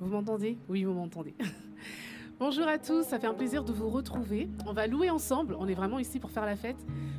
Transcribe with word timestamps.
Vous 0.00 0.08
m'entendez? 0.08 0.58
Oui, 0.68 0.84
vous 0.84 0.92
m'entendez. 0.92 1.34
Bonjour 2.38 2.68
à 2.68 2.78
tous, 2.78 3.02
ça 3.04 3.18
fait 3.18 3.26
un 3.26 3.34
plaisir 3.34 3.64
de 3.64 3.72
vous 3.72 3.88
retrouver. 3.88 4.48
On 4.66 4.72
va 4.72 4.86
louer 4.86 5.10
ensemble, 5.10 5.56
on 5.58 5.66
est 5.66 5.74
vraiment 5.74 5.98
ici 5.98 6.20
pour 6.20 6.30
faire 6.30 6.46
la 6.46 6.54
fête 6.54 6.76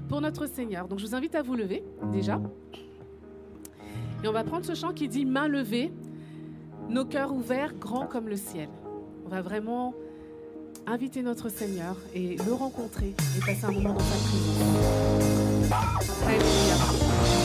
pour 0.08 0.22
notre 0.22 0.48
Seigneur. 0.48 0.88
Donc 0.88 1.00
je 1.00 1.06
vous 1.06 1.14
invite 1.14 1.36
à 1.36 1.42
vous 1.42 1.56
lever 1.56 1.84
déjà. 2.14 2.40
Et 4.24 4.28
on 4.30 4.32
va 4.32 4.46
prendre 4.46 4.66
ce 4.66 4.76
chant 4.76 4.94
qui 4.94 5.10
dit 5.10 5.26
main 5.26 5.50
levée, 5.50 5.92
nos 6.88 7.04
cœurs 7.04 7.34
ouverts, 7.34 7.74
grands 7.74 8.08
comme 8.08 8.30
le 8.30 8.38
ciel. 8.38 8.70
On 9.26 9.30
va 9.30 9.42
vraiment 9.42 9.94
inviter 10.88 11.22
notre 11.22 11.50
Seigneur 11.50 11.98
et 12.14 12.38
le 12.38 12.54
rencontrer 12.54 13.14
et 13.38 13.40
passer 13.42 13.66
un 13.66 13.72
moment 13.72 13.94
dans 13.94 14.00
sa 14.00 14.16
présence. 16.24 17.39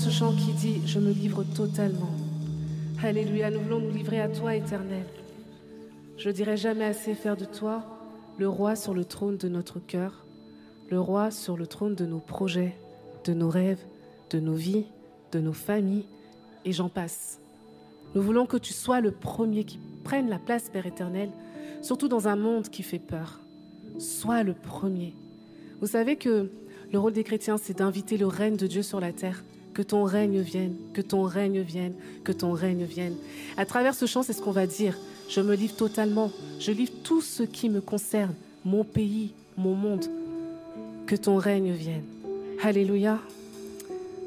Ce 0.00 0.08
chant 0.08 0.32
qui 0.32 0.52
dit 0.52 0.80
Je 0.86 0.98
me 0.98 1.12
livre 1.12 1.44
totalement. 1.44 2.14
Alléluia, 3.02 3.50
nous 3.50 3.60
voulons 3.60 3.80
nous 3.80 3.90
livrer 3.90 4.18
à 4.18 4.30
toi, 4.30 4.56
éternel. 4.56 5.04
Je 6.16 6.30
dirai 6.30 6.56
jamais 6.56 6.86
assez 6.86 7.14
faire 7.14 7.36
de 7.36 7.44
toi 7.44 7.84
le 8.38 8.48
roi 8.48 8.76
sur 8.76 8.94
le 8.94 9.04
trône 9.04 9.36
de 9.36 9.48
notre 9.48 9.78
cœur, 9.78 10.24
le 10.88 10.98
roi 10.98 11.30
sur 11.30 11.54
le 11.58 11.66
trône 11.66 11.94
de 11.94 12.06
nos 12.06 12.18
projets, 12.18 12.78
de 13.24 13.34
nos 13.34 13.50
rêves, 13.50 13.84
de 14.30 14.40
nos 14.40 14.54
vies, 14.54 14.86
de 15.32 15.40
nos 15.40 15.52
familles, 15.52 16.06
et 16.64 16.72
j'en 16.72 16.88
passe. 16.88 17.38
Nous 18.14 18.22
voulons 18.22 18.46
que 18.46 18.56
tu 18.56 18.72
sois 18.72 19.02
le 19.02 19.10
premier 19.10 19.64
qui 19.64 19.78
prenne 20.02 20.30
la 20.30 20.38
place, 20.38 20.70
Père 20.70 20.86
éternel, 20.86 21.28
surtout 21.82 22.08
dans 22.08 22.26
un 22.26 22.36
monde 22.36 22.70
qui 22.70 22.82
fait 22.82 22.98
peur. 22.98 23.40
Sois 23.98 24.44
le 24.44 24.54
premier. 24.54 25.14
Vous 25.82 25.88
savez 25.88 26.16
que 26.16 26.50
le 26.90 26.98
rôle 26.98 27.12
des 27.12 27.24
chrétiens, 27.24 27.58
c'est 27.58 27.78
d'inviter 27.78 28.16
le 28.16 28.28
règne 28.28 28.56
de 28.56 28.66
Dieu 28.66 28.82
sur 28.82 28.98
la 28.98 29.12
terre. 29.12 29.44
Que 29.74 29.82
ton 29.82 30.04
règne 30.04 30.40
vienne, 30.40 30.74
que 30.92 31.00
ton 31.00 31.22
règne 31.22 31.60
vienne, 31.60 31.94
que 32.24 32.32
ton 32.32 32.52
règne 32.52 32.84
vienne. 32.84 33.14
À 33.56 33.64
travers 33.64 33.94
ce 33.94 34.06
chant, 34.06 34.22
c'est 34.22 34.32
ce 34.32 34.42
qu'on 34.42 34.50
va 34.50 34.66
dire. 34.66 34.96
Je 35.28 35.40
me 35.40 35.54
livre 35.54 35.76
totalement. 35.76 36.30
Je 36.58 36.72
livre 36.72 36.92
tout 37.04 37.20
ce 37.20 37.42
qui 37.44 37.68
me 37.68 37.80
concerne, 37.80 38.34
mon 38.64 38.84
pays, 38.84 39.32
mon 39.56 39.74
monde. 39.74 40.06
Que 41.06 41.16
ton 41.16 41.36
règne 41.36 41.72
vienne. 41.72 42.04
Alléluia. 42.62 43.18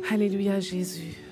Alléluia 0.10 0.60
Jésus. 0.60 1.23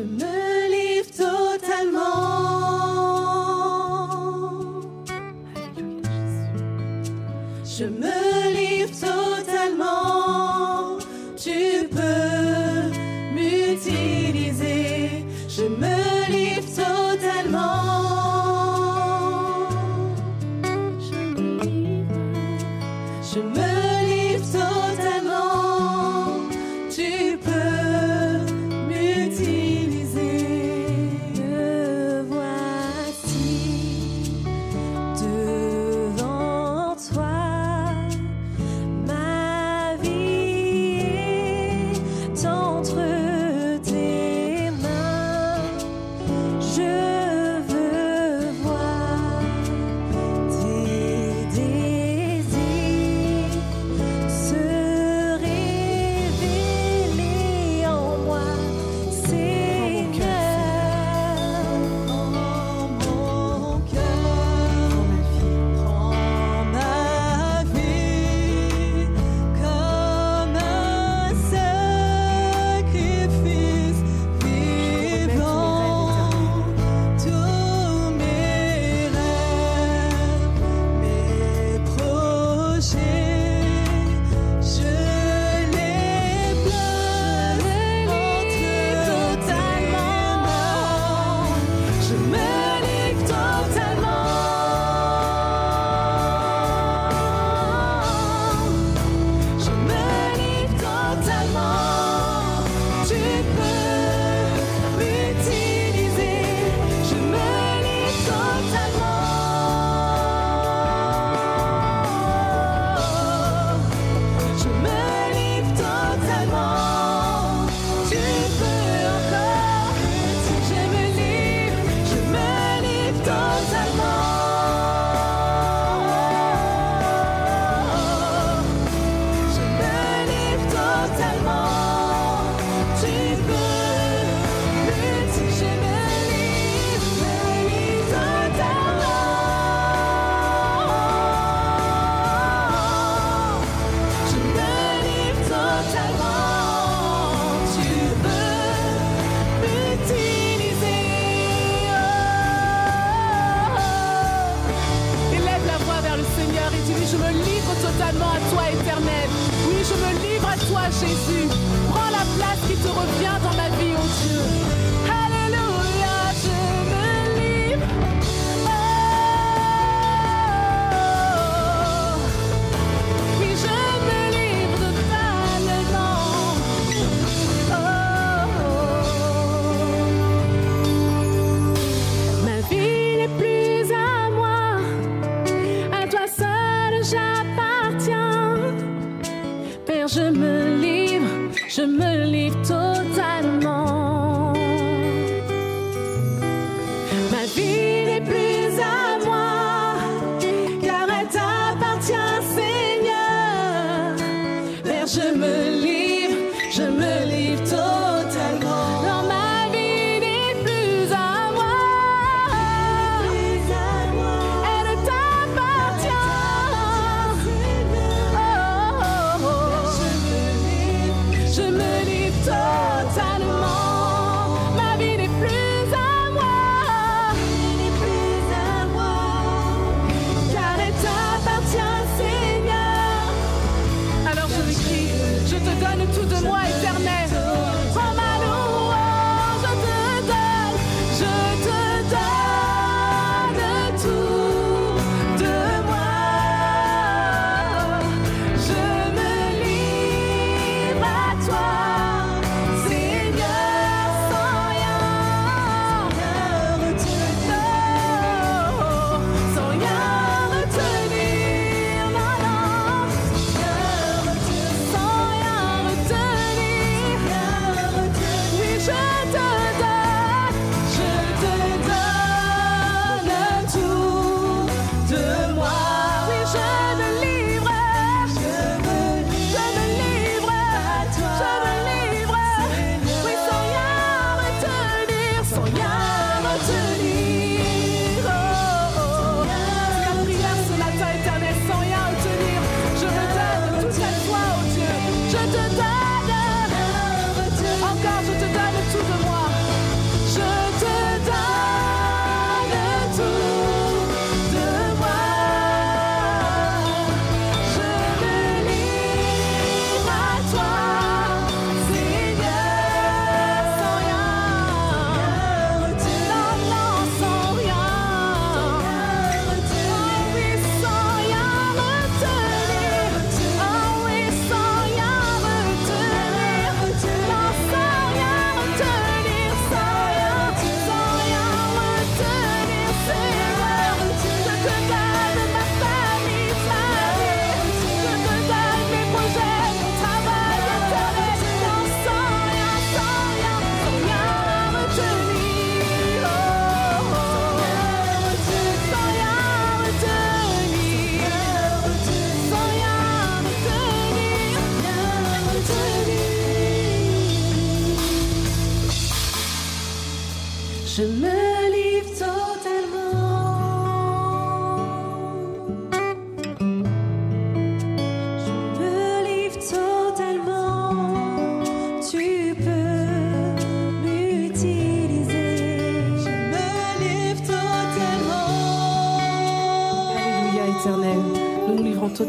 Je 0.00 0.06
me 0.06 0.29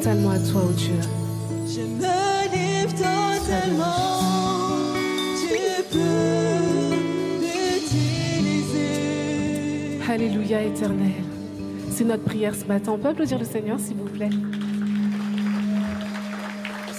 totalement 0.02 0.32
à 0.32 0.40
toi, 0.40 0.64
ô 0.64 0.72
Dieu. 0.72 1.00
Je 1.68 1.82
me 1.82 2.48
livre 2.50 2.92
totalement. 2.96 4.20
Tu 5.40 5.54
peux 5.92 6.58
m'utiliser. 7.40 8.80
Alléluia, 10.10 10.64
éternel. 10.64 11.24
C'est 11.92 12.06
notre 12.06 12.24
prière 12.24 12.56
ce 12.56 12.66
matin. 12.66 12.94
On 12.94 12.98
peut 12.98 13.10
applaudir 13.10 13.38
le 13.38 13.46
Seigneur, 13.46 13.80
s'il 13.80 13.98
vous 13.98 14.10
plaît? 14.10 14.32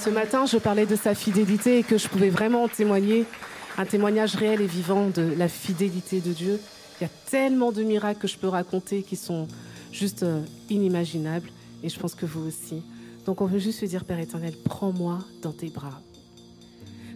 Ce 0.00 0.10
matin, 0.10 0.46
je 0.46 0.58
parlais 0.58 0.86
de 0.86 0.94
sa 0.94 1.16
fidélité 1.16 1.78
et 1.78 1.82
que 1.82 1.98
je 1.98 2.06
pouvais 2.06 2.30
vraiment 2.30 2.68
témoigner, 2.68 3.24
un 3.78 3.84
témoignage 3.84 4.36
réel 4.36 4.60
et 4.60 4.68
vivant 4.68 5.08
de 5.08 5.34
la 5.36 5.48
fidélité 5.48 6.20
de 6.20 6.30
Dieu. 6.32 6.60
Il 7.00 7.04
y 7.04 7.06
a 7.06 7.10
tellement 7.28 7.72
de 7.72 7.82
miracles 7.82 8.20
que 8.20 8.28
je 8.28 8.38
peux 8.38 8.46
raconter 8.46 9.02
qui 9.02 9.16
sont 9.16 9.48
juste 9.90 10.22
euh, 10.22 10.40
inimaginables 10.70 11.48
et 11.82 11.88
je 11.88 11.98
pense 11.98 12.14
que 12.14 12.26
vous 12.26 12.46
aussi. 12.46 12.82
Donc 13.26 13.40
on 13.40 13.46
veut 13.46 13.58
juste 13.58 13.80
se 13.80 13.86
dire, 13.86 14.04
Père 14.04 14.18
éternel, 14.18 14.54
prends-moi 14.64 15.18
dans 15.42 15.52
tes 15.52 15.70
bras. 15.70 16.00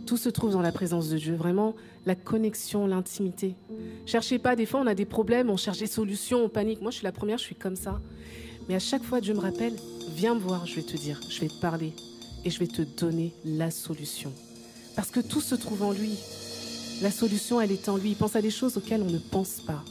Tout 0.06 0.16
se 0.16 0.28
trouve 0.28 0.52
dans 0.52 0.62
la 0.62 0.70
présence 0.70 1.08
de 1.08 1.18
Dieu, 1.18 1.34
vraiment 1.34 1.74
la 2.04 2.14
connexion, 2.14 2.86
l'intimité. 2.86 3.56
Cherchez 4.06 4.38
pas, 4.38 4.54
des 4.54 4.66
fois 4.66 4.80
on 4.80 4.86
a 4.86 4.94
des 4.94 5.04
problèmes, 5.04 5.50
on 5.50 5.56
cherche 5.56 5.78
des 5.78 5.88
solutions, 5.88 6.44
on 6.44 6.48
panique. 6.48 6.80
Moi 6.80 6.92
je 6.92 6.98
suis 6.98 7.04
la 7.04 7.12
première, 7.12 7.38
je 7.38 7.44
suis 7.44 7.56
comme 7.56 7.74
ça. 7.74 8.00
Mais 8.68 8.76
à 8.76 8.78
chaque 8.78 9.02
fois 9.02 9.20
Dieu 9.20 9.34
me 9.34 9.40
rappelle, 9.40 9.74
viens 10.14 10.34
me 10.34 10.40
voir, 10.40 10.64
je 10.66 10.76
vais 10.76 10.82
te 10.82 10.96
dire, 10.96 11.20
je 11.28 11.40
vais 11.40 11.48
te 11.48 11.60
parler 11.60 11.92
et 12.44 12.50
je 12.50 12.58
vais 12.60 12.68
te 12.68 12.82
donner 12.82 13.32
la 13.44 13.72
solution. 13.72 14.32
Parce 14.94 15.10
que 15.10 15.20
tout 15.20 15.40
se 15.40 15.56
trouve 15.56 15.82
en 15.82 15.92
lui. 15.92 16.16
La 17.02 17.10
solution, 17.10 17.60
elle 17.60 17.72
est 17.72 17.88
en 17.90 17.98
lui. 17.98 18.10
Il 18.10 18.16
pense 18.16 18.36
à 18.36 18.40
des 18.40 18.50
choses 18.50 18.78
auxquelles 18.78 19.02
on 19.02 19.10
ne 19.10 19.18
pense 19.18 19.60
pas. 19.60 19.84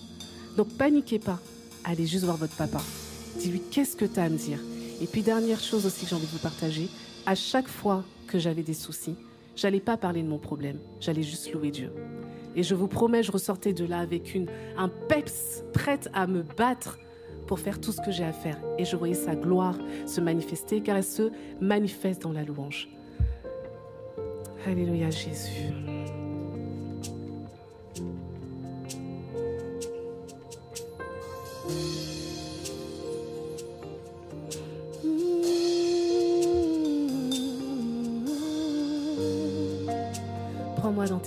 Donc 0.57 0.69
paniquez 0.77 1.19
pas. 1.19 1.39
Allez 1.83 2.07
juste 2.07 2.23
voir 2.23 2.37
votre 2.37 2.55
papa. 2.55 2.81
Dis-lui 3.37 3.61
qu'est-ce 3.69 3.95
que 3.95 4.05
tu 4.05 4.19
as 4.19 4.23
à 4.23 4.29
me 4.29 4.37
dire? 4.37 4.59
Et 5.01 5.07
puis 5.07 5.21
dernière 5.21 5.59
chose 5.59 5.85
aussi 5.85 6.05
que 6.05 6.09
j'ai 6.09 6.15
envie 6.15 6.25
de 6.25 6.31
vous 6.31 6.39
partager. 6.39 6.87
À 7.25 7.35
chaque 7.35 7.67
fois 7.67 8.03
que 8.27 8.39
j'avais 8.39 8.63
des 8.63 8.73
soucis, 8.73 9.15
j'allais 9.55 9.79
pas 9.79 9.97
parler 9.97 10.23
de 10.23 10.27
mon 10.27 10.37
problème. 10.37 10.79
J'allais 10.99 11.23
juste 11.23 11.51
louer 11.53 11.71
Dieu. 11.71 11.91
Et 12.55 12.63
je 12.63 12.75
vous 12.75 12.87
promets, 12.87 13.23
je 13.23 13.31
ressortais 13.31 13.73
de 13.73 13.85
là 13.85 13.99
avec 13.99 14.33
une, 14.33 14.47
un 14.77 14.87
peps 14.87 15.63
prête 15.73 16.09
à 16.13 16.25
me 16.27 16.41
battre 16.41 16.97
pour 17.47 17.59
faire 17.59 17.79
tout 17.79 17.91
ce 17.91 18.01
que 18.01 18.11
j'ai 18.11 18.23
à 18.23 18.31
faire. 18.31 18.59
Et 18.77 18.85
je 18.85 18.95
voyais 18.95 19.13
sa 19.13 19.35
gloire 19.35 19.77
se 20.05 20.21
manifester, 20.21 20.81
car 20.81 20.97
elle 20.97 21.03
se 21.03 21.31
manifeste 21.59 22.21
dans 22.21 22.31
la 22.31 22.43
louange. 22.43 22.89
Alléluia 24.65 25.09
Jésus. 25.11 25.73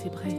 Tes 0.01 0.09
bras 0.09 0.38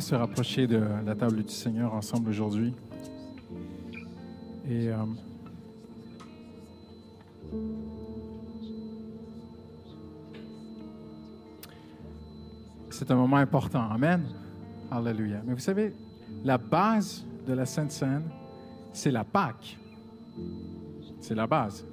Se 0.00 0.14
rapprocher 0.16 0.66
de 0.66 0.82
la 1.06 1.14
table 1.14 1.44
du 1.44 1.52
Seigneur 1.52 1.94
ensemble 1.94 2.30
aujourd'hui. 2.30 2.74
Euh, 4.68 4.96
c'est 12.90 13.08
un 13.08 13.14
moment 13.14 13.36
important. 13.36 13.88
Amen. 13.88 14.24
Hallelujah. 14.90 15.42
Mais 15.46 15.54
vous 15.54 15.60
savez, 15.60 15.94
la 16.42 16.58
base 16.58 17.24
de 17.46 17.52
la 17.52 17.64
Sainte 17.64 17.92
Seine, 17.92 18.28
c'est 18.92 19.12
la 19.12 19.22
Pâque. 19.22 19.78
C'est 21.20 21.36
la 21.36 21.46
base. 21.46 21.86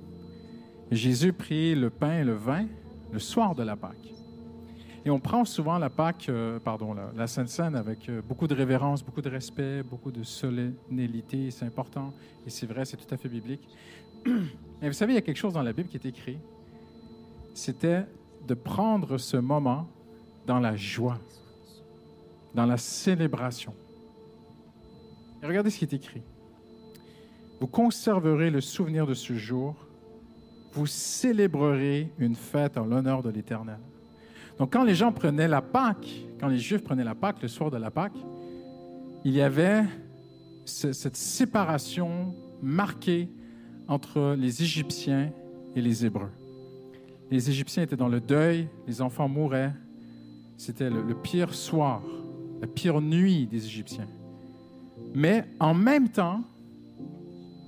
Jésus 0.89 1.33
prit 1.33 1.75
le 1.75 1.91
pain 1.91 2.19
et 2.19 2.23
le 2.23 2.33
vin 2.33 2.65
le 3.11 3.19
soir 3.19 3.53
de 3.53 3.61
la 3.61 3.75
Pâque. 3.75 4.11
Et 5.03 5.09
on 5.09 5.19
prend 5.19 5.45
souvent 5.45 5.79
la 5.79 5.89
Pâque, 5.89 6.27
euh, 6.29 6.59
pardon, 6.59 6.93
la, 6.93 7.11
la 7.15 7.25
Sainte 7.25 7.49
Seine 7.49 7.75
avec 7.75 8.07
euh, 8.07 8.21
beaucoup 8.21 8.47
de 8.47 8.53
révérence, 8.53 9.03
beaucoup 9.03 9.21
de 9.21 9.29
respect, 9.29 9.81
beaucoup 9.81 10.11
de 10.11 10.21
solennité. 10.21 11.49
C'est 11.49 11.65
important 11.65 12.13
et 12.45 12.51
c'est 12.51 12.67
vrai, 12.67 12.85
c'est 12.85 12.97
tout 12.97 13.11
à 13.11 13.17
fait 13.17 13.29
biblique. 13.29 13.67
Et 14.83 14.87
vous 14.87 14.93
savez, 14.93 15.13
il 15.13 15.15
y 15.15 15.19
a 15.19 15.21
quelque 15.21 15.37
chose 15.37 15.53
dans 15.53 15.61
la 15.61 15.73
Bible 15.73 15.89
qui 15.89 15.97
est 15.97 16.05
écrit. 16.05 16.39
C'était 17.53 18.05
de 18.47 18.53
prendre 18.53 19.17
ce 19.17 19.37
moment 19.37 19.87
dans 20.47 20.59
la 20.59 20.75
joie, 20.75 21.19
dans 22.55 22.65
la 22.65 22.77
célébration. 22.77 23.73
Et 25.43 25.45
regardez 25.45 25.69
ce 25.69 25.79
qui 25.79 25.85
est 25.85 25.93
écrit. 25.93 26.23
Vous 27.59 27.67
conserverez 27.67 28.49
le 28.49 28.61
souvenir 28.61 29.05
de 29.05 29.13
ce 29.13 29.33
jour. 29.33 29.75
Vous 30.73 30.87
célébrerez 30.87 32.11
une 32.17 32.35
fête 32.35 32.77
en 32.77 32.85
l'honneur 32.85 33.21
de 33.21 33.29
l'Éternel. 33.29 33.79
Donc, 34.59 34.73
quand 34.73 34.83
les 34.83 34.95
gens 34.95 35.11
prenaient 35.11 35.47
la 35.47 35.61
Pâque, 35.61 36.07
quand 36.39 36.47
les 36.47 36.57
Juifs 36.59 36.83
prenaient 36.83 37.03
la 37.03 37.15
Pâque, 37.15 37.41
le 37.41 37.47
soir 37.47 37.71
de 37.71 37.77
la 37.77 37.91
Pâque, 37.91 38.13
il 39.23 39.33
y 39.33 39.41
avait 39.41 39.83
ce- 40.65 40.93
cette 40.93 41.15
séparation 41.17 42.33
marquée 42.61 43.29
entre 43.87 44.35
les 44.37 44.61
Égyptiens 44.61 45.31
et 45.75 45.81
les 45.81 46.05
Hébreux. 46.05 46.29
Les 47.29 47.49
Égyptiens 47.49 47.83
étaient 47.83 47.95
dans 47.95 48.09
le 48.09 48.19
deuil, 48.19 48.67
les 48.87 49.01
enfants 49.01 49.27
mouraient. 49.29 49.73
C'était 50.57 50.89
le, 50.89 51.01
le 51.01 51.15
pire 51.15 51.53
soir, 51.53 52.01
la 52.61 52.67
pire 52.67 53.01
nuit 53.01 53.47
des 53.47 53.65
Égyptiens. 53.65 54.07
Mais 55.15 55.45
en 55.59 55.73
même 55.73 56.09
temps, 56.09 56.41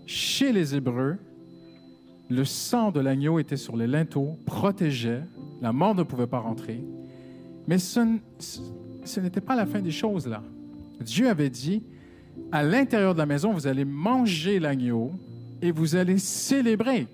chez 0.05 0.51
les 0.51 0.75
Hébreux, 0.75 1.17
le 2.29 2.45
sang 2.45 2.91
de 2.91 2.99
l'agneau 2.99 3.39
était 3.39 3.57
sur 3.57 3.75
les 3.77 3.87
linteaux, 3.87 4.37
protégeait, 4.45 5.23
la 5.63 5.71
mort 5.71 5.95
ne 5.95 6.03
pouvait 6.03 6.27
pas 6.27 6.39
rentrer. 6.39 6.83
Mais 7.67 7.77
ce, 7.77 8.01
n'était 9.21 9.41
pas 9.41 9.55
la 9.55 9.65
fin 9.65 9.79
des 9.79 9.91
choses 9.91 10.27
là. 10.27 10.43
Dieu 10.99 11.29
avait 11.29 11.49
dit, 11.49 11.83
à 12.51 12.63
l'intérieur 12.63 13.13
de 13.13 13.19
la 13.19 13.25
maison, 13.25 13.53
vous 13.53 13.65
allez 13.65 13.85
manger 13.85 14.59
l'agneau 14.59 15.11
et 15.61 15.71
vous 15.71 15.95
allez 15.95 16.17
célébrer. 16.17 17.07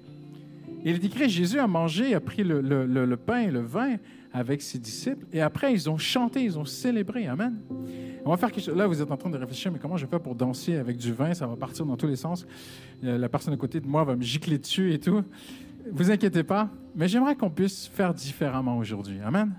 Il 0.83 0.95
est 0.95 1.03
écrit, 1.03 1.29
Jésus 1.29 1.59
a 1.59 1.67
mangé, 1.67 2.15
a 2.15 2.19
pris 2.19 2.43
le, 2.43 3.15
pain 3.15 3.41
et 3.41 3.51
le 3.51 3.61
vin 3.61 3.97
avec 4.33 4.63
ses 4.63 4.79
disciples, 4.79 5.25
et 5.31 5.41
après, 5.41 5.73
ils 5.73 5.89
ont 5.89 5.97
chanté, 5.97 6.43
ils 6.43 6.57
ont 6.57 6.65
célébré. 6.65 7.27
Amen. 7.27 7.55
On 8.25 8.31
va 8.31 8.37
faire. 8.37 8.75
Là, 8.75 8.87
vous 8.87 9.01
êtes 9.01 9.11
en 9.11 9.17
train 9.17 9.29
de 9.29 9.37
réfléchir, 9.37 9.71
mais 9.71 9.79
comment 9.79 9.97
je 9.97 10.05
fais 10.05 10.19
pour 10.19 10.35
danser 10.35 10.75
avec 10.75 10.97
du 10.97 11.13
vin? 11.13 11.33
Ça 11.33 11.47
va 11.47 11.55
partir 11.55 11.85
dans 11.85 11.97
tous 11.97 12.07
les 12.07 12.15
sens. 12.15 12.45
Euh, 13.03 13.17
La 13.17 13.29
personne 13.29 13.53
à 13.53 13.57
côté 13.57 13.79
de 13.79 13.87
moi 13.87 14.03
va 14.03 14.15
me 14.15 14.21
gicler 14.21 14.57
dessus 14.57 14.93
et 14.93 14.99
tout. 14.99 15.23
Vous 15.91 16.11
inquiétez 16.11 16.43
pas, 16.43 16.69
mais 16.95 17.07
j'aimerais 17.07 17.35
qu'on 17.35 17.49
puisse 17.49 17.87
faire 17.87 18.13
différemment 18.13 18.77
aujourd'hui. 18.77 19.19
Amen. 19.25 19.53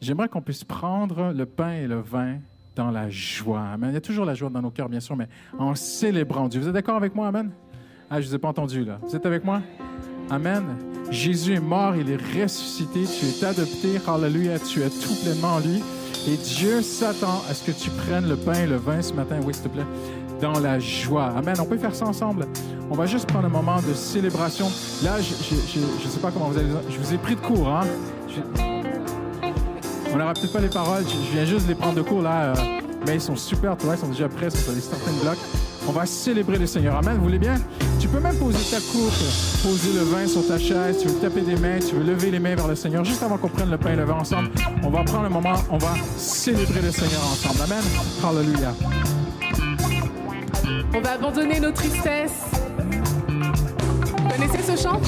J'aimerais 0.00 0.28
qu'on 0.28 0.42
puisse 0.42 0.64
prendre 0.64 1.32
le 1.32 1.46
pain 1.46 1.72
et 1.72 1.86
le 1.86 2.00
vin 2.00 2.38
dans 2.74 2.90
la 2.90 3.08
joie. 3.08 3.62
Amen. 3.72 3.90
Il 3.90 3.94
y 3.94 3.96
a 3.96 4.00
toujours 4.00 4.24
la 4.24 4.34
joie 4.34 4.50
dans 4.50 4.62
nos 4.62 4.70
cœurs, 4.70 4.88
bien 4.88 5.00
sûr, 5.00 5.16
mais 5.16 5.28
en 5.58 5.74
célébrant 5.74 6.48
Dieu. 6.48 6.60
Vous 6.60 6.68
êtes 6.68 6.74
d'accord 6.74 6.96
avec 6.96 7.14
moi? 7.14 7.28
Amen. 7.28 7.50
Ah, 8.10 8.20
je 8.20 8.26
ne 8.26 8.30
vous 8.30 8.34
ai 8.36 8.38
pas 8.38 8.48
entendu, 8.48 8.84
là. 8.84 8.98
Vous 9.02 9.14
êtes 9.14 9.24
avec 9.24 9.44
moi? 9.44 9.62
Amen. 10.30 10.64
Jésus 11.10 11.54
est 11.54 11.60
mort, 11.60 11.94
il 11.96 12.10
est 12.10 12.16
ressuscité, 12.16 13.04
tu 13.04 13.26
es 13.26 13.44
adopté, 13.44 14.00
hallelujah, 14.06 14.58
tu 14.58 14.80
es 14.80 14.88
tout 14.88 15.14
pleinement 15.22 15.54
en 15.54 15.60
lui. 15.60 15.82
Et 16.28 16.36
Dieu 16.36 16.82
s'attend 16.82 17.42
à 17.50 17.54
ce 17.54 17.70
que 17.70 17.76
tu 17.76 17.90
prennes 17.90 18.28
le 18.28 18.36
pain 18.36 18.54
et 18.54 18.66
le 18.66 18.76
vin 18.76 19.02
ce 19.02 19.12
matin, 19.12 19.40
oui, 19.44 19.52
s'il 19.52 19.64
te 19.64 19.68
plaît, 19.68 19.86
dans 20.42 20.58
la 20.58 20.78
joie. 20.80 21.32
Amen. 21.36 21.54
On 21.60 21.64
peut 21.64 21.78
faire 21.78 21.94
ça 21.94 22.04
ensemble. 22.04 22.46
On 22.90 22.94
va 22.94 23.06
juste 23.06 23.26
prendre 23.26 23.46
un 23.46 23.50
moment 23.50 23.76
de 23.76 23.94
célébration. 23.94 24.66
Là, 25.02 25.12
je 25.20 25.54
ne 25.54 26.10
sais 26.10 26.20
pas 26.20 26.30
comment 26.30 26.48
vous 26.48 26.58
allez. 26.58 26.68
Je 26.90 26.98
vous 26.98 27.14
ai 27.14 27.16
pris 27.16 27.36
de 27.36 27.40
court, 27.40 27.68
hein? 27.68 27.86
On 30.12 30.18
n'aura 30.18 30.34
peut-être 30.34 30.52
pas 30.52 30.60
les 30.60 30.68
paroles, 30.68 31.04
je, 31.08 31.32
viens 31.32 31.46
juste 31.46 31.66
les 31.66 31.74
prendre 31.74 31.94
de 31.94 32.02
court 32.02 32.20
là, 32.20 32.52
euh, 32.52 32.54
mais 33.06 33.14
ils 33.14 33.20
sont 33.20 33.34
super, 33.34 33.78
tu 33.78 33.86
vois, 33.86 33.94
ils 33.94 33.98
sont 33.98 34.08
déjà 34.08 34.28
prêts, 34.28 34.48
ils 34.48 34.50
sont 34.50 34.64
sur 34.64 34.72
les 34.72 34.82
starting 34.82 35.18
blocks. 35.22 35.38
On 35.88 35.92
va 35.92 36.04
célébrer 36.04 36.58
le 36.58 36.66
Seigneur. 36.66 36.96
Amen, 36.96 37.16
vous 37.16 37.24
voulez 37.24 37.38
bien? 37.38 37.54
Tu 37.98 38.08
peux 38.08 38.20
même 38.20 38.36
poser 38.36 38.58
ta 38.70 38.76
coupe, 38.76 39.10
poser 39.62 39.94
le 39.94 40.04
vin 40.04 40.26
sur 40.26 40.46
ta 40.46 40.58
chaise, 40.58 40.98
tu 41.00 41.08
veux 41.08 41.18
taper 41.18 41.40
des 41.40 41.56
mains, 41.56 41.78
tu 41.78 41.94
veux 41.94 42.04
lever 42.04 42.30
les 42.30 42.40
mains 42.40 42.54
vers 42.54 42.68
le 42.68 42.74
Seigneur, 42.74 43.04
juste 43.04 43.22
avant 43.22 43.38
qu'on 43.38 43.48
prenne 43.48 43.70
le 43.70 43.78
pain 43.78 43.94
et 43.94 43.96
le 43.96 44.04
vin 44.04 44.16
ensemble. 44.16 44.50
On 44.82 44.90
va 44.90 45.02
prendre 45.02 45.24
un 45.24 45.30
moment, 45.30 45.54
on 45.70 45.78
va 45.78 45.94
célébrer 46.18 46.82
le 46.82 46.90
Seigneur 46.90 47.22
ensemble. 47.22 47.62
Amen. 47.62 47.82
Hallelujah. 48.22 48.74
On 50.94 51.00
va 51.00 51.12
abandonner 51.12 51.58
nos 51.58 51.72
tristesses. 51.72 52.42
Connaissez 54.30 54.62
ce 54.62 54.82
chant? 54.82 55.00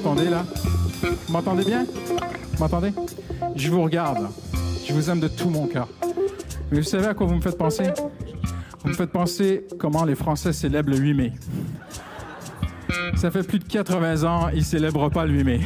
M'entendez 0.00 0.30
là 0.30 0.44
Vous 1.02 1.32
m'entendez 1.32 1.64
bien 1.64 1.84
Vous 1.84 2.58
m'entendez 2.58 2.92
Je 3.54 3.70
vous 3.70 3.82
regarde. 3.82 4.28
Je 4.86 4.94
vous 4.94 5.10
aime 5.10 5.20
de 5.20 5.28
tout 5.28 5.50
mon 5.50 5.66
cœur. 5.66 5.88
Mais 6.70 6.78
vous 6.78 6.84
savez 6.84 7.06
à 7.06 7.14
quoi 7.14 7.26
vous 7.26 7.34
me 7.34 7.40
faites 7.40 7.58
penser? 7.58 7.84
Vous 8.82 8.88
me 8.88 8.94
faites 8.94 9.10
penser 9.10 9.66
comment 9.78 10.04
les 10.04 10.14
Français 10.14 10.54
célèbrent 10.54 10.90
le 10.90 10.96
8 10.96 11.14
mai. 11.14 11.32
Ça 13.16 13.30
fait 13.30 13.42
plus 13.42 13.58
de 13.58 13.64
80 13.64 14.24
ans, 14.24 14.48
ils 14.48 14.60
ne 14.60 14.64
célèbrent 14.64 15.10
pas 15.10 15.26
le 15.26 15.32
8 15.32 15.44
mai. 15.44 15.60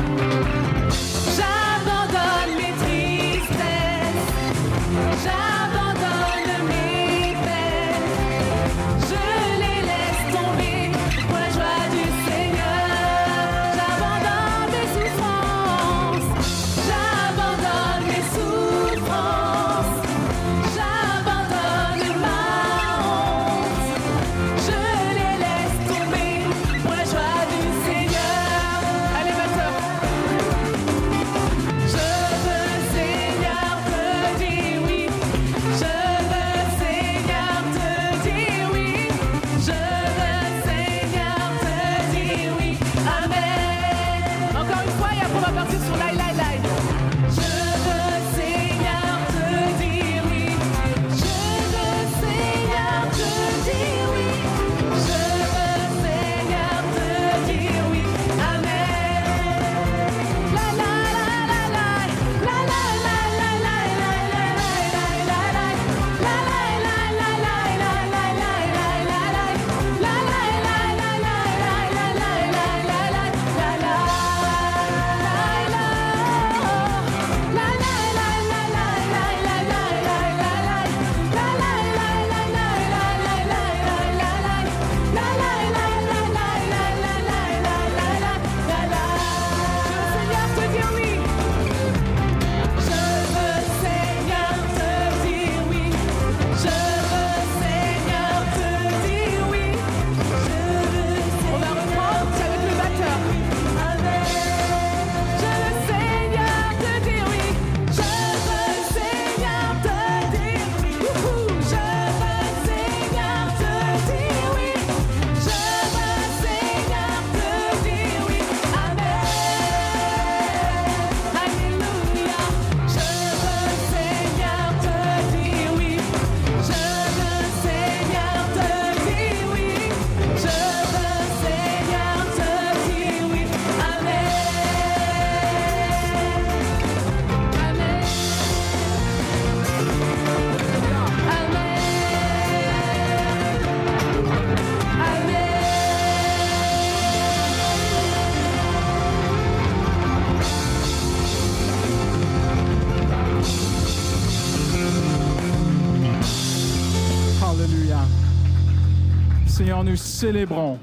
Seigneur, 159.53 159.83
nous 159.83 159.95
célébrons 159.95 160.79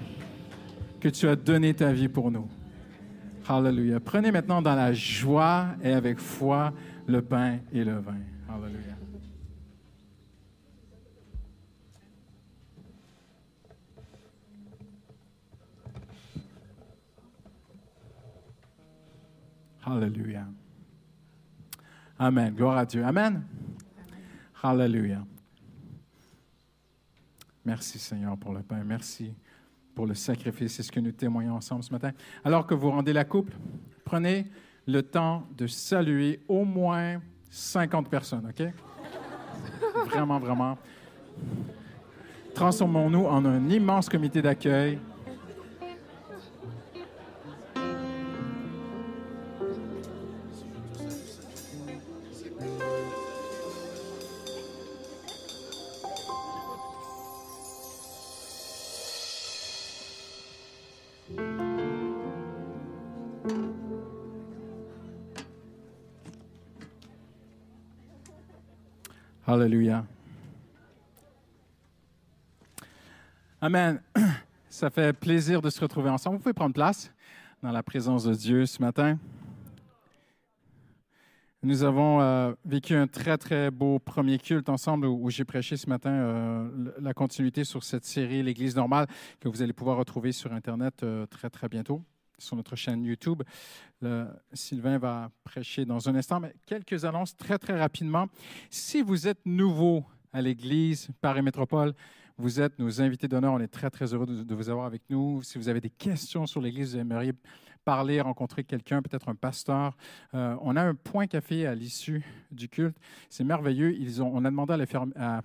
que 1.00 1.08
tu 1.08 1.26
as 1.26 1.34
donné 1.34 1.74
ta 1.74 1.92
vie 1.92 2.06
pour 2.08 2.30
nous. 2.30 2.48
Alléluia. 3.48 3.98
Prenez 3.98 4.30
maintenant 4.30 4.62
dans 4.62 4.76
la 4.76 4.92
joie 4.92 5.70
et 5.82 5.92
avec 5.92 6.20
foi 6.20 6.72
le 7.08 7.20
pain 7.20 7.58
et 7.72 7.82
le 7.82 7.98
vin. 7.98 8.14
Alléluia. 8.48 8.94
Alléluia. 19.84 20.46
Amen. 22.20 22.54
Gloire 22.54 22.78
à 22.78 22.86
Dieu. 22.86 23.04
Amen. 23.04 23.42
Alléluia. 24.62 25.24
Merci 27.64 27.98
Seigneur 27.98 28.36
pour 28.36 28.52
le 28.52 28.62
pain. 28.62 28.82
Merci 28.84 29.34
pour 29.94 30.06
le 30.06 30.14
sacrifice. 30.14 30.74
C'est 30.74 30.82
ce 30.82 30.92
que 30.92 31.00
nous 31.00 31.12
témoignons 31.12 31.54
ensemble 31.54 31.82
ce 31.82 31.92
matin. 31.92 32.12
Alors 32.44 32.66
que 32.66 32.74
vous 32.74 32.90
rendez 32.90 33.12
la 33.12 33.24
coupe, 33.24 33.50
prenez 34.04 34.46
le 34.86 35.02
temps 35.02 35.46
de 35.56 35.66
saluer 35.66 36.40
au 36.48 36.64
moins 36.64 37.20
50 37.50 38.08
personnes, 38.08 38.48
OK? 38.48 38.66
Vraiment, 40.06 40.38
vraiment. 40.38 40.78
Transformons-nous 42.54 43.26
en 43.26 43.44
un 43.44 43.68
immense 43.68 44.08
comité 44.08 44.42
d'accueil. 44.42 44.98
Alléluia. 69.53 70.07
Amen. 73.61 74.01
Ça 74.68 74.90
fait 74.90 75.12
plaisir 75.12 75.61
de 75.61 75.70
se 75.70 75.80
retrouver 75.80 76.09
ensemble. 76.09 76.36
Vous 76.36 76.42
pouvez 76.42 76.53
prendre 76.53 76.72
place 76.72 77.12
dans 77.61 77.72
la 77.72 77.82
présence 77.82 78.22
de 78.22 78.34
Dieu 78.34 78.64
ce 78.64 78.80
matin. 78.80 79.18
Nous 81.64 81.82
avons 81.82 82.20
euh, 82.20 82.53
vécu 82.64 82.94
un 82.94 83.09
très, 83.09 83.36
très 83.38 83.72
beau 83.72 83.98
premier 83.98 84.38
culte 84.38 84.68
ensemble 84.68 85.07
où, 85.07 85.28
j'ai 85.30 85.44
prêché 85.44 85.76
ce 85.76 85.88
matin 85.88 86.12
euh, 86.12 86.92
la 87.01 87.12
continuité 87.12 87.64
sur 87.64 87.82
cette 87.82 88.05
série, 88.05 88.44
l'Église 88.44 88.76
normale, 88.76 89.09
que 89.40 89.48
vous 89.48 89.62
allez 89.62 89.72
pouvoir 89.72 89.96
retrouver 89.96 90.30
sur 90.30 90.53
Internet 90.53 91.03
euh, 91.03 91.26
très, 91.26 91.51
très 91.51 91.68
bientôt, 91.68 92.03
sur 92.41 92.57
notre 92.57 92.76
chaîne 92.76 93.05
YouTube. 93.05 93.43
Le- 94.01 94.26
Sylvain 94.53 94.99
va 94.99 95.30
prêcher 95.45 95.84
dans 95.84 96.09
un 96.09 96.14
instant, 96.14 96.41
mais 96.41 96.55
quelques 96.66 97.05
annonces 97.05 97.36
très, 97.36 97.59
très 97.59 97.78
rapidement. 97.78 98.26
Si 98.70 99.03
vous 99.03 99.28
êtes 99.28 99.45
nouveau 99.45 100.05
à 100.32 100.43
l'Église 100.43 101.09
Paris 101.20 101.43
Métropole, 101.43 101.95
vous 102.41 102.61
êtes 102.61 102.78
nos 102.78 103.03
invités 103.03 103.28
d'honneur. 103.28 103.53
On 103.53 103.61
est 103.61 103.68
très, 103.68 103.91
très 103.91 104.14
heureux 104.14 104.26
de, 104.26 104.55
vous 104.55 104.70
avoir 104.70 104.86
avec 104.86 105.03
nous. 105.11 105.43
Si 105.43 105.59
vous 105.59 105.68
avez 105.68 105.80
des 105.80 105.91
questions 105.91 106.47
sur 106.47 106.61
l'Église, 106.61 106.95
vous 106.95 107.01
aimeriez 107.01 107.32
parler, 107.84 108.20
rencontrer 108.20 108.64
quelqu'un, 108.64 109.03
peut-être 109.03 109.28
un 109.28 109.34
pasteur, 109.34 109.97
euh, 110.34 110.57
on 110.61 110.76
a 110.76 110.82
un 110.82 110.95
point 110.95 111.26
café 111.26 111.66
à 111.66 111.74
l'issue 111.74 112.24
du 112.51 112.68
culte. 112.68 112.97
C'est 113.28 113.45
merveilleux. 113.45 113.95
Ils 113.95 114.22
ont, 114.22 114.30
on 114.32 114.45
a 114.45 114.51
demandé 114.51 114.74
à 114.74 114.76
la, 114.76 115.43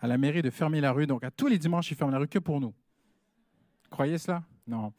à 0.00 0.06
la 0.06 0.18
mairie 0.18 0.42
de 0.42 0.50
fermer 0.50 0.80
la 0.80 0.92
rue. 0.92 1.06
Donc, 1.06 1.24
à 1.24 1.30
tous 1.30 1.48
les 1.48 1.58
dimanches, 1.58 1.90
ils 1.90 1.96
ferment 1.96 2.12
la 2.12 2.18
rue 2.18 2.28
que 2.28 2.38
pour 2.38 2.60
nous. 2.60 2.74
Croyez 3.90 4.18
cela? 4.18 4.42
Non. 4.66 4.92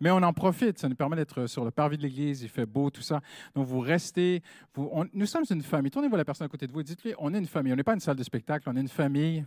Mais 0.00 0.10
on 0.10 0.16
en 0.22 0.32
profite. 0.32 0.78
Ça 0.78 0.88
nous 0.88 0.94
permet 0.94 1.16
d'être 1.16 1.46
sur 1.46 1.64
le 1.64 1.70
parvis 1.70 1.96
de 1.98 2.02
l'église. 2.02 2.42
Il 2.42 2.48
fait 2.48 2.66
beau, 2.66 2.90
tout 2.90 3.02
ça. 3.02 3.20
Donc, 3.54 3.66
vous 3.66 3.80
restez. 3.80 4.42
Vous, 4.74 4.88
on- 4.92 5.06
nous 5.12 5.26
sommes 5.26 5.44
une 5.50 5.62
famille. 5.62 5.90
Tournez-vous 5.90 6.14
à 6.14 6.18
la 6.18 6.24
personne 6.24 6.46
à 6.46 6.48
côté 6.48 6.66
de 6.66 6.72
vous 6.72 6.80
et 6.80 6.84
dites-lui 6.84 7.14
on 7.18 7.32
est 7.34 7.38
une 7.38 7.46
famille. 7.46 7.72
On 7.72 7.76
n'est 7.76 7.82
pas 7.84 7.94
une 7.94 8.00
salle 8.00 8.16
de 8.16 8.22
spectacle. 8.24 8.68
On 8.68 8.76
est 8.76 8.80
une 8.80 8.88
famille. 8.88 9.44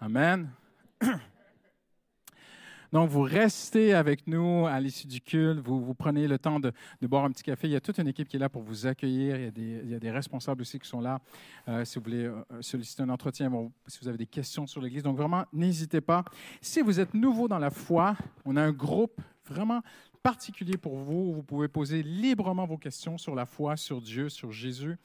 Amen. 0.00 0.50
Donc, 2.92 3.08
vous 3.08 3.22
restez 3.22 3.94
avec 3.94 4.26
nous 4.26 4.66
à 4.66 4.78
l'issue 4.78 5.06
du 5.06 5.20
culte. 5.20 5.60
Vous, 5.60 5.94
prenez 5.94 6.28
le 6.28 6.38
temps 6.38 6.60
de, 6.60 6.72
boire 7.02 7.24
un 7.24 7.30
petit 7.30 7.42
café. 7.42 7.66
Il 7.66 7.72
y 7.72 7.76
a 7.76 7.80
toute 7.80 7.98
une 7.98 8.08
équipe 8.08 8.28
qui 8.28 8.36
est 8.36 8.40
là 8.40 8.50
pour 8.50 8.62
vous 8.62 8.86
accueillir. 8.86 9.36
Il 9.36 9.90
y 9.90 9.94
a 9.94 9.98
des, 9.98 10.10
responsables 10.10 10.60
aussi 10.60 10.78
qui 10.78 10.86
sont 10.86 11.00
là. 11.00 11.18
Euh, 11.68 11.84
si 11.86 11.98
vous 11.98 12.04
voulez 12.04 12.24
euh, 12.24 12.42
solliciter 12.60 13.02
un 13.02 13.08
entretien, 13.08 13.50
si 13.86 13.98
vous 14.02 14.08
avez 14.08 14.18
des 14.18 14.26
questions 14.26 14.66
sur 14.66 14.82
l'Église. 14.82 15.02
Donc, 15.02 15.16
vraiment, 15.16 15.44
n'hésitez 15.54 16.02
pas. 16.02 16.22
Si 16.60 16.82
vous 16.82 17.00
êtes 17.00 17.14
nouveau 17.14 17.48
dans 17.48 17.58
la 17.58 17.70
foi, 17.70 18.14
on 18.44 18.56
a 18.56 18.62
un 18.62 18.72
groupe 18.72 19.20
vraiment 19.46 19.80
particulier 20.22 20.76
pour 20.76 20.96
vous. 20.96 21.32
Vous 21.32 21.42
pouvez 21.42 21.68
poser 21.68 22.02
librement 22.02 22.66
vos 22.66 22.78
questions 22.78 23.16
sur 23.16 23.34
la 23.34 23.46
foi, 23.46 23.76
sur 23.76 24.02
Dieu, 24.02 24.28
sur 24.28 24.52
Jésus. 24.52 24.98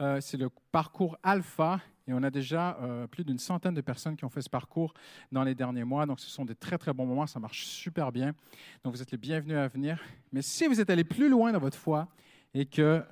Euh, 0.00 0.20
C'est 0.20 0.36
le 0.36 0.50
parcours 0.70 1.18
Alpha. 1.22 1.80
Et 2.06 2.12
on 2.12 2.22
a 2.22 2.30
déjà 2.30 2.76
euh, 2.82 3.06
plus 3.06 3.24
d'une 3.24 3.38
centaine 3.38 3.72
de 3.72 3.80
personnes 3.80 4.14
qui 4.14 4.24
ont 4.24 4.28
fait 4.28 4.42
ce 4.42 4.50
parcours 4.50 4.92
dans 5.32 5.42
les 5.42 5.54
derniers 5.54 5.84
mois. 5.84 6.04
Donc, 6.04 6.20
ce 6.20 6.28
sont 6.28 6.44
des 6.44 6.54
très, 6.54 6.76
très 6.76 6.92
bons 6.92 7.06
moments. 7.06 7.26
Ça 7.26 7.40
marche 7.40 7.64
super 7.64 8.12
bien. 8.12 8.34
Donc, 8.82 8.94
vous 8.94 9.00
êtes 9.00 9.10
les 9.10 9.18
bienvenus 9.18 9.56
à 9.56 9.68
venir. 9.68 9.98
Mais 10.30 10.42
si 10.42 10.66
vous 10.66 10.80
êtes 10.80 10.90
allé 10.90 11.04
plus 11.04 11.30
loin 11.30 11.50
dans 11.52 11.58
votre 11.58 11.78
foi 11.78 12.06
et 12.52 12.66
que 12.66 13.02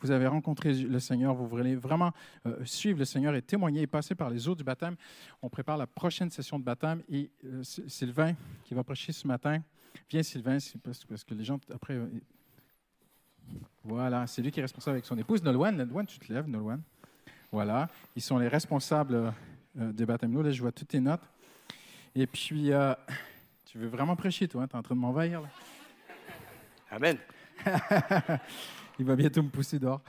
vous 0.00 0.10
avez 0.10 0.26
rencontré 0.26 0.74
le 0.74 0.98
Seigneur, 0.98 1.34
vous 1.34 1.46
voulez 1.46 1.76
vraiment 1.76 2.10
euh, 2.46 2.64
suivre 2.64 2.98
le 2.98 3.04
Seigneur 3.04 3.34
et 3.36 3.42
témoigner 3.42 3.82
et 3.82 3.86
passer 3.86 4.16
par 4.16 4.28
les 4.28 4.48
eaux 4.48 4.56
du 4.56 4.64
baptême, 4.64 4.96
on 5.40 5.48
prépare 5.48 5.76
la 5.76 5.86
prochaine 5.86 6.30
session 6.30 6.58
de 6.58 6.64
baptême. 6.64 7.02
Et 7.08 7.30
euh, 7.44 7.62
Sy- 7.62 7.88
Sylvain, 7.88 8.34
qui 8.64 8.74
va 8.74 8.82
prêcher 8.82 9.12
ce 9.12 9.28
matin, 9.28 9.62
viens 10.10 10.24
Sylvain, 10.24 10.58
parce 10.82 11.24
que 11.24 11.34
les 11.34 11.44
gens, 11.44 11.60
après... 11.72 11.96
voilà, 13.84 14.26
c'est 14.26 14.42
lui 14.42 14.50
qui 14.50 14.58
est 14.58 14.62
responsable 14.62 14.94
avec 14.94 15.04
son 15.04 15.16
épouse, 15.16 15.44
Nolwenn. 15.44 15.76
Nolwenn, 15.76 16.06
tu 16.06 16.18
te 16.18 16.32
lèves, 16.32 16.48
Nolwenn. 16.48 16.82
Voilà, 17.52 17.88
ils 18.16 18.22
sont 18.22 18.38
les 18.38 18.48
responsables 18.48 19.14
euh, 19.78 19.92
des 19.92 20.06
baptêmes. 20.06 20.42
Là, 20.42 20.50
je 20.50 20.60
vois 20.62 20.72
toutes 20.72 20.88
tes 20.88 21.00
notes. 21.00 21.20
Et 22.14 22.26
puis, 22.26 22.72
euh, 22.72 22.94
tu 23.66 23.78
veux 23.78 23.88
vraiment 23.88 24.16
prêcher, 24.16 24.48
toi, 24.48 24.66
tu 24.66 24.74
es 24.74 24.78
en 24.78 24.82
train 24.82 24.94
de 24.94 25.00
m'envahir, 25.00 25.42
là. 25.42 25.48
Amen. 26.90 27.16
Il 28.98 29.06
va 29.06 29.16
bientôt 29.16 29.42
me 29.42 29.48
pousser 29.48 29.78
dehors. 29.78 30.00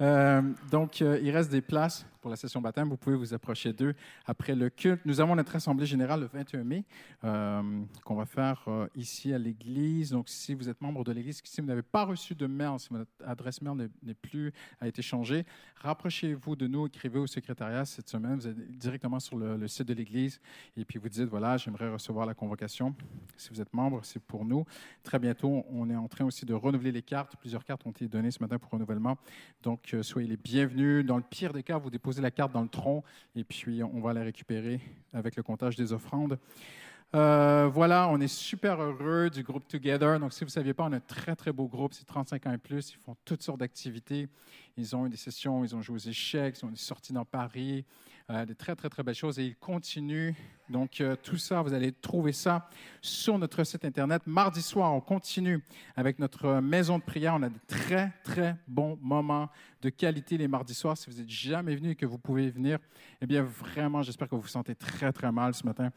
Euh, 0.00 0.42
donc, 0.70 1.00
euh, 1.00 1.18
il 1.22 1.30
reste 1.30 1.50
des 1.50 1.60
places 1.60 2.04
pour 2.22 2.30
la 2.30 2.36
session 2.36 2.60
baptême. 2.62 2.88
Vous 2.88 2.96
pouvez 2.96 3.16
vous 3.16 3.34
approcher 3.34 3.72
d'eux 3.72 3.94
après 4.24 4.54
le 4.54 4.70
culte. 4.70 5.02
Nous 5.04 5.20
avons 5.20 5.34
notre 5.34 5.54
assemblée 5.56 5.84
générale 5.86 6.20
le 6.20 6.26
21 6.32 6.62
mai 6.64 6.84
euh, 7.24 7.82
qu'on 8.04 8.14
va 8.14 8.24
faire 8.24 8.64
euh, 8.68 8.86
ici 8.94 9.34
à 9.34 9.38
l'église. 9.38 10.10
Donc, 10.10 10.28
si 10.28 10.54
vous 10.54 10.68
êtes 10.68 10.80
membre 10.80 11.02
de 11.04 11.12
l'église, 11.12 11.40
si 11.44 11.60
vous 11.60 11.66
n'avez 11.66 11.82
pas 11.82 12.04
reçu 12.04 12.34
de 12.36 12.46
mail, 12.46 12.78
si 12.78 12.88
votre 12.90 13.10
adresse 13.26 13.60
mail 13.60 13.90
n'est- 14.02 14.14
plus, 14.22 14.52
a 14.80 14.86
été 14.86 15.02
changée, 15.02 15.44
rapprochez-vous 15.76 16.54
de 16.54 16.68
nous, 16.68 16.86
écrivez 16.86 17.18
au 17.18 17.26
secrétariat 17.26 17.84
cette 17.84 18.08
semaine. 18.08 18.36
Vous 18.36 18.46
êtes 18.46 18.78
directement 18.78 19.18
sur 19.18 19.36
le, 19.36 19.56
le 19.56 19.66
site 19.66 19.88
de 19.88 19.94
l'église 19.94 20.40
et 20.76 20.84
puis 20.84 21.00
vous 21.00 21.08
dites, 21.08 21.28
voilà, 21.28 21.56
j'aimerais 21.56 21.90
recevoir 21.92 22.24
la 22.24 22.34
convocation. 22.34 22.94
Si 23.36 23.48
vous 23.50 23.60
êtes 23.60 23.72
membre, 23.74 24.00
c'est 24.04 24.22
pour 24.22 24.44
nous. 24.44 24.64
Très 25.02 25.18
bientôt, 25.18 25.64
on 25.70 25.90
est 25.90 25.96
en 25.96 26.06
train 26.06 26.24
aussi 26.24 26.46
de 26.46 26.54
renouveler 26.54 26.92
les 26.92 27.02
cartes. 27.02 27.34
Plusieurs 27.36 27.64
cartes 27.64 27.84
ont 27.84 27.90
été 27.90 28.06
données 28.06 28.30
ce 28.30 28.40
matin 28.40 28.58
pour 28.58 28.70
renouvellement. 28.70 29.18
Donc, 29.64 29.92
euh, 29.94 30.04
soyez 30.04 30.28
les 30.28 30.36
bienvenus. 30.36 31.04
Dans 31.04 31.16
le 31.16 31.24
pire 31.24 31.52
des 31.52 31.64
cas, 31.64 31.78
vous 31.78 31.90
déposez 31.90 32.11
la 32.20 32.30
carte 32.30 32.52
dans 32.52 32.62
le 32.62 32.68
tronc 32.68 33.02
et 33.34 33.44
puis 33.44 33.82
on 33.82 34.00
va 34.00 34.12
la 34.12 34.22
récupérer 34.22 34.80
avec 35.12 35.36
le 35.36 35.42
comptage 35.42 35.76
des 35.76 35.92
offrandes. 35.92 36.38
Euh, 37.14 37.68
voilà, 37.70 38.08
on 38.08 38.18
est 38.20 38.28
super 38.28 38.80
heureux 38.80 39.28
du 39.28 39.42
groupe 39.42 39.68
Together. 39.68 40.18
Donc, 40.18 40.32
si 40.32 40.40
vous 40.40 40.46
ne 40.46 40.50
saviez 40.50 40.72
pas, 40.72 40.84
on 40.84 40.92
a 40.92 40.96
un 40.96 41.00
très, 41.00 41.36
très 41.36 41.52
beau 41.52 41.68
groupe. 41.68 41.92
C'est 41.92 42.06
35 42.06 42.46
ans 42.46 42.52
et 42.52 42.58
plus. 42.58 42.92
Ils 42.92 43.04
font 43.04 43.16
toutes 43.24 43.42
sortes 43.42 43.60
d'activités. 43.60 44.28
Ils 44.78 44.96
ont 44.96 45.06
eu 45.06 45.10
des 45.10 45.18
sessions, 45.18 45.62
ils 45.62 45.76
ont 45.76 45.82
joué 45.82 45.96
aux 45.96 46.08
échecs, 46.08 46.56
ils 46.58 46.64
ont 46.64 46.70
des 46.70 46.76
sorties 46.76 47.12
dans 47.12 47.26
Paris, 47.26 47.84
euh, 48.30 48.46
des 48.46 48.54
très, 48.54 48.74
très, 48.74 48.88
très 48.88 49.02
belles 49.02 49.14
choses. 49.14 49.38
Et 49.38 49.44
ils 49.44 49.56
continuent. 49.56 50.32
Donc, 50.70 51.00
euh, 51.00 51.16
tout 51.22 51.36
ça, 51.36 51.60
vous 51.60 51.74
allez 51.74 51.92
trouver 51.92 52.32
ça 52.32 52.68
sur 53.00 53.38
notre 53.38 53.62
site 53.64 53.84
Internet. 53.84 54.22
Mardi 54.26 54.62
soir, 54.62 54.92
on 54.94 55.00
continue 55.00 55.62
avec 55.96 56.18
notre 56.18 56.60
maison 56.60 56.98
de 56.98 57.02
prière. 57.02 57.34
On 57.34 57.42
a 57.42 57.48
des 57.48 57.58
très, 57.66 58.12
très 58.24 58.56
bons 58.66 58.98
moments 59.02 59.50
de 59.82 59.90
qualité 59.90 60.38
les 60.38 60.46
mardis 60.48 60.74
soirs. 60.74 60.96
Si 60.96 61.10
vous 61.10 61.16
n'êtes 61.18 61.28
jamais 61.28 61.74
venu 61.74 61.90
et 61.90 61.94
que 61.96 62.06
vous 62.06 62.16
pouvez 62.18 62.48
venir, 62.50 62.78
eh 63.20 63.26
bien, 63.26 63.42
vraiment, 63.42 64.00
j'espère 64.02 64.28
que 64.28 64.34
vous 64.36 64.40
vous 64.42 64.46
sentez 64.48 64.74
très, 64.76 65.12
très 65.12 65.30
mal 65.32 65.52
ce 65.54 65.66
matin. 65.66 65.90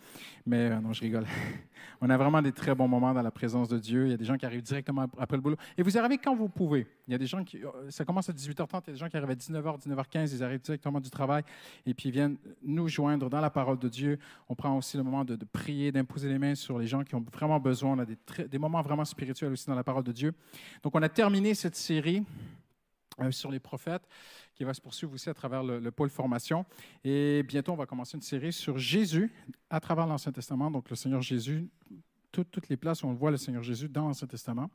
Mais 0.45 0.72
euh, 0.72 0.80
non, 0.82 0.91
je 0.91 1.01
rigole. 1.01 1.26
On 2.01 2.09
a 2.09 2.18
vraiment 2.18 2.41
des 2.41 2.51
très 2.51 2.74
bons 2.74 2.88
moments 2.88 3.13
dans 3.13 3.22
la 3.22 3.32
présence 3.32 3.70
de 3.70 3.78
Dieu. 3.78 4.05
Il 4.07 4.11
y 4.11 4.13
a 4.13 4.18
des 4.18 4.26
gens 4.26 4.38
qui 4.38 4.45
arrivent 4.45 4.63
directement 4.63 5.03
ap- 5.03 5.16
après 5.20 5.38
le 5.38 5.41
boulot. 5.41 5.57
Et 5.78 5.84
vous 5.84 5.97
arrivez 5.97 6.18
quand 6.18 6.36
vous 6.36 6.49
pouvez. 6.49 6.88
Il 7.07 7.11
y 7.11 7.16
a 7.16 7.20
des 7.20 7.28
gens 7.28 7.43
qui. 7.43 7.63
euh, 7.63 7.70
Ça 7.91 8.03
commence 8.03 8.28
à 8.30 8.34
18h30, 8.34 8.82
il 8.86 8.88
y 8.88 8.89
a 8.89 8.93
des 8.93 8.97
gens 8.99 9.07
qui 9.09 9.16
arrivent 9.18 9.30
à 9.30 9.36
19h, 9.36 9.80
19h15, 9.88 10.34
ils 10.34 10.43
arrivent 10.43 10.61
directement 10.61 10.99
du 10.99 11.09
travail 11.11 11.43
et 11.86 11.93
puis 11.93 12.09
ils 12.09 12.11
viennent 12.11 12.38
nous 12.63 12.88
joindre 12.88 13.30
dans 13.30 13.39
la 13.39 13.51
parole 13.51 13.78
de 13.78 13.88
Dieu. 13.88 14.18
On 14.49 14.55
prend 14.56 14.78
aussi 14.78 14.97
le 14.97 15.03
moment 15.03 15.24
de, 15.24 15.38
prier, 15.45 15.91
d'imposer 15.91 16.30
les 16.30 16.39
mains 16.39 16.56
sur 16.56 16.80
les 16.80 16.88
gens 16.88 17.03
qui 17.03 17.16
ont 17.16 17.26
vraiment 17.34 17.60
besoin. 17.60 17.91
On 17.91 17.99
a 17.99 18.06
des, 18.06 18.58
moments 18.58 18.82
vraiment 18.82 19.06
spirituels 19.06 19.51
aussi 19.51 19.68
dans 19.68 19.76
la 19.76 19.84
parole 19.84 20.03
de 20.03 20.12
Dieu. 20.12 20.34
Donc, 20.84 20.95
on 20.95 21.01
a 21.01 21.10
terminé 21.10 21.53
cette 21.53 21.76
série 21.76 22.24
euh, 23.22 23.32
sur 23.32 23.51
les 23.51 23.60
prophètes 23.60 24.08
qui 24.56 24.64
va 24.64 24.74
se 24.74 24.82
poursuivre 24.82 25.14
aussi 25.14 25.30
à 25.30 25.34
travers 25.34 25.64
le, 25.64 25.80
le 25.80 25.91
pôle 25.91 26.10
formation. 26.10 26.66
Et 27.03 27.43
bientôt, 27.43 27.74
on 27.74 27.78
va 27.78 27.86
commencer 27.86 28.18
une 28.18 28.24
série 28.24 28.53
sur 28.53 28.78
Jésus 28.78 29.32
à 29.70 29.80
travers 29.80 30.08
l'Ancien 30.08 30.32
Testament. 30.32 30.72
Donc, 30.72 30.89
le 30.89 30.95
Seigneur 30.95 31.22
Jésus, 31.22 31.70
toutes, 32.43 32.70
les 32.70 32.78
places 32.78 33.03
où 33.03 33.08
on 33.08 33.14
voit 33.14 33.32
le 33.32 33.38
Seigneur 33.38 33.64
Jésus 33.64 33.88
dans 33.88 34.08
l'Ancien 34.08 34.28
Testament. 34.28 34.70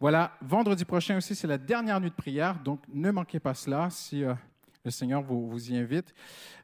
Voilà, 0.00 0.32
vendredi 0.42 0.84
prochain 0.84 1.16
aussi, 1.16 1.34
c'est 1.34 1.46
la 1.46 1.58
dernière 1.58 2.00
nuit 2.00 2.10
de 2.10 2.14
prière. 2.14 2.58
Donc, 2.62 2.80
ne 2.92 3.10
manquez 3.10 3.38
pas 3.38 3.54
cela 3.54 3.88
si 3.90 4.24
euh, 4.24 4.34
le 4.84 4.90
Seigneur 4.90 5.22
vous, 5.22 5.48
vous 5.48 5.70
y 5.70 5.76
invite. 5.76 6.12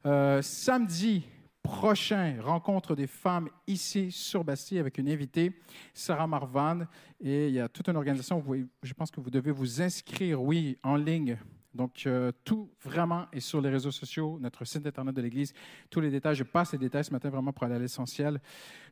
Euh, 0.07 0.43
samedi 0.43 1.25
prochain, 1.63 2.37
rencontre 2.41 2.95
des 2.95 3.07
femmes 3.07 3.49
ici 3.67 4.11
sur 4.11 4.45
Bastille 4.45 4.79
avec 4.79 4.99
une 4.99 5.09
invitée, 5.09 5.53
Sarah 5.95 6.27
Marvan. 6.27 6.81
Et 7.21 7.49
il 7.49 7.55
y 7.55 7.61
a 7.61 7.69
toute 7.69 7.89
une 7.89 7.97
organisation. 7.97 8.45
Je 8.83 8.95
pense 8.95 9.11
que 9.11 9.21
vous 9.21 9.31
devez 9.31 9.51
vous 9.51 9.81
inscrire, 9.81 10.43
oui, 10.43 10.79
en 10.83 10.97
ligne. 10.97 11.39
Donc, 11.75 12.03
euh, 12.07 12.33
tout 12.45 12.71
vraiment 12.83 13.27
est 13.33 13.41
sur 13.41 13.61
les 13.61 13.71
réseaux 13.71 13.91
sociaux, 13.91 14.39
notre 14.41 14.65
site 14.65 14.87
Internet 14.87 15.15
de 15.15 15.23
l'Église. 15.23 15.55
Tous 15.89 16.01
les 16.01 16.11
détails, 16.11 16.35
je 16.35 16.45
passe 16.45 16.73
les 16.73 16.79
détails 16.79 17.05
ce 17.05 17.13
matin 17.13 17.31
vraiment 17.31 17.53
pour 17.53 17.65
aller 17.65 17.77
à 17.77 17.79
l'essentiel. 17.79 18.41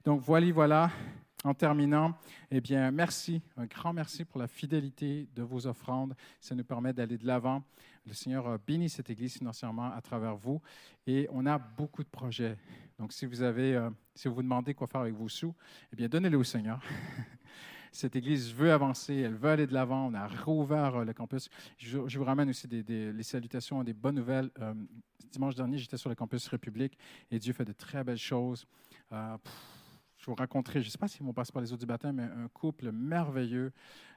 Donc, 0.05 0.21
voilà, 0.21 0.51
voilà. 0.53 0.91
En 1.43 1.55
terminant, 1.55 2.19
eh 2.51 2.61
bien, 2.61 2.91
merci, 2.91 3.41
un 3.57 3.65
grand 3.65 3.95
merci 3.95 4.27
pour 4.27 4.39
la 4.39 4.47
fidélité 4.47 5.27
de 5.35 5.43
vos 5.43 5.67
offrandes. 5.67 6.15
Ça 6.39 6.55
nous 6.55 6.65
permet 6.65 6.93
d'aller 6.93 7.17
de 7.17 7.27
l'avant. 7.27 7.63
Le 8.07 8.15
Seigneur 8.15 8.49
a 8.49 8.59
béni 8.59 8.89
cette 8.89 9.11
Église 9.11 9.35
financièrement 9.35 9.93
à 9.93 10.01
travers 10.01 10.37
vous 10.37 10.61
et 11.07 11.29
on 11.31 11.47
a 11.47 11.59
beaucoup 11.59 12.03
de 12.03 12.09
projets. 12.09 12.57
Donc, 12.99 13.13
si 13.13 13.27
vous 13.27 13.43
avez, 13.43 13.75
euh, 13.75 13.91
si 14.15 14.29
vous 14.29 14.43
demandez 14.43 14.75
quoi 14.75 14.87
faire 14.87 15.03
avec 15.03 15.15
vos 15.15 15.29
sous, 15.29 15.55
eh 15.93 15.97
bien, 15.97 16.09
donnez-les 16.09 16.37
au 16.37 16.45
Seigneur. 16.45 16.83
Cette 17.93 18.15
Église 18.15 18.55
veut 18.55 18.73
avancer, 18.73 19.17
elle 19.17 19.35
veut 19.35 19.51
aller 19.51 19.67
de 19.67 19.75
l'avant. 19.75 20.07
On 20.07 20.15
a 20.15 20.27
rouvert 20.29 20.97
euh, 20.97 21.05
le 21.05 21.13
campus. 21.13 21.49
Je, 21.77 21.99
vous 21.99 22.25
ramène 22.25 22.49
aussi 22.51 22.69
des, 22.69 23.23
salutations, 23.23 23.83
des 23.83 23.93
bonnes 23.93 24.15
nouvelles. 24.15 24.51
Euh, 24.61 24.75
dimanche 25.33 25.55
dernier, 25.57 25.79
j'étais 25.79 25.97
sur 25.97 26.09
le 26.09 26.15
campus 26.15 26.47
République 26.49 26.97
et 27.31 27.39
Dieu 27.39 27.53
fait 27.53 27.65
de 27.65 27.73
très 27.73 28.05
belles 28.05 28.17
choses. 28.17 28.67
Euh, 29.13 29.37
je 30.17 30.27
vous 30.27 30.35
raconterai, 30.35 30.83
je 30.83 30.87
ne 30.87 30.91
sais 30.91 30.99
pas 30.99 31.09
s'ils 31.09 31.25
vont 31.25 31.33
passer 31.33 31.53
par 31.53 31.63
les 31.63 31.73
eaux 31.73 31.77
du 31.77 31.87
baptême, 31.87 32.17
mais 32.17 32.25
un 32.25 32.49
couple 32.49 32.93
merveilleux. 32.93 33.73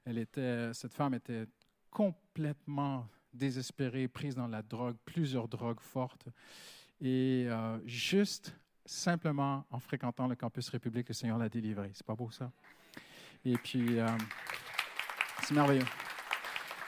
Elle 0.06 0.18
était, 0.18 0.74
cette 0.74 0.94
femme 0.94 1.14
était 1.14 1.46
complètement 1.90 3.08
désespérée, 3.34 4.08
prise 4.08 4.36
dans 4.36 4.48
la 4.48 4.62
drogue, 4.62 4.96
plusieurs 5.06 5.48
drogues 5.48 5.80
fortes. 5.80 6.28
Et 7.02 7.46
euh, 7.48 7.80
juste 7.86 8.56
simplement 8.86 9.66
en 9.72 9.80
fréquentant 9.80 10.28
le 10.28 10.36
campus 10.36 10.70
République, 10.70 11.08
le 11.08 11.14
Seigneur 11.14 11.38
l'a 11.38 11.50
délivré. 11.50 11.92
C'est 11.94 12.06
pas 12.06 12.16
beau 12.16 12.30
ça? 12.32 12.52
Et 13.46 13.58
puis, 13.58 14.00
euh, 14.00 14.08
c'est 15.44 15.54
merveilleux. 15.54 15.86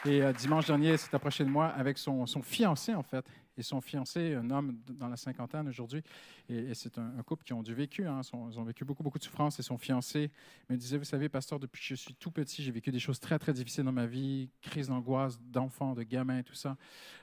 Et 0.05 0.21
euh, 0.21 0.31
dimanche 0.33 0.67
dernier, 0.67 0.91
il 0.91 0.97
s'est 0.97 1.13
approché 1.15 1.43
de 1.43 1.49
moi 1.49 1.67
avec 1.67 1.97
son, 1.97 2.25
son 2.25 2.41
fiancé, 2.41 2.93
en 2.93 3.03
fait. 3.03 3.25
Et 3.57 3.63
son 3.63 3.79
fiancé, 3.79 4.33
un 4.33 4.49
homme 4.49 4.77
dans 4.89 5.07
la 5.07 5.15
cinquantaine 5.15 5.67
aujourd'hui, 5.69 6.03
et, 6.49 6.73
c'est 6.73 6.97
un, 6.97 7.23
couple 7.23 7.45
qui 7.45 7.53
ont 7.53 7.63
du 7.63 7.73
vécu, 7.73 8.05
hein, 8.05 8.21
ils 8.51 8.59
ont 8.59 8.63
vécu 8.63 8.83
beaucoup, 8.83 9.01
beaucoup 9.01 9.17
de 9.17 9.23
souffrance. 9.23 9.59
Et 9.59 9.63
son 9.63 9.77
fiancé 9.77 10.29
me 10.69 10.75
disait, 10.75 10.97
vous 10.97 11.05
savez, 11.05 11.29
pasteur, 11.29 11.59
depuis 11.59 11.79
que 11.79 11.87
je 11.87 11.95
suis 11.95 12.15
tout 12.15 12.31
petit, 12.31 12.63
j'ai 12.63 12.71
vécu 12.71 12.91
des 12.91 12.99
choses 12.99 13.19
très, 13.19 13.39
très 13.39 13.53
difficiles 13.53 13.85
dans 13.85 13.91
ma 13.91 14.07
vie, 14.07 14.49
crise 14.61 14.89
d'angoisse 14.89 15.39
d'enfants, 15.41 15.93
de 15.93 16.03
gamins, 16.03 16.43
tout 16.43 16.53
ça, 16.53 16.75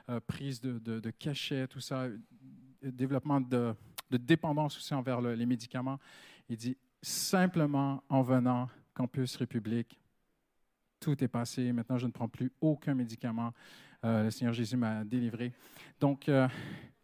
euh, 0.09 0.19
prise 0.19 0.59
de, 0.59 0.79
de, 0.79 0.99
de 0.99 1.09
cachets, 1.11 1.67
tout 1.67 1.79
ça, 1.79 2.03
euh, 2.03 2.17
développement 2.81 3.39
de, 3.39 3.75
dépendance 4.11 4.77
aussi 4.77 4.93
envers 4.93 5.21
le- 5.21 5.35
les 5.35 5.45
médicaments. 5.45 5.99
Il 6.49 6.57
dit, 6.57 6.77
simplement 7.01 8.03
en 8.09 8.21
venant 8.21 8.69
Campus 8.93 9.35
République, 9.37 9.99
tout 10.99 11.21
est 11.23 11.27
passé. 11.27 11.71
Maintenant, 11.73 11.97
je 11.97 12.07
ne 12.07 12.11
prends 12.11 12.29
plus 12.29 12.51
aucun 12.61 12.95
médicament. 12.95 13.53
Euh, 14.03 14.23
le 14.23 14.31
Seigneur 14.31 14.53
Jésus 14.53 14.77
m'a 14.77 15.03
délivré. 15.03 15.53
Donc, 15.99 16.27
euh, 16.27 16.47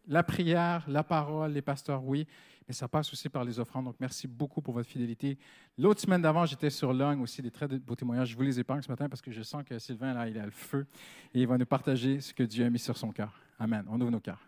la 0.07 0.23
prière, 0.23 0.83
la 0.87 1.03
parole, 1.03 1.51
les 1.51 1.61
pasteurs, 1.61 2.03
oui, 2.03 2.27
mais 2.67 2.73
ça 2.73 2.87
passe 2.87 3.11
aussi 3.13 3.29
par 3.29 3.43
les 3.43 3.59
offrandes. 3.59 3.85
Donc, 3.85 3.95
merci 3.99 4.27
beaucoup 4.27 4.61
pour 4.61 4.73
votre 4.73 4.89
fidélité. 4.89 5.37
L'autre 5.77 6.01
semaine 6.01 6.21
d'avant, 6.21 6.45
j'étais 6.45 6.69
sur 6.69 6.93
Logne 6.93 7.21
aussi, 7.21 7.41
des 7.41 7.51
très 7.51 7.67
beaux 7.67 7.95
témoignages. 7.95 8.29
Je 8.29 8.35
vous 8.35 8.43
les 8.43 8.59
épargne 8.59 8.81
ce 8.81 8.89
matin 8.89 9.07
parce 9.07 9.21
que 9.21 9.31
je 9.31 9.41
sens 9.41 9.63
que 9.63 9.79
Sylvain, 9.79 10.13
là, 10.13 10.27
il 10.27 10.37
a 10.37 10.45
le 10.45 10.51
feu 10.51 10.85
et 11.33 11.41
il 11.41 11.47
va 11.47 11.57
nous 11.57 11.65
partager 11.65 12.19
ce 12.19 12.33
que 12.33 12.43
Dieu 12.43 12.65
a 12.65 12.69
mis 12.69 12.79
sur 12.79 12.97
son 12.97 13.11
cœur. 13.11 13.39
Amen. 13.59 13.85
On 13.89 13.99
ouvre 14.01 14.11
nos 14.11 14.19
cœurs. 14.19 14.41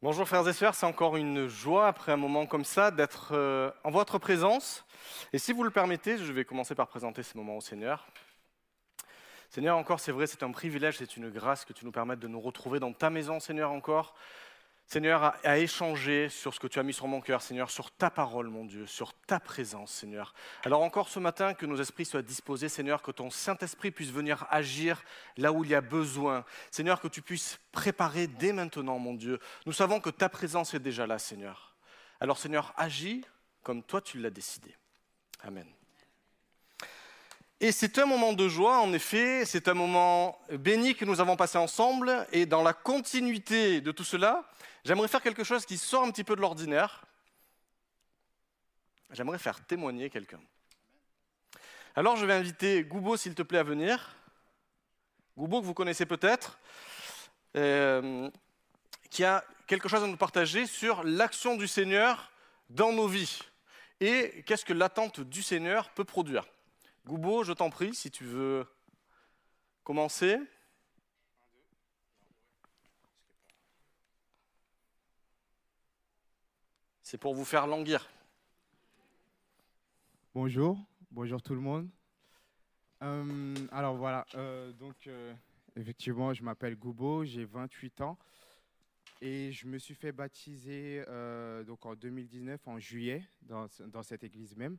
Bonjour 0.00 0.28
frères 0.28 0.46
et 0.46 0.52
sœurs, 0.52 0.76
c'est 0.76 0.86
encore 0.86 1.16
une 1.16 1.48
joie 1.48 1.88
après 1.88 2.12
un 2.12 2.16
moment 2.16 2.46
comme 2.46 2.64
ça 2.64 2.92
d'être 2.92 3.30
euh, 3.32 3.68
en 3.82 3.90
votre 3.90 4.18
présence. 4.18 4.86
Et 5.32 5.38
si 5.38 5.52
vous 5.52 5.64
le 5.64 5.70
permettez, 5.70 6.18
je 6.18 6.32
vais 6.32 6.44
commencer 6.44 6.76
par 6.76 6.86
présenter 6.86 7.24
ce 7.24 7.36
moment 7.36 7.56
au 7.56 7.60
Seigneur. 7.60 8.06
Seigneur, 9.48 9.76
encore, 9.76 10.00
c'est 10.00 10.12
vrai, 10.12 10.26
c'est 10.26 10.42
un 10.42 10.50
privilège, 10.50 10.98
c'est 10.98 11.16
une 11.16 11.30
grâce 11.30 11.64
que 11.64 11.72
tu 11.72 11.84
nous 11.84 11.92
permettes 11.92 12.20
de 12.20 12.28
nous 12.28 12.40
retrouver 12.40 12.80
dans 12.80 12.92
ta 12.92 13.10
maison, 13.10 13.40
Seigneur, 13.40 13.72
encore. 13.72 14.14
Seigneur, 14.86 15.34
à, 15.44 15.58
échanger 15.58 16.30
sur 16.30 16.54
ce 16.54 16.60
que 16.60 16.66
tu 16.66 16.78
as 16.78 16.82
mis 16.82 16.94
sur 16.94 17.06
mon 17.08 17.20
cœur, 17.20 17.42
Seigneur, 17.42 17.70
sur 17.70 17.90
ta 17.90 18.08
parole, 18.08 18.48
mon 18.48 18.64
Dieu, 18.64 18.86
sur 18.86 19.12
ta 19.26 19.38
présence, 19.38 19.92
Seigneur. 19.92 20.32
Alors 20.64 20.80
encore 20.80 21.10
ce 21.10 21.18
matin, 21.18 21.52
que 21.52 21.66
nos 21.66 21.76
esprits 21.76 22.06
soient 22.06 22.22
disposés, 22.22 22.70
Seigneur, 22.70 23.02
que 23.02 23.10
ton 23.10 23.28
Saint-Esprit 23.28 23.90
puisse 23.90 24.10
venir 24.10 24.46
agir 24.48 25.02
là 25.36 25.52
où 25.52 25.62
il 25.62 25.70
y 25.70 25.74
a 25.74 25.82
besoin. 25.82 26.42
Seigneur, 26.70 27.02
que 27.02 27.08
tu 27.08 27.20
puisses 27.20 27.60
préparer 27.70 28.28
dès 28.28 28.54
maintenant, 28.54 28.98
mon 28.98 29.12
Dieu. 29.12 29.38
Nous 29.66 29.74
savons 29.74 30.00
que 30.00 30.08
ta 30.08 30.30
présence 30.30 30.72
est 30.72 30.80
déjà 30.80 31.06
là, 31.06 31.18
Seigneur. 31.18 31.76
Alors, 32.18 32.38
Seigneur, 32.38 32.72
agis 32.78 33.26
comme 33.62 33.82
toi 33.82 34.00
tu 34.00 34.18
l'as 34.18 34.30
décidé. 34.30 34.74
Amen. 35.42 35.66
Et 37.60 37.72
c'est 37.72 37.98
un 37.98 38.06
moment 38.06 38.34
de 38.34 38.48
joie, 38.48 38.78
en 38.78 38.92
effet, 38.92 39.44
c'est 39.44 39.66
un 39.66 39.74
moment 39.74 40.40
béni 40.52 40.94
que 40.94 41.04
nous 41.04 41.20
avons 41.20 41.34
passé 41.34 41.58
ensemble. 41.58 42.24
Et 42.30 42.46
dans 42.46 42.62
la 42.62 42.72
continuité 42.72 43.80
de 43.80 43.90
tout 43.90 44.04
cela, 44.04 44.48
j'aimerais 44.84 45.08
faire 45.08 45.22
quelque 45.22 45.42
chose 45.42 45.66
qui 45.66 45.76
sort 45.76 46.04
un 46.04 46.10
petit 46.12 46.22
peu 46.22 46.36
de 46.36 46.40
l'ordinaire. 46.40 47.04
J'aimerais 49.10 49.38
faire 49.38 49.64
témoigner 49.66 50.08
quelqu'un. 50.08 50.40
Alors 51.96 52.14
je 52.14 52.24
vais 52.26 52.34
inviter 52.34 52.84
Goubo, 52.84 53.16
s'il 53.16 53.34
te 53.34 53.42
plaît, 53.42 53.58
à 53.58 53.64
venir. 53.64 54.14
Goubo, 55.36 55.60
que 55.60 55.66
vous 55.66 55.74
connaissez 55.74 56.06
peut-être, 56.06 56.60
euh, 57.56 58.30
qui 59.10 59.24
a 59.24 59.42
quelque 59.66 59.88
chose 59.88 60.04
à 60.04 60.06
nous 60.06 60.16
partager 60.16 60.66
sur 60.66 61.02
l'action 61.02 61.56
du 61.56 61.66
Seigneur 61.66 62.30
dans 62.70 62.92
nos 62.92 63.08
vies 63.08 63.40
et 63.98 64.44
qu'est-ce 64.46 64.64
que 64.64 64.72
l'attente 64.72 65.20
du 65.20 65.42
Seigneur 65.42 65.90
peut 65.90 66.04
produire. 66.04 66.44
Goubo, 67.08 67.42
je 67.42 67.54
t'en 67.54 67.70
prie, 67.70 67.94
si 67.94 68.10
tu 68.10 68.24
veux 68.24 68.66
commencer. 69.82 70.38
C'est 77.02 77.16
pour 77.16 77.34
vous 77.34 77.46
faire 77.46 77.66
languir. 77.66 78.10
Bonjour, 80.34 80.78
bonjour 81.10 81.40
tout 81.40 81.54
le 81.54 81.62
monde. 81.62 81.88
Euh, 83.02 83.54
alors 83.72 83.96
voilà, 83.96 84.26
euh, 84.34 84.70
donc 84.74 85.06
euh, 85.06 85.32
effectivement, 85.76 86.34
je 86.34 86.42
m'appelle 86.42 86.76
Goubo, 86.76 87.24
j'ai 87.24 87.46
28 87.46 88.02
ans 88.02 88.18
et 89.22 89.50
je 89.52 89.66
me 89.66 89.78
suis 89.78 89.94
fait 89.94 90.12
baptiser 90.12 91.02
donc 91.66 91.86
en 91.86 91.94
2019, 91.94 92.68
en 92.68 92.78
juillet, 92.78 93.26
dans 93.40 94.02
cette 94.02 94.24
église 94.24 94.54
même. 94.56 94.76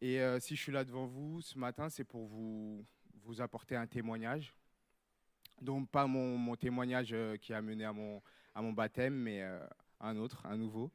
Et 0.00 0.20
euh, 0.20 0.38
si 0.40 0.56
je 0.56 0.62
suis 0.62 0.72
là 0.72 0.84
devant 0.84 1.06
vous 1.06 1.40
ce 1.40 1.58
matin, 1.58 1.88
c'est 1.88 2.04
pour 2.04 2.26
vous, 2.26 2.84
vous 3.22 3.40
apporter 3.40 3.76
un 3.76 3.86
témoignage. 3.86 4.54
Donc 5.62 5.90
pas 5.90 6.06
mon, 6.06 6.36
mon 6.36 6.54
témoignage 6.54 7.10
euh, 7.12 7.36
qui 7.38 7.54
a 7.54 7.62
mené 7.62 7.84
à 7.84 7.92
mon, 7.92 8.20
à 8.54 8.60
mon 8.60 8.72
baptême, 8.72 9.14
mais 9.14 9.42
euh, 9.42 9.58
un 10.00 10.16
autre, 10.16 10.44
un 10.44 10.56
nouveau. 10.56 10.90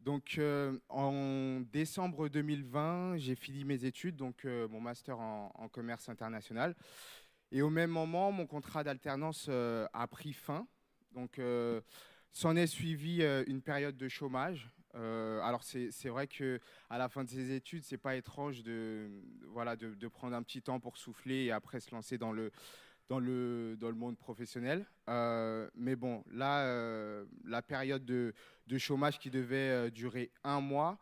Donc, 0.00 0.40
en 0.88 1.60
décembre 1.72 2.28
2020, 2.28 3.16
j'ai 3.16 3.34
fini 3.34 3.64
mes 3.64 3.84
études, 3.84 4.14
donc 4.14 4.44
mon 4.44 4.80
master 4.80 5.18
en, 5.18 5.50
en 5.52 5.68
commerce 5.68 6.08
international. 6.08 6.76
Et 7.50 7.62
au 7.62 7.68
même 7.68 7.90
moment, 7.90 8.30
mon 8.30 8.46
contrat 8.46 8.84
d'alternance 8.84 9.50
a 9.50 10.06
pris 10.06 10.32
fin. 10.32 10.68
Donc, 11.12 11.40
s'en 12.30 12.54
est 12.54 12.68
suivi 12.68 13.22
une 13.48 13.60
période 13.60 13.96
de 13.96 14.08
chômage. 14.08 14.70
Euh, 14.98 15.40
alors, 15.42 15.62
c'est 15.62 16.08
vrai 16.08 16.26
que 16.26 16.60
à 16.90 16.98
la 16.98 17.08
fin 17.08 17.24
de 17.24 17.28
ses 17.28 17.52
études, 17.52 17.84
c'est 17.84 17.98
pas 17.98 18.16
étrange 18.16 18.62
de 18.62 19.08
voilà 19.46 19.76
de, 19.76 20.08
prendre 20.08 20.34
un 20.34 20.42
petit 20.42 20.62
temps 20.62 20.80
pour 20.80 20.96
souffler 20.96 21.44
et 21.44 21.52
après 21.52 21.80
se 21.80 21.94
lancer 21.94 22.18
dans 22.18 22.32
le 22.32 22.50
dans 23.08 23.20
le 23.20 23.76
dans 23.78 23.88
le 23.88 23.94
monde 23.94 24.16
professionnel. 24.18 24.86
Euh, 25.08 25.68
mais 25.74 25.96
bon, 25.96 26.24
là, 26.32 26.64
euh, 26.64 27.24
la 27.44 27.62
période 27.62 28.04
de 28.04 28.34
de 28.66 28.78
chômage 28.78 29.18
qui 29.18 29.30
devait 29.30 29.90
durer 29.90 30.30
un 30.44 30.60
mois 30.60 30.98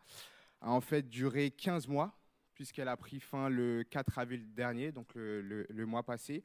a 0.61 0.71
en 0.71 0.81
fait 0.81 1.09
duré 1.09 1.51
15 1.51 1.87
mois, 1.87 2.17
puisqu'elle 2.53 2.87
a 2.87 2.97
pris 2.97 3.19
fin 3.19 3.49
le 3.49 3.83
4 3.83 4.19
avril 4.19 4.53
dernier, 4.53 4.91
donc 4.91 5.13
le, 5.15 5.41
le- 5.41 5.85
mois 5.85 6.03
passé. 6.03 6.43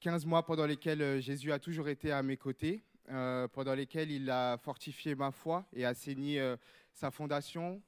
15 0.00 0.26
mois 0.26 0.44
pendant 0.44 0.66
lesquels 0.66 1.20
Jésus 1.20 1.52
a 1.52 1.58
toujours 1.58 1.88
été 1.88 2.12
à 2.12 2.22
mes 2.22 2.36
côtés, 2.36 2.84
pendant 3.52 3.74
lesquels 3.74 4.10
il 4.10 4.30
a 4.30 4.58
fortifié 4.58 5.14
ma 5.14 5.30
foi 5.30 5.64
et 5.72 5.84
assaini 5.84 6.38
euh, 6.38 6.56
sa 6.92 7.10
fondation, 7.10 7.80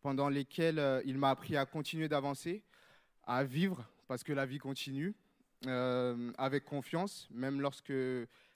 pendant 0.00 0.28
lesquels 0.28 0.78
euh, 0.78 1.02
il 1.04 1.18
m'a 1.18 1.30
appris 1.30 1.56
à 1.56 1.66
continuer 1.66 2.08
d'avancer, 2.08 2.62
à 3.24 3.44
vivre, 3.44 3.88
parce 4.08 4.24
que 4.24 4.32
la 4.32 4.46
vie 4.46 4.58
continue, 4.58 5.14
euh, 5.66 6.32
avec 6.38 6.64
confiance, 6.64 7.28
même 7.30 7.60
lorsque 7.60 7.92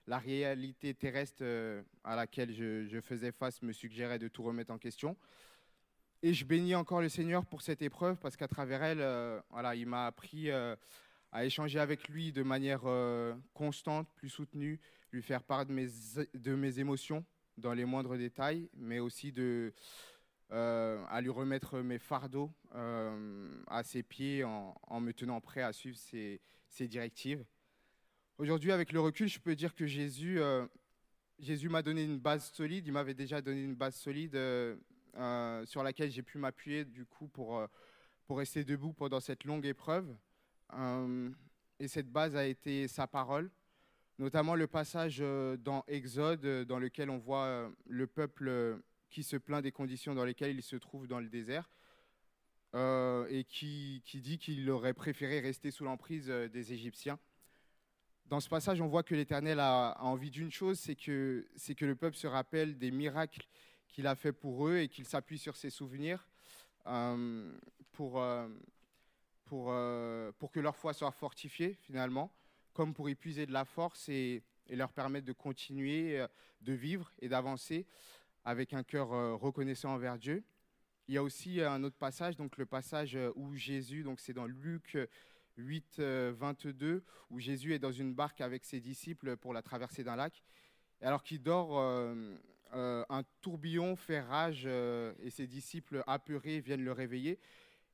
la 0.07 0.19
réalité 0.19 0.95
terrestre 0.95 1.43
euh, 1.43 1.83
à 2.03 2.17
laquelle 2.17 2.53
je, 2.53 3.01
faisais 3.01 3.33
face 3.33 3.63
me 3.63 3.73
suggérait 3.73 4.19
de 4.19 4.29
tout 4.29 4.43
remettre 4.43 4.73
en 4.73 4.79
question. 4.79 5.17
Et 6.23 6.33
je 6.33 6.45
bénis 6.45 6.75
encore 6.75 7.03
le 7.03 7.11
Seigneur 7.11 7.45
pour 7.45 7.61
cette 7.61 7.83
épreuve 7.83 8.17
parce 8.17 8.37
qu'à 8.37 8.49
travers 8.49 8.83
elle, 8.83 9.01
euh, 9.01 9.41
voilà, 9.51 9.75
il 9.75 9.87
m'a 9.87 10.07
appris 10.07 10.51
euh, 10.51 10.75
à 11.33 11.45
échanger 11.45 11.79
avec 11.79 12.09
lui 12.09 12.33
de 12.33 12.43
manière 12.43 12.83
euh, 12.85 13.35
constante, 13.53 14.09
plus 14.17 14.31
soutenue, 14.31 14.81
lui 15.15 15.23
faire 15.23 15.43
part 15.43 15.65
de 15.65 15.73
mes, 15.73 15.87
de 16.35 16.55
mes 16.55 16.79
émotions 16.81 17.25
dans 17.57 17.73
les 17.73 17.85
moindres 17.85 18.17
détails, 18.19 18.69
mais 18.75 18.99
aussi 18.99 19.33
de, 19.33 19.73
euh, 20.51 21.03
à 21.09 21.21
lui 21.21 21.31
remettre 21.31 21.79
mes 21.79 21.99
fardeaux 21.99 22.53
euh, 22.75 23.63
à 23.69 23.85
ses 23.85 24.03
pieds 24.03 24.43
en, 24.43 24.75
en 24.83 25.01
me 25.01 25.13
tenant 25.13 25.41
prêt 25.41 25.63
à 25.63 25.73
suivre 25.73 25.97
ses, 25.97 26.41
ses 26.69 26.89
directives. 26.89 27.45
Aujourd'hui, 28.39 28.73
avec 28.73 28.93
le 28.93 29.01
recul, 29.01 29.29
je 29.29 29.39
peux 29.39 29.55
dire 29.55 29.75
que 29.77 29.87
Jésus, 29.87 30.41
euh, 30.41 30.67
Jésus 31.39 31.69
m'a 31.69 31.83
donné 31.83 32.03
une 32.03 32.19
base 32.19 32.51
solide. 32.51 32.85
Il 32.87 32.93
m'avait 32.93 33.15
déjà 33.15 33.41
donné 33.41 33.63
une 33.63 33.77
base 33.77 33.95
solide 33.95 34.37
sur 35.67 35.85
laquelle 35.85 36.11
j'ai 36.11 36.23
pu 36.25 36.39
m'appuyer 36.39 36.85
du 36.85 37.07
coup 37.07 37.29
pour, 37.29 37.65
pour 38.27 38.39
rester 38.39 38.65
debout 38.65 38.93
pendant 38.93 39.21
cette 39.21 39.45
longue 39.45 39.65
épreuve. 39.65 40.13
Et 41.79 41.87
cette 41.87 42.11
base 42.11 42.35
a 42.35 42.45
été 42.45 42.89
sa 42.89 43.07
parole, 43.07 43.49
notamment 44.19 44.55
le 44.55 44.67
passage 44.67 45.19
euh, 45.21 45.57
dans 45.57 45.85
Exode 45.89 46.45
euh, 46.45 46.65
dans 46.65 46.79
lequel 46.79 47.11
on 47.11 47.19
voit 47.19 47.45
euh, 47.45 47.71
le 47.89 48.07
peuple 48.07 48.81
qui 49.11 49.23
se 49.23 49.37
plaint 49.37 49.63
des 49.63 49.73
conditions 49.73 50.15
dans 50.15 50.25
lesquelles 50.25 50.57
il 50.57 50.63
se 50.63 50.77
trouve 50.77 51.07
dans 51.07 51.21
le 51.21 51.29
désert 51.29 51.71
et 52.77 53.45
qui, 53.49 54.03
qui 54.05 54.21
dit 54.21 54.37
qu'il 54.37 54.69
aurait 54.69 54.95
préféré 54.95 55.39
rester 55.39 55.71
sous 55.71 55.85
l'emprise 55.85 56.27
des 56.27 56.73
Égyptiens. 56.73 57.21
Dans 58.27 58.41
ce 58.41 58.49
passage, 58.49 58.81
on 58.81 58.89
voit 58.89 59.05
que 59.05 59.15
l'Éternel 59.15 59.61
a, 59.61 59.97
envie 60.01 60.33
d'une 60.33 60.51
chose, 60.51 60.81
c'est 60.81 60.97
que, 60.97 61.47
que 61.77 61.85
le 61.85 61.95
peuple 61.95 62.17
se 62.17 62.27
rappelle 62.27 62.77
des 62.77 62.91
miracles 62.91 63.47
qu'il 63.87 64.09
a 64.09 64.17
fait 64.17 64.33
pour 64.33 64.67
eux 64.67 64.79
et 64.79 64.89
qu'il 64.89 65.07
s'appuie 65.07 65.39
sur 65.39 65.55
ses 65.55 65.71
souvenirs 65.71 66.27
pour, 67.93 68.21
pour, 69.45 69.73
pour 70.39 70.51
que 70.51 70.59
leur 70.59 70.75
foi 70.75 70.93
soit 70.93 71.13
fortifiée 71.13 71.79
finalement, 71.83 72.33
comme 72.75 72.93
pour 72.93 73.09
y 73.09 73.15
puiser 73.15 73.47
de 73.47 73.53
la 73.53 73.65
force 73.65 74.09
et, 74.09 74.43
leur 74.71 74.93
permettre 74.93 75.27
de 75.27 75.33
continuer 75.33 76.19
euh, 76.19 76.27
de 76.63 76.73
vivre 76.73 77.13
et 77.21 77.29
d'avancer 77.29 77.87
avec 78.45 78.73
un 78.73 78.83
cœur 78.83 79.13
euh, 79.13 79.35
reconnaissant 79.35 79.93
envers 79.93 80.19
Dieu. 80.19 80.43
Il 81.07 81.15
y 81.15 81.19
a 81.19 81.23
aussi 81.23 81.61
euh, 81.61 81.71
un 81.71 81.85
autre 81.85 81.99
passage, 81.99 82.37
donc 82.37 82.57
le 82.57 82.65
passage 82.65 83.19
où 83.35 83.55
Jésus, 83.55 84.03
donc 84.03 84.21
c'est 84.21 84.33
dans 84.33 84.47
Luc 84.47 84.95
euh, 84.97 85.07
8, 85.59 85.99
euh, 85.99 86.33
22, 86.35 87.05
où 87.31 87.39
Jésus 87.41 87.75
est 87.75 87.79
dans 87.79 87.93
une 87.93 88.15
barque 88.15 88.41
avec 88.41 88.65
ses 88.65 88.81
disciples 88.81 89.37
pour 89.37 89.53
la 89.53 89.61
traversée 89.61 90.03
d'un 90.03 90.17
lac. 90.17 90.43
Alors 91.03 91.23
qu'il 91.23 91.43
dort, 91.43 91.79
un 92.73 93.23
tourbillon 93.43 93.95
fait 93.95 94.21
rage 94.21 94.65
et 94.67 95.29
ses 95.29 95.47
disciples 95.47 96.03
apeurés 96.07 96.61
viennent 96.61 96.85
le 96.85 96.93
réveiller. 96.93 97.39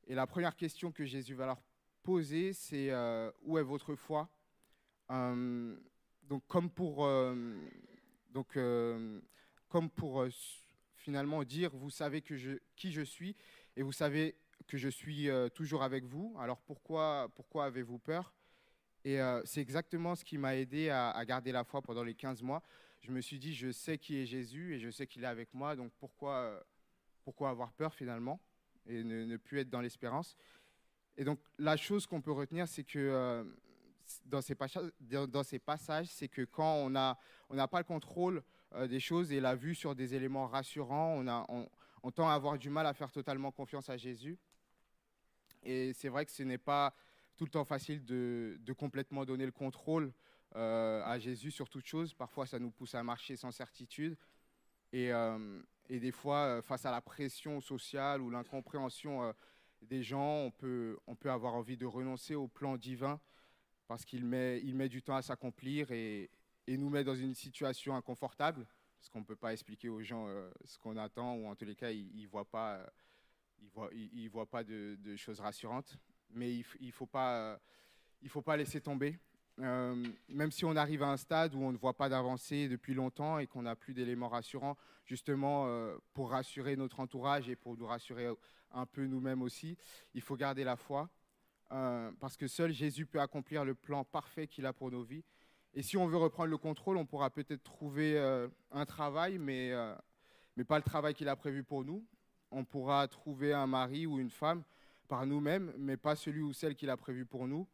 Et 0.07 0.15
la 0.15 0.29
première 0.29 0.55
question 0.55 0.93
que 0.93 1.05
Jésus 1.05 1.35
va 1.35 1.47
leur 1.47 1.63
poser, 2.05 2.53
c'est 2.53 2.93
où 3.43 3.59
est 3.59 3.63
votre 3.63 3.97
foi? 3.97 4.29
Donc 5.11 6.47
comme 6.47 6.71
pour, 6.71 7.05
euh, 7.05 7.35
donc, 8.31 8.57
euh, 8.57 9.21
comme 9.69 9.91
pour 9.91 10.23
euh, 10.23 10.31
finalement 10.97 11.43
dire, 11.45 11.71
vous 11.75 11.91
savez 11.91 12.23
qui 12.23 12.93
je 12.93 13.03
suis 13.03 13.37
et 13.77 13.83
vous 13.83 13.93
savez 13.93 14.37
que 14.67 14.79
je 14.79 14.89
suis 14.89 15.29
euh, 15.29 15.49
toujours 15.49 15.83
avec 15.83 16.05
vous. 16.05 16.37
Alors 16.39 16.61
pourquoi, 16.61 17.29
pourquoi 17.35 17.65
avez-vous 17.67 17.99
peur? 17.99 18.33
Et 19.05 19.21
euh, 19.21 19.41
c'est 19.45 19.61
exactement 19.61 20.15
ce 20.15 20.25
qui 20.25 20.39
m'a 20.39 20.57
aidé 20.57 20.91
à, 20.91 21.25
garder 21.25 21.53
la 21.53 21.65
foi 21.65 21.81
pendant 21.83 22.05
les 22.05 22.15
15 22.15 22.43
mois. 22.43 22.63
Je 23.01 23.11
me 23.11 23.21
suis 23.21 23.39
dit, 23.39 23.55
je 23.55 23.73
sais 23.73 23.99
qui 23.99 24.19
est 24.19 24.27
Jésus 24.27 24.75
et 24.75 24.79
je 24.79 24.91
sais 24.91 25.07
qu'il 25.07 25.25
est 25.25 25.27
avec 25.27 25.55
moi, 25.55 25.75
donc 25.75 25.91
pourquoi, 25.99 26.35
euh, 26.35 26.61
pourquoi 27.25 27.49
avoir 27.49 27.73
peur 27.73 27.95
finalement 27.95 28.41
et 28.87 29.03
ne, 29.03 29.37
plus 29.39 29.61
être 29.61 29.71
dans 29.71 29.81
l'espérance? 29.81 30.37
Et 31.17 31.25
donc 31.25 31.41
la 31.59 31.77
chose 31.77 32.07
qu'on 32.07 32.21
peut 32.21 32.33
retenir, 32.33 32.69
c'est 32.69 32.85
que 32.85 32.99
euh, 32.99 33.45
dans, 34.25 34.41
ces 34.41 35.59
passages, 35.59 36.07
c'est 36.07 36.29
que 36.29 36.43
quand 36.43 36.75
on 36.77 36.91
n'a 36.91 37.17
pas 37.69 37.79
le 37.79 37.85
contrôle 37.85 38.43
euh, 38.75 38.87
des 38.87 39.01
choses 39.01 39.33
et 39.33 39.41
la 39.41 39.55
vue 39.55 39.75
sur 39.75 39.95
des 39.95 40.15
éléments 40.15 40.47
rassurants, 40.47 41.23
on, 42.03 42.11
tend 42.13 42.29
à 42.29 42.35
avoir 42.35 42.59
du 42.59 42.71
mal 42.71 42.87
à 42.87 42.95
faire 42.95 43.11
totalement 43.11 43.51
confiance 43.51 43.89
à 43.89 43.97
Jésus. 43.97 44.39
Et 45.63 45.93
c'est 45.93 46.09
vrai 46.09 46.25
que 46.25 46.33
ce 46.33 46.43
n'est 46.43 46.59
pas 46.59 46.95
tout 47.37 47.45
le 47.45 47.51
temps 47.51 47.65
facile 47.65 48.05
de, 48.05 48.59
complètement 48.79 49.25
donner 49.25 49.45
le 49.45 49.53
contrôle 49.53 50.13
euh, 50.57 51.03
à 51.05 51.19
Jésus 51.19 51.51
sur 51.51 51.69
toute 51.69 51.87
chose. 51.87 52.15
Parfois, 52.15 52.47
ça 52.47 52.59
nous 52.59 52.71
pousse 52.71 52.95
à 52.95 53.03
marcher 53.03 53.37
sans 53.37 53.51
certitude. 53.51 54.17
Et, 54.93 55.13
euh, 55.13 55.61
des 55.89 56.13
fois, 56.13 56.63
face 56.63 56.87
à 56.87 56.93
la 56.93 57.01
pression 57.01 57.61
sociale 57.61 58.23
ou 58.23 58.31
l'incompréhension 58.31 59.35
des 59.83 60.05
gens, 60.05 60.45
on 60.45 60.51
peut 60.53 60.99
avoir 61.25 61.55
envie 61.55 61.77
de 61.77 61.87
renoncer 61.87 62.37
au 62.37 62.47
plan 62.47 62.77
divin 62.77 63.21
parce 63.91 64.05
qu'il 64.05 64.25
met, 64.25 64.89
du 64.89 65.03
temps 65.03 65.17
à 65.17 65.23
s'accomplir 65.23 65.91
et, 65.91 66.31
nous 66.69 66.89
met 66.89 67.03
dans 67.03 67.17
une 67.17 67.35
situation 67.35 67.97
inconfortable 67.97 68.65
parce 68.97 69.09
qu'on 69.09 69.19
ne 69.19 69.25
peut 69.25 69.35
pas 69.35 69.53
expliquer 69.53 69.89
aux 69.89 70.01
gens 70.01 70.29
euh, 70.29 70.49
ce 70.65 70.79
qu'on 70.79 70.97
attend 70.97 71.35
ou 71.35 71.49
en 71.49 71.57
tous 71.57 71.65
les 71.65 71.75
cas, 71.75 71.91
ils 71.91 72.23
ne 72.23 72.29
voient 72.29 72.49
pas, 72.49 72.87
ils 73.93 74.29
voient, 74.29 74.47
pas 74.47 74.63
de, 74.63 75.17
choses 75.17 75.41
rassurantes. 75.41 75.97
Mais 76.31 76.55
il 76.55 76.87
ne 76.87 76.93
faut, 76.93 77.07
pas, 77.07 77.59
faut 78.29 78.43
pas 78.43 78.57
laisser 78.57 78.81
tomber. 78.81 79.19
Euh, 79.59 80.07
même 80.29 80.53
si 80.53 80.65
on 80.65 80.77
arrive 80.77 81.03
à 81.03 81.09
un 81.09 81.17
stade 81.17 81.57
où 81.57 81.61
on 81.61 81.73
ne 81.73 81.77
voit 81.77 81.97
pas 81.97 82.09
d'avancée 82.09 82.69
depuis 82.69 82.95
longtemps 82.95 83.41
et 83.41 83.49
qu'on 83.49 83.63
n'a 83.63 83.75
plus 83.75 83.93
d'éléments 83.93 84.29
rassurants, 84.29 84.77
justement 85.05 85.67
euh, 85.67 85.97
pour 86.15 86.31
rassurer 86.31 86.77
notre 86.77 87.01
entourage 87.01 87.49
et 87.49 87.57
pour 87.57 87.77
nous 87.77 87.87
rassurer 87.87 88.29
un 88.71 88.87
peu 88.87 89.05
nous-mêmes 89.07 89.43
aussi, 89.43 89.77
il 90.15 90.21
faut 90.21 90.37
garder 90.37 90.63
la 90.63 90.77
foi. 90.77 91.11
Euh, 91.73 92.11
parce 92.19 92.37
que 92.37 92.49
seul 92.49 92.73
Jésus 92.73 93.07
peut 93.07 93.21
accomplir 93.21 93.65
le 93.65 93.75
plan 93.75 94.05
parfait 94.05 94.47
qu'il 94.47 94.67
a 94.67 94.73
pour 94.73 94.91
nos 94.91 95.03
vies. 95.03 95.25
Et 95.75 95.83
si 95.83 95.97
on 95.97 96.07
veut 96.07 96.17
reprendre 96.17 96.51
le 96.51 96.59
contrôle, 96.59 96.97
on 96.97 97.07
pourra 97.07 97.31
peut-être 97.31 97.63
trouver 97.63 98.19
euh, 98.19 98.49
un 98.73 98.85
travail, 98.85 99.39
mais, 99.39 99.71
euh, 99.73 99.95
mais 100.57 100.65
pas 100.65 100.79
le 100.79 100.83
travail 100.83 101.15
qu'il 101.15 101.29
a 101.29 101.37
prévu 101.37 101.63
pour 101.63 101.85
nous. 101.85 102.05
On 102.51 102.65
pourra 102.65 103.07
trouver 103.07 103.53
un 103.53 103.69
mari 103.69 104.07
ou 104.07 104.19
une 104.19 104.31
femme 104.31 104.65
par 105.07 105.27
nous-mêmes, 105.27 105.73
mais 105.79 105.97
pas 105.97 106.17
celui 106.17 106.41
ou 106.41 106.53
celle 106.53 106.75
qu'il 106.75 106.91
a 106.91 106.97
prévu 106.97 107.25
pour 107.25 107.47
nous. 107.47 107.69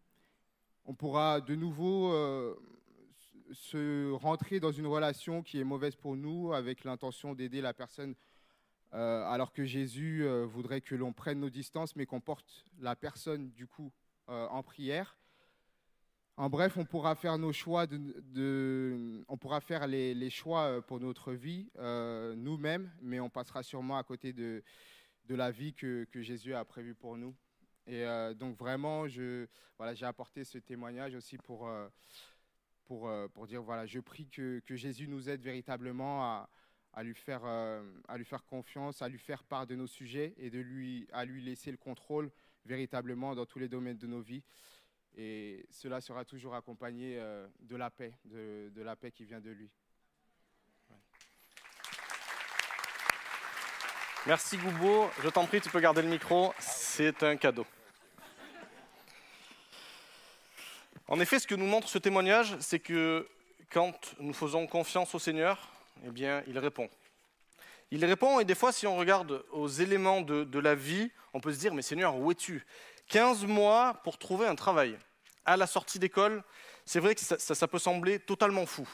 On 0.85 0.95
pourra 0.95 1.41
de 1.41 1.55
nouveau 1.55 2.13
se 3.53 4.13
rentrer 4.13 4.61
dans 4.61 4.73
une 4.73 4.87
relation 4.87 5.43
qui 5.43 5.59
est 5.59 5.65
mauvaise 5.65 5.97
pour 5.97 6.17
nous 6.17 6.53
avec 6.53 6.85
l'intention 6.85 7.35
d'aider 7.35 7.61
la 7.61 7.73
personne, 7.73 8.15
euh, 8.95 9.25
alors 9.25 9.53
que 9.53 9.65
Jésus 9.65 10.25
euh, 10.25 10.47
voudrait 10.47 10.81
que 10.81 10.95
l'on 10.95 11.13
prenne 11.13 11.41
nos 11.41 11.51
distances, 11.51 11.97
mais 11.97 12.07
qu'on 12.07 12.21
porte 12.21 12.65
la 12.79 12.95
personne 12.95 13.51
du 13.51 13.67
coup 13.67 13.93
euh, 14.29 14.47
en 14.49 14.63
prière. 14.63 15.19
En 16.37 16.51
bref, 16.51 16.77
on 16.77 16.85
pourra 16.85 17.15
faire 17.15 17.39
nos 17.39 17.53
choix, 17.53 17.87
on 17.87 19.37
pourra 19.39 19.61
faire 19.63 19.87
les, 19.87 20.31
choix 20.31 20.83
pour 20.83 21.01
notre 21.01 21.33
vie 21.33 21.71
nous-mêmes, 22.37 22.93
mais 23.01 23.21
on 23.21 23.31
passera 23.31 23.63
sûrement 23.63 23.97
à 23.97 24.05
côté 24.05 24.35
de, 24.35 24.63
de 25.25 25.35
la 25.35 25.51
vie 25.51 25.73
que, 25.73 26.05
que 26.13 26.21
Jésus 26.21 26.53
a 26.55 26.63
prévue 26.67 26.95
pour 26.95 27.17
nous. 27.17 27.35
Et 27.87 28.05
donc 28.35 28.59
vraiment, 28.59 29.09
je, 29.09 29.47
voilà, 29.79 29.95
j'ai 29.95 30.05
apporté 30.05 30.45
ce 30.45 30.59
témoignage 30.59 31.15
aussi 31.15 31.39
pour, 31.39 31.71
pour, 32.85 33.11
pour 33.33 33.47
dire, 33.47 33.63
voilà, 33.63 33.87
je 33.87 34.01
prie 34.01 34.29
que, 34.29 34.61
que 34.67 34.77
Jésus 34.77 35.09
nous 35.09 35.31
aide 35.31 35.41
véritablement 35.41 36.23
à, 36.23 36.51
à, 36.97 37.03
lui 37.03 37.15
faire, 37.15 37.43
euh, 37.45 37.83
à 38.09 38.17
lui 38.17 38.25
faire 38.25 38.45
confiance, 38.45 39.03
à 39.03 39.09
lui 39.09 39.19
faire 39.19 39.45
part 39.45 39.67
de 39.67 39.77
nos 39.77 39.87
sujets 39.87 40.35
et 40.39 40.51
de 40.51 40.59
lui, 40.59 41.07
à 41.13 41.25
lui 41.25 41.43
laisser 41.43 41.71
le 41.71 41.77
contrôle 41.77 42.31
véritablement 42.65 43.35
dans 43.35 43.47
tous 43.47 43.59
les 43.59 43.69
domaines 43.69 43.99
de 43.99 44.07
nos 44.07 44.21
vies. 44.21 44.43
Et 45.17 45.67
cela 45.71 46.01
sera 46.01 46.25
toujours 46.25 46.55
accompagné 46.55 47.19
euh, 47.19 47.47
de 47.61 47.77
la 47.77 47.91
paix, 47.91 48.15
de, 48.25 48.71
de 48.75 48.83
la 48.83 48.97
paix 48.97 49.13
qui 49.13 49.25
vient 49.25 49.41
de 49.41 49.51
lui. 49.51 49.71
Merci 54.27 54.57
Goubo. 54.57 55.09
Je 55.23 55.29
t'en 55.29 55.47
prie, 55.47 55.61
tu 55.61 55.71
peux 55.71 55.81
garder 55.81 56.03
le 56.03 56.09
micro. 56.09 56.53
C'est 56.59 57.23
un 57.23 57.37
cadeau. 57.37 57.67
En 61.09 61.21
effet, 61.21 61.39
ce 61.39 61.47
que 61.47 61.55
nous 61.55 61.67
montre 61.67 61.89
ce 61.89 61.99
témoignage, 61.99 62.57
c'est 62.59 62.81
que 62.81 63.29
quand 63.71 64.17
nous 64.19 64.33
faisons 64.33 64.67
confiance 64.67 65.15
au 65.15 65.21
Seigneur, 65.21 65.76
eh 66.05 66.11
bien, 66.11 66.43
il 66.47 66.59
répond. 66.59 66.89
Il 67.91 68.05
répond, 68.05 68.41
et 68.41 68.45
des 68.45 68.55
fois, 68.55 68.73
si 68.73 68.87
on 68.87 68.97
regarde 68.97 69.45
aux 69.53 69.69
éléments 69.69 70.21
de, 70.21 70.45
de 70.45 70.59
la 70.59 70.75
vie, 70.75 71.11
on 71.33 71.41
peut 71.41 71.53
se 71.53 71.59
dire, 71.59 71.73
mais 71.75 71.83
Seigneur, 71.83 72.17
où 72.17 72.31
es-tu? 72.31 72.67
15 73.09 73.45
mois 73.47 73.95
pour 74.03 74.19
trouver 74.19 74.47
un 74.47 74.57
travail. 74.57 74.99
À 75.45 75.57
la 75.57 75.67
sortie 75.69 76.01
d'école, 76.01 76.43
c'est 76.85 76.99
vrai 76.99 77.15
que 77.15 77.21
ça, 77.21 77.39
ça- 77.39 77.69
peut 77.69 77.79
sembler 77.79 78.19
totalement 78.19 78.67
fou. 78.67 78.89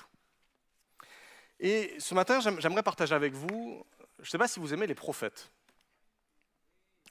Et 1.61 1.94
ce 1.98 2.14
matin, 2.14 2.40
j'aime- 2.40 2.61
j'aimerais 2.61 2.82
partager 2.82 3.14
avec 3.14 3.32
vous, 3.32 3.82
je 4.18 4.24
ne 4.24 4.30
sais 4.30 4.38
pas 4.38 4.48
si 4.48 4.61
vous 4.61 4.74
aimez 4.74 4.86
les 4.86 4.94
prophètes. 4.94 5.50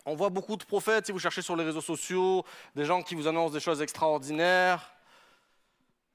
On 0.06 0.16
voit 0.16 0.30
beaucoup 0.30 0.58
de 0.58 0.64
prophètes, 0.64 1.08
si 1.08 1.12
vous 1.12 1.20
cherchez 1.20 1.42
sur 1.42 1.56
les 1.56 1.64
réseaux 1.64 1.82
sociaux, 1.82 2.44
des 2.76 2.86
gens 2.86 3.02
qui 3.02 3.16
vous 3.16 3.28
annoncent 3.28 3.54
des 3.54 3.60
choses 3.60 3.82
extraordinaires, 3.82 4.94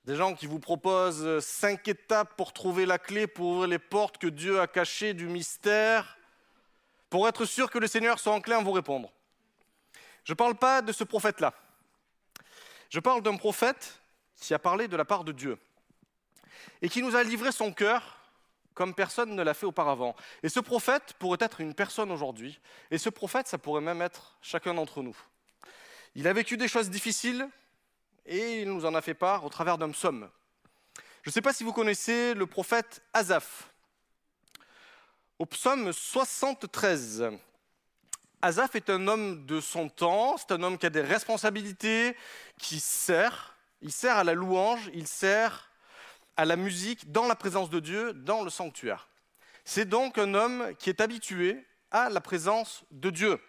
des 0.06 0.14
gens 0.14 0.34
qui 0.34 0.46
vous 0.46 0.60
proposent 0.60 1.24
euh, 1.24 1.40
cinq 1.40 1.88
étapes 1.88 2.36
pour 2.36 2.52
trouver 2.52 2.86
la 2.86 2.98
clé 2.98 3.26
pour 3.26 3.46
ouvrir 3.46 3.68
les 3.68 3.78
portes 3.78 4.18
que 4.18 4.28
Dieu 4.28 4.60
a 4.60 4.68
cachées 4.68 5.14
du 5.14 5.26
mystère, 5.26 6.16
pour 7.10 7.26
être 7.28 7.44
sûr 7.44 7.70
que 7.70 7.78
le 7.78 7.88
Seigneur 7.88 8.18
soit 8.20 8.32
enclin 8.32 8.58
à 8.58 8.62
vous 8.62 8.72
répondre. 8.72 9.12
Je 10.24 10.32
ne 10.32 10.36
parle 10.36 10.54
pas 10.54 10.80
de 10.80 10.92
ce 10.92 11.04
prophète-là. 11.04 11.52
Je 12.88 13.00
parle 13.00 13.20
d'un 13.22 13.36
prophète 13.36 14.00
qui 14.40 14.54
a 14.54 14.58
parlé 14.58 14.86
de 14.86 14.96
la 14.96 15.04
part 15.04 15.24
de 15.24 15.32
Dieu 15.32 15.58
et 16.82 16.88
qui 16.88 17.02
nous 17.02 17.16
a 17.16 17.22
livré 17.22 17.50
son 17.50 17.72
cœur 17.72 18.20
comme 18.74 18.94
personne 18.94 19.34
ne 19.34 19.42
l'a 19.42 19.54
fait 19.54 19.66
auparavant. 19.66 20.14
Et 20.42 20.48
ce 20.48 20.60
prophète 20.60 21.14
pourrait 21.18 21.38
être 21.40 21.60
une 21.60 21.74
personne 21.74 22.12
aujourd'hui, 22.12 22.60
et 22.90 22.98
ce 22.98 23.08
prophète, 23.08 23.48
ça 23.48 23.56
pourrait 23.56 23.80
même 23.80 24.02
être 24.02 24.36
chacun 24.42 24.74
d'entre 24.74 25.02
nous. 25.02 25.16
Il 26.14 26.28
a 26.28 26.32
vécu 26.34 26.58
des 26.58 26.68
choses 26.68 26.90
difficiles, 26.90 27.48
et 28.26 28.62
il 28.62 28.68
nous 28.70 28.84
en 28.84 28.94
a 28.94 29.00
fait 29.00 29.14
part 29.14 29.44
au 29.44 29.48
travers 29.48 29.78
d'un 29.78 29.90
psaume. 29.90 30.28
Je 31.22 31.30
ne 31.30 31.32
sais 31.32 31.42
pas 31.42 31.52
si 31.52 31.64
vous 31.64 31.72
connaissez 31.72 32.34
le 32.34 32.46
prophète 32.46 33.02
Asaph. 33.12 33.70
Au 35.38 35.46
psaume 35.46 35.92
73, 35.92 37.30
Asaph 38.42 38.76
est 38.76 38.90
un 38.90 39.08
homme 39.08 39.44
de 39.44 39.60
son 39.60 39.88
temps, 39.88 40.36
c'est 40.36 40.52
un 40.52 40.62
homme 40.62 40.78
qui 40.78 40.86
a 40.86 40.90
des 40.90 41.00
responsabilités, 41.00 42.16
qui 42.58 42.80
sert, 42.80 43.56
il 43.82 43.92
sert 43.92 44.16
à 44.16 44.24
la 44.24 44.34
louange, 44.34 44.90
il 44.94 45.06
sert 45.06 45.70
à 46.36 46.44
la 46.44 46.56
musique 46.56 47.10
dans 47.10 47.26
la 47.26 47.34
présence 47.34 47.70
de 47.70 47.80
Dieu, 47.80 48.12
dans 48.12 48.42
le 48.42 48.50
sanctuaire. 48.50 49.08
C'est 49.64 49.88
donc 49.88 50.18
un 50.18 50.34
homme 50.34 50.74
qui 50.78 50.90
est 50.90 51.00
habitué 51.00 51.66
à 51.90 52.08
la 52.08 52.20
présence 52.20 52.84
de 52.90 53.10
Dieu. 53.10 53.40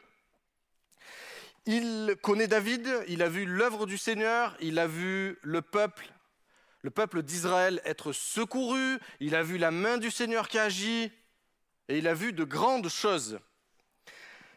Il 1.70 2.16
connaît 2.22 2.48
David, 2.48 2.90
il 3.10 3.22
a 3.22 3.28
vu 3.28 3.46
l'œuvre 3.46 3.88
du 3.88 3.98
Seigneur, 3.98 4.56
il 4.62 4.80
a 4.80 4.88
vu 4.88 5.38
le 5.42 5.62
peuple, 5.62 6.10
le 6.82 6.90
peuple 6.90 7.24
d'Israël 7.24 7.82
être 7.84 8.14
secouru, 8.14 8.98
il 9.20 9.36
a 9.36 9.44
vu 9.44 9.58
la 9.58 9.70
main 9.70 9.98
du 9.98 10.10
Seigneur 10.10 10.48
qui 10.48 10.60
agit, 10.60 11.12
et 11.90 11.98
il 11.98 12.08
a 12.08 12.14
vu 12.14 12.32
de 12.32 12.46
grandes 12.46 12.88
choses. 12.88 13.38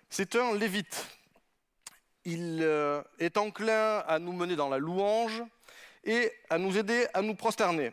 C'est 0.08 0.36
un 0.36 0.54
lévite. 0.54 1.04
Il 2.24 2.60
euh, 2.62 3.02
est 3.18 3.38
enclin 3.38 4.04
à 4.06 4.20
nous 4.20 4.32
mener 4.32 4.54
dans 4.54 4.68
la 4.68 4.78
louange 4.78 5.42
et 6.04 6.32
à 6.48 6.58
nous 6.58 6.78
aider 6.78 7.08
à 7.12 7.22
nous 7.22 7.34
prosterner. 7.34 7.92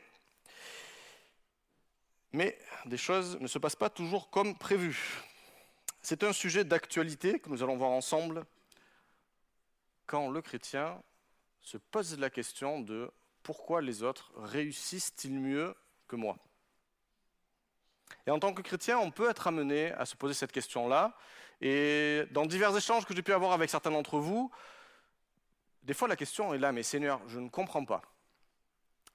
Mais 2.33 2.55
des 2.85 2.97
choses 2.97 3.39
ne 3.39 3.47
se 3.47 3.57
passent 3.57 3.75
pas 3.75 3.89
toujours 3.89 4.29
comme 4.29 4.55
prévu. 4.55 5.23
C'est 6.03 6.23
un 6.23 6.33
sujet 6.33 6.63
d'actualité 6.63 7.39
que 7.39 7.49
nous 7.49 7.63
allons 7.63 7.77
voir 7.77 7.89
ensemble 7.89 8.45
quand 10.07 10.29
le 10.29 10.41
chrétien 10.41 11.01
se 11.61 11.77
pose 11.77 12.17
la 12.17 12.29
question 12.29 12.79
de 12.79 13.11
pourquoi 13.43 13.81
les 13.81 14.01
autres 14.03 14.31
réussissent-ils 14.37 15.39
mieux 15.39 15.75
que 16.07 16.15
moi 16.15 16.37
Et 18.25 18.31
en 18.31 18.39
tant 18.39 18.53
que 18.53 18.61
chrétien, 18.61 18.97
on 18.97 19.11
peut 19.11 19.29
être 19.29 19.47
amené 19.47 19.91
à 19.91 20.05
se 20.05 20.15
poser 20.15 20.33
cette 20.33 20.51
question-là. 20.51 21.13
Et 21.61 22.23
dans 22.31 22.45
divers 22.45 22.75
échanges 22.75 23.05
que 23.05 23.13
j'ai 23.15 23.21
pu 23.21 23.33
avoir 23.33 23.51
avec 23.51 23.69
certains 23.69 23.91
d'entre 23.91 24.17
vous, 24.19 24.49
des 25.83 25.93
fois 25.93 26.07
la 26.07 26.15
question 26.15 26.53
est 26.53 26.57
là, 26.57 26.71
mais 26.71 26.83
Seigneur, 26.83 27.21
je 27.27 27.39
ne 27.39 27.49
comprends 27.49 27.85
pas. 27.85 28.01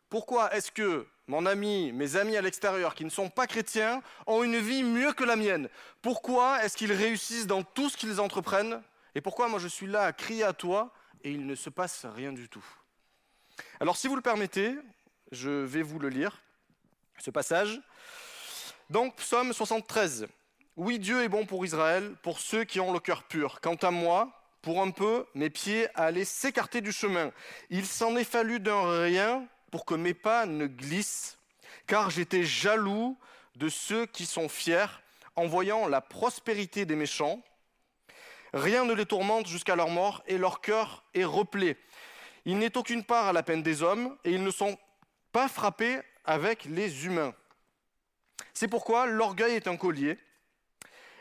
Pourquoi 0.09 0.55
est-ce 0.55 0.71
que 0.71 1.07
mon 1.27 1.47
ami, 1.47 1.91
mes 1.93 2.17
amis 2.17 2.37
à 2.37 2.43
l'extérieur 2.43 2.95
qui 2.95 3.05
ne 3.07 3.11
sont 3.11 3.31
pas 3.31 3.47
chrétiens 3.47 4.03
ont 4.27 4.43
une 4.43 4.59
vie 4.59 4.83
mieux 4.83 5.15
que 5.15 5.25
la 5.25 5.37
mienne? 5.37 5.71
Pourquoi 6.03 6.63
est-ce 6.63 6.77
qu'ils 6.77 6.93
réussissent 6.93 7.47
dans 7.47 7.63
tout 7.63 7.89
ce 7.89 7.97
qu'ils 7.97 8.21
entreprennent? 8.21 8.83
Et 9.15 9.21
pourquoi 9.21 9.49
moi 9.49 9.59
je 9.59 9.69
suis 9.69 9.87
là 9.87 10.05
à 10.05 10.13
crier 10.13 10.45
à 10.45 10.53
toi 10.53 10.93
et 11.23 11.31
il 11.31 11.47
ne 11.47 11.55
se 11.55 11.71
passe 11.71 12.07
rien 12.07 12.33
du 12.33 12.49
tout? 12.49 12.65
Alors 13.81 13.97
si 13.97 14.09
vous 14.09 14.17
le 14.17 14.23
permettez, 14.23 14.75
je 15.31 15.51
vais 15.51 15.83
vous 15.83 15.99
le 15.99 16.09
lire, 16.09 16.43
ce 17.19 17.31
passage. 17.31 17.81
Donc 18.91 19.17
psaume 19.17 19.53
73. 19.53 20.27
Oui, 20.77 20.99
Dieu 20.99 21.23
est 21.23 21.29
bon 21.29 21.45
pour 21.45 21.65
Israël, 21.67 22.15
pour 22.23 22.39
ceux 22.39 22.65
qui 22.65 22.81
ont 22.81 22.93
le 22.93 23.01
cœur 23.01 23.25
pur. 23.25 23.61
Quant 23.61 23.75
à 23.75 23.91
moi, 23.91 24.43
pour 24.63 24.81
un 24.81 24.91
peu, 24.91 25.27
mes 25.35 25.51
pieds 25.51 25.89
allaient 25.95 26.25
s'écarter 26.25 26.81
du 26.81 26.93
chemin. 26.93 27.31
Il 27.69 27.85
s'en 27.85 28.17
est 28.17 28.25
fallu 28.25 28.61
d'un 28.61 29.03
rien 29.03 29.47
pour 29.71 29.85
que 29.85 29.95
mes 29.95 30.15
pas 30.15 30.47
ne 30.47 30.67
glissent, 30.67 31.39
car 31.87 32.11
j'étais 32.11 32.45
jaloux 32.45 33.19
de 33.57 33.69
ceux 33.69 34.07
qui 34.07 34.25
sont 34.25 34.49
fiers 34.49 34.87
en 35.37 35.47
voyant 35.47 35.89
la 35.89 36.01
prospérité 36.01 36.85
des 36.87 36.97
méchants. 36.97 37.43
Rien 38.53 38.85
ne 38.85 38.93
les 38.93 39.07
tourmente 39.07 39.47
jusqu'à 39.47 39.77
leur 39.77 39.89
mort 39.89 40.23
et 40.27 40.39
leur 40.39 40.61
cœur 40.61 41.05
est 41.15 41.25
replé. 41.25 41.77
Il 42.45 42.59
n'est 42.59 42.77
aucune 42.77 43.05
part 43.05 43.29
à 43.29 43.33
la 43.33 43.43
peine 43.43 43.63
des 43.63 43.83
hommes 43.83 44.17
et 44.25 44.33
ils 44.33 44.43
ne 44.43 44.51
sont 44.51 44.77
pas 45.33 45.49
frappés 45.49 46.01
avec 46.25 46.65
les 46.67 47.07
humains. 47.07 47.35
C'est 48.53 48.69
pourquoi 48.69 49.07
l'orgueil 49.07 49.55
est 49.55 49.69
un 49.69 49.77
collier, 49.77 50.19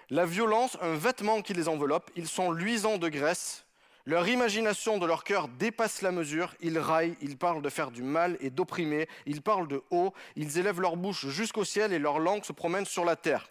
la 0.09 0.25
violence 0.25 0.77
un 0.81 0.95
vêtement 0.95 1.41
qui 1.41 1.53
les 1.53 1.69
enveloppe, 1.69 2.11
ils 2.15 2.27
sont 2.27 2.51
luisants 2.51 2.97
de 2.97 3.07
graisse, 3.07 3.65
leur 4.05 4.27
imagination 4.27 4.97
de 4.97 5.05
leur 5.05 5.23
cœur 5.23 5.47
dépasse 5.47 6.01
la 6.01 6.11
mesure, 6.11 6.53
ils 6.59 6.79
raillent, 6.79 7.15
ils 7.21 7.37
parlent 7.37 7.61
de 7.61 7.69
faire 7.69 7.91
du 7.91 8.01
mal 8.01 8.35
et 8.41 8.49
d'opprimer, 8.49 9.07
ils 9.25 9.41
parlent 9.41 9.67
de 9.67 9.83
haut, 9.91 10.13
ils 10.35 10.57
élèvent 10.57 10.81
leur 10.81 10.97
bouche 10.97 11.27
jusqu'au 11.27 11.63
ciel 11.63 11.93
et 11.93 11.99
leur 11.99 12.19
langue 12.19 12.43
se 12.43 12.51
promène 12.51 12.85
sur 12.85 13.05
la 13.05 13.15
terre. 13.15 13.49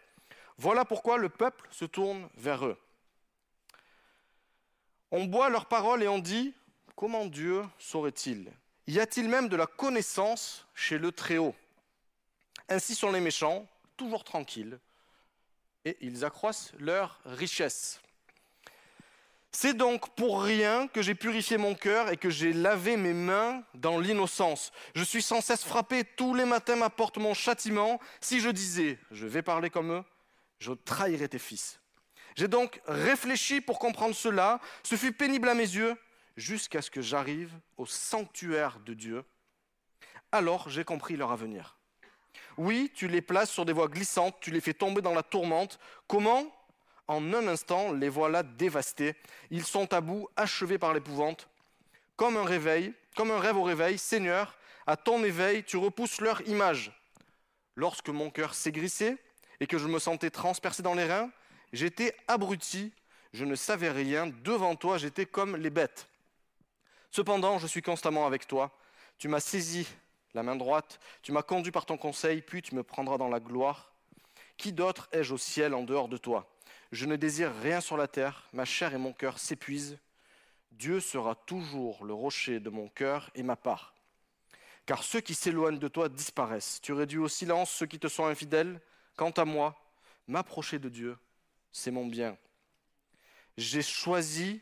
Voilà 0.58 0.84
pourquoi 0.84 1.16
le 1.18 1.28
peuple 1.28 1.66
se 1.70 1.84
tourne 1.84 2.28
vers 2.36 2.66
eux. 2.66 2.76
On 5.10 5.24
boit 5.24 5.50
leurs 5.50 5.66
paroles 5.66 6.02
et 6.02 6.08
on 6.08 6.18
dit, 6.18 6.54
comment 6.94 7.26
Dieu 7.26 7.64
saurait-il? 7.78 8.50
Y 8.86 9.00
a-t-il 9.00 9.28
même 9.28 9.48
de 9.48 9.56
la 9.56 9.66
connaissance 9.66 10.66
chez 10.74 10.98
le 10.98 11.12
Très-Haut? 11.12 11.54
Ainsi 12.68 12.94
sont 12.94 13.10
les 13.10 13.20
méchants, 13.20 13.66
toujours 13.96 14.22
tranquilles, 14.22 14.78
et 15.84 15.96
ils 16.00 16.24
accroissent 16.24 16.72
leur 16.78 17.20
richesse. 17.24 18.00
C'est 19.52 19.74
donc 19.74 20.10
pour 20.10 20.42
rien 20.42 20.86
que 20.86 21.02
j'ai 21.02 21.16
purifié 21.16 21.58
mon 21.58 21.74
cœur 21.74 22.10
et 22.10 22.16
que 22.16 22.30
j'ai 22.30 22.52
lavé 22.52 22.96
mes 22.96 23.12
mains 23.12 23.64
dans 23.74 23.98
l'innocence. 23.98 24.70
Je 24.94 25.02
suis 25.02 25.22
sans 25.22 25.40
cesse 25.40 25.64
frappé, 25.64 26.04
tous 26.04 26.34
les 26.34 26.44
matins 26.44 26.76
m'apportent 26.76 27.18
mon 27.18 27.34
châtiment. 27.34 27.98
Si 28.20 28.38
je 28.38 28.48
disais, 28.48 28.98
je 29.10 29.26
vais 29.26 29.42
parler 29.42 29.68
comme 29.68 29.90
eux, 29.90 30.04
je 30.60 30.72
trahirais 30.72 31.26
tes 31.26 31.40
fils. 31.40 31.79
J'ai 32.36 32.48
donc 32.48 32.80
réfléchi 32.86 33.60
pour 33.60 33.78
comprendre 33.78 34.14
cela. 34.14 34.60
Ce 34.82 34.96
fut 34.96 35.12
pénible 35.12 35.48
à 35.48 35.54
mes 35.54 35.62
yeux 35.62 35.96
jusqu'à 36.36 36.82
ce 36.82 36.90
que 36.90 37.02
j'arrive 37.02 37.52
au 37.76 37.86
sanctuaire 37.86 38.78
de 38.80 38.94
Dieu. 38.94 39.24
Alors 40.32 40.68
j'ai 40.68 40.84
compris 40.84 41.16
leur 41.16 41.32
avenir. 41.32 41.76
Oui, 42.56 42.90
tu 42.94 43.08
les 43.08 43.22
places 43.22 43.50
sur 43.50 43.64
des 43.64 43.72
voies 43.72 43.88
glissantes, 43.88 44.36
tu 44.40 44.50
les 44.50 44.60
fais 44.60 44.74
tomber 44.74 45.02
dans 45.02 45.14
la 45.14 45.22
tourmente. 45.22 45.78
Comment? 46.06 46.44
En 47.08 47.32
un 47.34 47.48
instant, 47.48 47.92
les 47.92 48.08
voilà 48.08 48.42
dévastés. 48.42 49.14
Ils 49.50 49.64
sont 49.64 49.92
à 49.92 50.00
bout, 50.00 50.28
achevés 50.36 50.78
par 50.78 50.94
l'épouvante. 50.94 51.48
Comme 52.16 52.36
un 52.36 52.44
réveil, 52.44 52.94
comme 53.16 53.30
un 53.30 53.40
rêve 53.40 53.56
au 53.56 53.64
réveil, 53.64 53.98
Seigneur, 53.98 54.56
à 54.86 54.96
ton 54.96 55.24
éveil, 55.24 55.64
tu 55.64 55.76
repousses 55.76 56.20
leur 56.20 56.46
image. 56.48 56.92
Lorsque 57.74 58.10
mon 58.10 58.30
cœur 58.30 58.54
s'aigrissait 58.54 59.16
et 59.58 59.66
que 59.66 59.78
je 59.78 59.88
me 59.88 59.98
sentais 59.98 60.30
transpercé 60.30 60.82
dans 60.82 60.94
les 60.94 61.04
reins, 61.04 61.30
j'étais 61.72 62.16
abruti, 62.28 62.92
je 63.32 63.44
ne 63.44 63.54
savais 63.54 63.90
rien, 63.90 64.26
devant 64.26 64.76
toi 64.76 64.98
j'étais 64.98 65.26
comme 65.26 65.56
les 65.56 65.70
bêtes. 65.70 66.08
Cependant, 67.10 67.58
je 67.58 67.66
suis 67.66 67.82
constamment 67.82 68.26
avec 68.26 68.46
toi. 68.46 68.70
Tu 69.18 69.28
m'as 69.28 69.40
saisi 69.40 69.86
la 70.34 70.42
main 70.42 70.56
droite, 70.56 71.00
tu 71.22 71.32
m'as 71.32 71.42
conduit 71.42 71.72
par 71.72 71.86
ton 71.86 71.96
conseil, 71.96 72.40
puis 72.40 72.62
tu 72.62 72.74
me 72.74 72.82
prendras 72.82 73.18
dans 73.18 73.28
la 73.28 73.40
gloire. 73.40 73.92
Qui 74.56 74.72
d'autre 74.72 75.08
ai-je 75.12 75.34
au 75.34 75.38
ciel 75.38 75.74
en 75.74 75.82
dehors 75.82 76.08
de 76.08 76.16
toi? 76.16 76.48
Je 76.92 77.06
ne 77.06 77.16
désire 77.16 77.52
rien 77.62 77.80
sur 77.80 77.96
la 77.96 78.08
terre, 78.08 78.48
ma 78.52 78.64
chair 78.64 78.94
et 78.94 78.98
mon 78.98 79.12
cœur 79.12 79.38
s'épuisent. 79.38 79.98
Dieu 80.72 81.00
sera 81.00 81.34
toujours 81.34 82.04
le 82.04 82.14
rocher 82.14 82.60
de 82.60 82.70
mon 82.70 82.88
cœur 82.88 83.30
et 83.34 83.42
ma 83.42 83.56
part. 83.56 83.94
Car 84.86 85.02
ceux 85.02 85.20
qui 85.20 85.34
s'éloignent 85.34 85.78
de 85.78 85.88
toi 85.88 86.08
disparaissent. 86.08 86.80
Tu 86.82 86.92
réduis 86.92 87.18
au 87.18 87.28
silence 87.28 87.70
ceux 87.70 87.86
qui 87.86 87.98
te 87.98 88.08
sont 88.08 88.26
infidèles. 88.26 88.80
Quant 89.16 89.30
à 89.30 89.44
moi, 89.44 89.76
m'approcher 90.26 90.78
de 90.78 90.88
Dieu, 90.88 91.16
c'est 91.72 91.90
mon 91.90 92.06
bien. 92.06 92.36
J'ai 93.56 93.82
choisi 93.82 94.60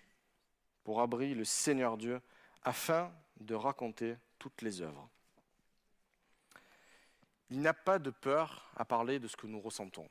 pour 0.85 1.01
abri 1.01 1.35
le 1.35 1.45
Seigneur 1.45 1.97
Dieu 1.97 2.21
afin 2.65 3.13
de 3.41 3.55
raconter 3.55 4.17
toutes 4.39 4.63
les 4.63 4.81
œuvres. 4.81 5.09
Il 7.51 7.61
n'y 7.61 7.67
a 7.67 7.75
pas 7.75 7.99
de 7.99 8.11
peur 8.11 8.71
à 8.77 8.85
parler 8.85 9.19
de 9.19 9.29
ce 9.29 9.37
que 9.37 9.47
nous 9.47 9.61
ressentons. 9.61 10.09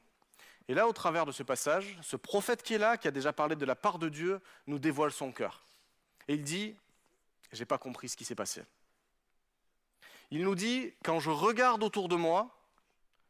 Et 0.68 0.74
là, 0.74 0.88
au 0.88 0.94
travers 0.94 1.26
de 1.26 1.32
ce 1.32 1.44
passage, 1.44 1.98
ce 2.02 2.16
prophète 2.16 2.62
qui 2.62 2.74
est 2.74 2.80
là, 2.80 2.98
qui 2.98 3.08
a 3.08 3.12
déjà 3.12 3.32
parlé 3.32 3.56
de 3.56 3.66
la 3.66 3.76
part 3.76 4.00
de 4.00 4.10
Dieu, 4.10 4.42
nous 4.66 4.80
dévoile 4.80 5.12
son 5.12 5.32
cœur. 5.32 5.64
Et 6.28 6.34
il 6.34 6.44
dit, 6.44 6.76
j'ai 7.52 7.66
pas 7.66 7.78
compris 7.78 8.10
ce 8.10 8.18
qui 8.18 8.26
s'est 8.26 8.36
passé. 8.36 8.64
Il 10.30 10.44
nous 10.44 10.56
dit, 10.56 10.94
quand 11.04 11.20
je 11.20 11.30
regarde 11.30 11.84
autour 11.84 12.10
de 12.10 12.16
moi, 12.16 12.54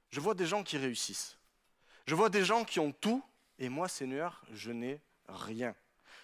je 0.09 0.19
vois 0.19 0.33
des 0.33 0.47
gens 0.47 0.63
qui 0.63 0.77
réussissent. 0.77 1.37
Je 2.07 2.15
vois 2.15 2.29
des 2.29 2.43
gens 2.43 2.63
qui 2.63 2.79
ont 2.79 2.91
tout, 2.91 3.23
et 3.59 3.69
moi, 3.69 3.87
Seigneur, 3.87 4.41
je 4.51 4.71
n'ai 4.71 5.01
rien. 5.27 5.75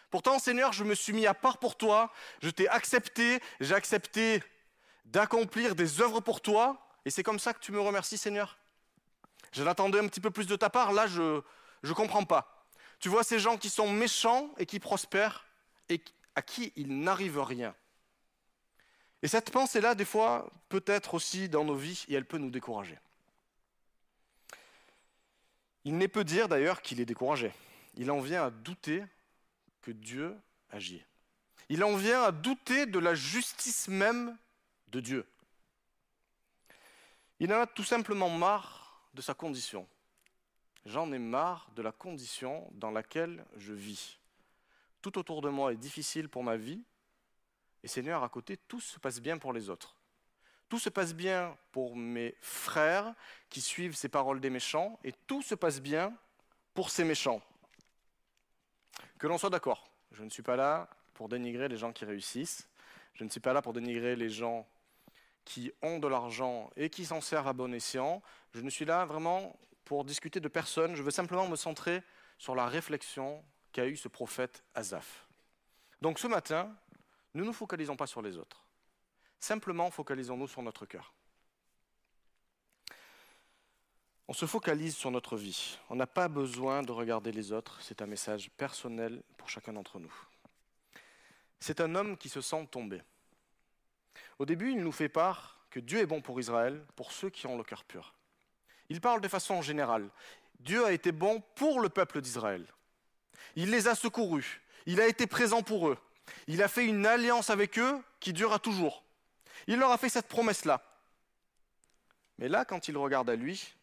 Pourtant, 0.09 0.37
Seigneur, 0.37 0.73
je 0.73 0.83
me 0.83 0.93
suis 0.93 1.13
mis 1.13 1.25
à 1.25 1.33
part 1.33 1.57
pour 1.57 1.75
toi, 1.75 2.11
je 2.41 2.49
t'ai 2.49 2.67
accepté, 2.67 3.39
j'ai 3.59 3.73
accepté 3.73 4.43
d'accomplir 5.05 5.75
des 5.75 6.01
œuvres 6.01 6.21
pour 6.21 6.41
toi, 6.41 6.87
et 7.05 7.09
c'est 7.09 7.23
comme 7.23 7.39
ça 7.39 7.53
que 7.53 7.59
tu 7.59 7.71
me 7.71 7.79
remercies, 7.79 8.17
Seigneur. 8.17 8.57
Je 9.51 9.63
l'attendais 9.63 9.99
un 9.99 10.07
petit 10.07 10.21
peu 10.21 10.31
plus 10.31 10.47
de 10.47 10.55
ta 10.55 10.69
part, 10.69 10.93
là, 10.93 11.07
je 11.07 11.41
ne 11.83 11.93
comprends 11.93 12.25
pas. 12.25 12.67
Tu 12.99 13.09
vois 13.09 13.23
ces 13.23 13.39
gens 13.39 13.57
qui 13.57 13.69
sont 13.69 13.91
méchants 13.91 14.49
et 14.57 14.65
qui 14.65 14.79
prospèrent, 14.79 15.45
et 15.89 16.01
à 16.35 16.41
qui 16.41 16.71
il 16.75 16.99
n'arrive 16.99 17.39
rien. 17.39 17.75
Et 19.21 19.27
cette 19.27 19.51
pensée-là, 19.51 19.95
des 19.95 20.05
fois, 20.05 20.49
peut 20.69 20.83
être 20.85 21.13
aussi 21.13 21.49
dans 21.49 21.63
nos 21.63 21.75
vies, 21.75 22.05
et 22.07 22.13
elle 22.13 22.25
peut 22.25 22.37
nous 22.37 22.51
décourager. 22.51 22.99
Il 25.85 25.97
n'est 25.97 26.07
peu 26.07 26.23
dire 26.23 26.47
d'ailleurs 26.47 26.81
qu'il 26.81 26.99
est 26.99 27.05
découragé. 27.05 27.51
Il 27.95 28.09
en 28.11 28.19
vient 28.19 28.45
à 28.45 28.49
douter 28.49 29.03
que 29.81 29.91
Dieu 29.91 30.35
agit. 30.69 31.03
Il 31.69 31.83
en 31.83 31.95
vient 31.95 32.23
à 32.23 32.31
douter 32.31 32.85
de 32.85 32.99
la 32.99 33.15
justice 33.15 33.87
même 33.87 34.37
de 34.87 34.99
Dieu. 34.99 35.25
Il 37.39 37.53
en 37.53 37.61
a 37.61 37.67
tout 37.67 37.83
simplement 37.83 38.29
marre 38.29 39.09
de 39.13 39.21
sa 39.21 39.33
condition. 39.33 39.87
J'en 40.85 41.11
ai 41.11 41.19
marre 41.19 41.69
de 41.75 41.81
la 41.81 41.91
condition 41.91 42.69
dans 42.73 42.91
laquelle 42.91 43.45
je 43.57 43.73
vis. 43.73 44.19
Tout 45.01 45.17
autour 45.17 45.41
de 45.41 45.49
moi 45.49 45.73
est 45.73 45.77
difficile 45.77 46.29
pour 46.29 46.43
ma 46.43 46.57
vie, 46.57 46.81
et 47.83 47.87
Seigneur, 47.87 48.23
à 48.23 48.29
côté, 48.29 48.57
tout 48.57 48.79
se 48.79 48.99
passe 48.99 49.19
bien 49.19 49.37
pour 49.37 49.51
les 49.51 49.69
autres. 49.69 49.95
Tout 50.73 50.79
se 50.79 50.89
passe 50.89 51.13
bien 51.13 51.55
pour 51.71 51.95
mes 51.95 52.35
frères 52.41 53.13
qui 53.49 53.61
suivent 53.61 53.95
ces 53.95 54.09
paroles 54.09 54.41
des 54.41 54.49
méchants, 54.49 54.97
et 55.03 55.11
tout 55.27 55.43
se 55.43 55.53
passe 55.53 55.79
bien 55.79 56.11
pour 56.73 56.89
ces 56.89 57.03
méchants. 57.03 57.43
Que 59.19 59.27
l'on 59.27 59.37
soit 59.37 59.51
d'accord, 59.51 59.87
je 60.13 60.23
ne 60.23 60.31
suis 60.31 60.41
pas 60.41 60.55
là 60.55 60.89
pour 61.13 61.29
dénigrer 61.29 61.67
les 61.67 61.77
gens 61.77 61.93
qui 61.93 62.05
réussissent, 62.05 62.67
je 63.13 63.23
ne 63.23 63.29
suis 63.29 63.39
pas 63.39 63.53
là 63.53 63.61
pour 63.61 63.73
dénigrer 63.73 64.15
les 64.15 64.31
gens 64.31 64.67
qui 65.45 65.71
ont 65.83 65.99
de 65.99 66.07
l'argent 66.07 66.71
et 66.75 66.89
qui 66.89 67.05
s'en 67.05 67.21
servent 67.21 67.49
à 67.49 67.53
bon 67.53 67.71
escient. 67.71 68.23
Je 68.55 68.61
ne 68.61 68.69
suis 68.71 68.85
là 68.85 69.05
vraiment 69.05 69.55
pour 69.85 70.03
discuter 70.03 70.39
de 70.39 70.47
personne, 70.47 70.95
je 70.95 71.03
veux 71.03 71.11
simplement 71.11 71.47
me 71.47 71.55
centrer 71.55 72.01
sur 72.39 72.55
la 72.55 72.65
réflexion 72.65 73.45
qu'a 73.73 73.85
eue 73.85 73.95
ce 73.95 74.07
prophète 74.07 74.63
Azaph. 74.73 75.27
Donc 76.01 76.17
ce 76.17 76.25
matin, 76.25 76.75
nous 77.35 77.43
ne 77.43 77.49
nous 77.49 77.53
focalisons 77.53 77.95
pas 77.95 78.07
sur 78.07 78.23
les 78.23 78.37
autres. 78.39 78.62
Simplement, 79.43 79.91
focalisons-nous 79.91 80.47
sur 80.47 80.61
notre 80.61 80.85
cœur. 80.85 81.11
On 84.29 84.31
se 84.31 84.45
focalise 84.45 84.95
sur 84.95 85.11
notre 85.11 85.35
vie. 85.35 85.77
On 85.89 85.97
n'a 85.97 86.07
pas 86.07 86.29
besoin 86.29 86.81
de 86.81 86.93
regarder 86.93 87.33
les 87.33 87.51
autres. 87.51 87.77
C'est 87.81 88.01
un 88.01 88.05
message 88.05 88.49
personnel 88.51 89.21
pour 89.35 89.49
chacun 89.49 89.73
d'entre 89.73 89.99
nous. 89.99 90.13
C'est 91.59 91.81
un 91.81 91.93
homme 91.93 92.15
qui 92.15 92.29
se 92.29 92.39
sent 92.39 92.69
tombé. 92.71 93.01
Au 94.39 94.45
début, 94.45 94.71
il 94.71 94.81
nous 94.81 94.93
fait 94.93 95.09
part 95.09 95.59
que 95.69 95.81
Dieu 95.81 95.99
est 95.99 96.05
bon 96.05 96.21
pour 96.21 96.39
Israël, 96.39 96.81
pour 96.95 97.11
ceux 97.11 97.29
qui 97.29 97.45
ont 97.45 97.57
le 97.57 97.65
cœur 97.65 97.83
pur. 97.83 98.15
Il 98.87 99.01
parle 99.01 99.19
de 99.19 99.27
façon 99.27 99.61
générale. 99.61 100.09
Dieu 100.61 100.85
a 100.85 100.93
été 100.93 101.11
bon 101.11 101.43
pour 101.55 101.81
le 101.81 101.89
peuple 101.89 102.21
d'Israël. 102.21 102.65
Il 103.57 103.71
les 103.71 103.89
a 103.89 103.95
secourus. 103.95 104.61
Il 104.85 105.01
a 105.01 105.07
été 105.07 105.27
présent 105.27 105.63
pour 105.63 105.89
eux. 105.89 105.97
Il 106.47 106.63
a 106.63 106.69
fait 106.69 106.85
une 106.85 107.05
alliance 107.05 107.49
avec 107.49 107.77
eux 107.77 108.01
qui 108.21 108.31
durera 108.31 108.57
toujours. 108.57 109.03
Il 109.67 109.77
leur 109.77 109.91
a 109.91 109.97
fait 109.97 110.09
cette 110.09 110.27
promesse-là. 110.27 110.81
Mais 112.37 112.47
là, 112.47 112.65
quand 112.65 112.87
il 112.87 112.97
regarde 112.97 113.29
à 113.29 113.35
lui, 113.35 113.73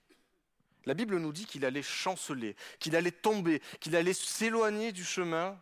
la 0.87 0.95
Bible 0.95 1.19
nous 1.19 1.33
dit 1.33 1.47
qu'il 1.47 1.65
allait 1.65 1.83
chanceler, 1.83 2.57
qu'il 2.79 2.97
allait 2.97 3.13
tomber, 3.13 3.61
qu'il 3.81 3.95
allait 3.97 4.13
s'éloigner 4.13 4.93
du 4.93 5.05
chemin 5.05 5.61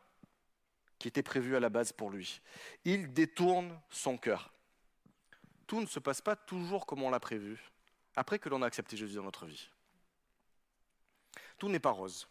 qui 0.98 1.08
était 1.08 1.22
prévu 1.22 1.56
à 1.56 1.60
la 1.60 1.68
base 1.68 1.92
pour 1.92 2.10
lui. 2.10 2.40
Il 2.84 3.12
détourne 3.12 3.78
son 3.90 4.18
cœur. 4.18 4.52
Tout 5.66 5.80
ne 5.80 5.86
se 5.86 5.98
passe 5.98 6.20
pas 6.20 6.34
toujours 6.34 6.86
comme 6.86 7.02
on 7.02 7.10
l'a 7.10 7.20
prévu 7.20 7.60
après 8.16 8.38
que 8.38 8.48
l'on 8.48 8.62
a 8.62 8.66
accepté 8.66 8.96
Jésus 8.96 9.16
dans 9.16 9.22
notre 9.22 9.46
vie. 9.46 9.68
Tout 11.58 11.68
n'est 11.68 11.78
pas 11.78 11.90
rose. 11.90 12.28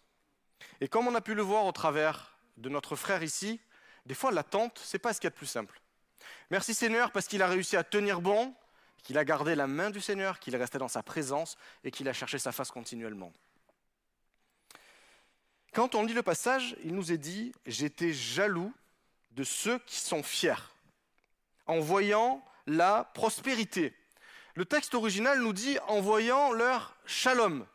Et 0.81 0.87
comme 0.87 1.07
on 1.07 1.15
a 1.15 1.21
pu 1.21 1.33
le 1.33 1.43
voir 1.43 1.65
au 1.65 1.71
travers 1.71 2.37
de 2.57 2.69
notre 2.69 2.95
frère 2.95 3.23
ici, 3.23 3.59
des 4.05 4.15
fois 4.15 4.31
l'attente, 4.31 4.79
c'est 4.83 4.99
pas 4.99 5.13
ce 5.13 5.19
qu'il 5.19 5.27
y 5.27 5.31
a 5.31 5.31
de 5.31 5.35
plus 5.35 5.45
simple. 5.45 5.79
Merci 6.49 6.73
Seigneur 6.73 7.11
parce 7.11 7.27
qu'il 7.27 7.41
a 7.41 7.47
réussi 7.47 7.75
à 7.75 7.83
tenir 7.83 8.21
bon, 8.21 8.53
qu'il 9.03 9.17
a 9.17 9.25
gardé 9.25 9.55
la 9.55 9.67
main 9.67 9.89
du 9.89 10.01
Seigneur, 10.01 10.39
qu'il 10.39 10.55
est 10.55 10.57
resté 10.57 10.77
dans 10.77 10.87
sa 10.87 11.03
présence 11.03 11.57
et 11.83 11.91
qu'il 11.91 12.07
a 12.07 12.13
cherché 12.13 12.39
sa 12.39 12.51
face 12.51 12.71
continuellement. 12.71 13.33
Quand 15.73 15.95
on 15.95 16.03
lit 16.03 16.13
le 16.13 16.23
passage, 16.23 16.75
il 16.83 16.95
nous 16.95 17.11
est 17.11 17.17
dit 17.17 17.51
J'étais 17.65 18.13
jaloux 18.13 18.73
de 19.31 19.43
ceux 19.43 19.77
qui 19.79 19.99
sont 19.99 20.23
fiers, 20.23 20.73
en 21.67 21.79
voyant 21.79 22.43
la 22.65 23.03
prospérité. 23.13 23.93
Le 24.55 24.65
texte 24.65 24.95
original 24.95 25.39
nous 25.39 25.53
dit 25.53 25.77
en 25.87 26.01
voyant 26.01 26.51
leur 26.51 26.95
shalom. 27.05 27.65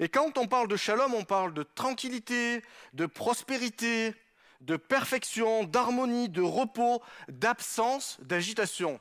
Et 0.00 0.08
quand 0.08 0.36
on 0.36 0.46
parle 0.46 0.68
de 0.68 0.76
shalom, 0.76 1.14
on 1.14 1.24
parle 1.24 1.54
de 1.54 1.62
tranquillité, 1.62 2.62
de 2.92 3.06
prospérité, 3.06 4.14
de 4.60 4.76
perfection, 4.76 5.64
d'harmonie, 5.64 6.28
de 6.28 6.42
repos, 6.42 7.02
d'absence, 7.28 8.18
d'agitation. 8.20 9.00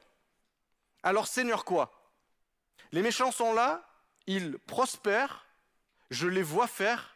Alors 1.03 1.27
Seigneur 1.27 1.65
quoi? 1.65 1.93
Les 2.91 3.01
méchants 3.01 3.31
sont 3.31 3.53
là, 3.53 3.87
ils 4.27 4.57
prospèrent, 4.59 5.45
je 6.09 6.27
les 6.27 6.43
vois 6.43 6.67
faire, 6.67 7.15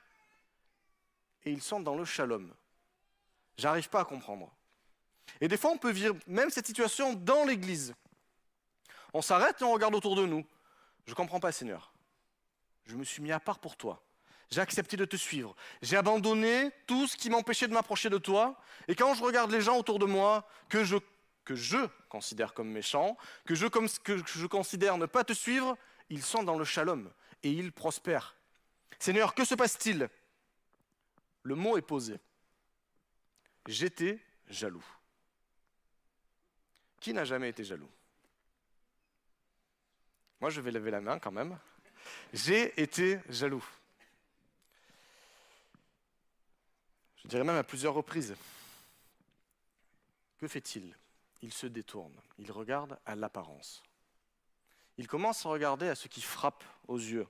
et 1.43 1.51
ils 1.51 1.61
sont 1.61 1.79
dans 1.79 1.95
le 1.95 2.05
shalom. 2.05 2.53
J'arrive 3.57 3.89
pas 3.89 4.01
à 4.01 4.05
comprendre. 4.05 4.53
Et 5.39 5.47
des 5.47 5.57
fois, 5.57 5.71
on 5.71 5.77
peut 5.77 5.91
vivre 5.91 6.15
même 6.27 6.49
cette 6.49 6.67
situation 6.67 7.13
dans 7.13 7.45
l'Église. 7.45 7.93
On 9.13 9.21
s'arrête 9.21 9.61
et 9.61 9.63
on 9.63 9.71
regarde 9.71 9.95
autour 9.95 10.15
de 10.15 10.25
nous. 10.25 10.45
Je 11.05 11.11
ne 11.11 11.15
comprends 11.15 11.39
pas, 11.39 11.51
Seigneur. 11.51 11.93
Je 12.85 12.95
me 12.95 13.03
suis 13.03 13.21
mis 13.21 13.31
à 13.31 13.39
part 13.39 13.59
pour 13.59 13.75
toi. 13.75 14.03
J'ai 14.51 14.59
accepté 14.59 14.97
de 14.97 15.05
te 15.05 15.15
suivre. 15.15 15.55
J'ai 15.81 15.95
abandonné 15.95 16.71
tout 16.85 17.07
ce 17.07 17.15
qui 17.15 17.29
m'empêchait 17.29 17.69
de 17.69 17.73
m'approcher 17.73 18.09
de 18.09 18.17
toi. 18.17 18.57
Et 18.89 18.95
quand 18.95 19.13
je 19.13 19.23
regarde 19.23 19.49
les 19.49 19.61
gens 19.61 19.77
autour 19.77 19.97
de 19.97 20.05
moi, 20.05 20.45
que 20.67 20.83
je, 20.83 20.97
que 21.45 21.55
je 21.55 21.77
considère 22.09 22.53
comme 22.53 22.69
méchants, 22.69 23.17
que 23.45 23.55
je, 23.55 23.67
comme, 23.67 23.87
que 24.03 24.17
je 24.25 24.45
considère 24.47 24.97
ne 24.97 25.05
pas 25.05 25.23
te 25.23 25.31
suivre, 25.31 25.77
ils 26.09 26.21
sont 26.21 26.43
dans 26.43 26.57
le 26.57 26.65
shalom 26.65 27.09
et 27.43 27.51
ils 27.51 27.71
prospèrent. 27.71 28.35
Seigneur, 28.99 29.33
que 29.33 29.45
se 29.45 29.55
passe-t-il? 29.55 30.09
Le 31.43 31.55
mot 31.55 31.77
est 31.77 31.81
posé. 31.81 32.19
J'étais 33.67 34.19
jaloux. 34.49 34.85
Qui 36.99 37.13
n'a 37.13 37.23
jamais 37.23 37.49
été 37.49 37.63
jaloux? 37.63 37.89
Moi, 40.41 40.49
je 40.49 40.59
vais 40.59 40.71
lever 40.71 40.91
la 40.91 41.01
main 41.01 41.19
quand 41.19 41.31
même. 41.31 41.57
J'ai 42.33 42.79
été 42.81 43.19
jaloux. 43.29 43.63
Je 47.23 47.29
dirais 47.29 47.43
même 47.43 47.55
à 47.55 47.63
plusieurs 47.63 47.93
reprises. 47.93 48.35
Que 50.37 50.47
fait-il? 50.47 50.95
Il 51.43 51.53
se 51.53 51.67
détourne, 51.67 52.13
il 52.37 52.51
regarde 52.51 52.99
à 53.05 53.15
l'apparence. 53.15 53.81
Il 54.97 55.07
commence 55.07 55.45
à 55.45 55.49
regarder 55.49 55.87
à 55.87 55.95
ce 55.95 56.07
qui 56.07 56.21
frappe 56.21 56.63
aux 56.87 56.97
yeux. 56.97 57.27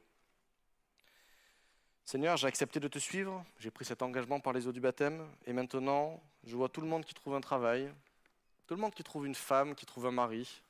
Seigneur, 2.04 2.36
j'ai 2.36 2.48
accepté 2.48 2.82
de 2.82 2.90
te 2.90 3.00
suivre, 3.00 3.46
j'ai 3.58 3.72
pris 3.72 3.86
cet 3.86 4.02
engagement 4.02 4.42
par 4.42 4.52
les 4.52 4.68
eaux 4.68 4.74
du 4.74 4.82
baptême, 4.82 5.26
et 5.46 5.54
maintenant, 5.54 6.22
je 6.44 6.58
vois 6.58 6.68
tout 6.68 6.82
le 6.82 6.88
monde 6.88 7.06
qui 7.06 7.14
trouve 7.14 7.36
un 7.36 7.42
travail, 7.42 7.90
tout 8.68 8.76
le 8.76 8.82
monde 8.82 8.94
qui 8.94 9.04
trouve 9.04 9.26
une 9.26 9.36
femme, 9.36 9.76
qui 9.76 9.86
trouve 9.86 10.08
un 10.08 10.12
mari. 10.12 10.62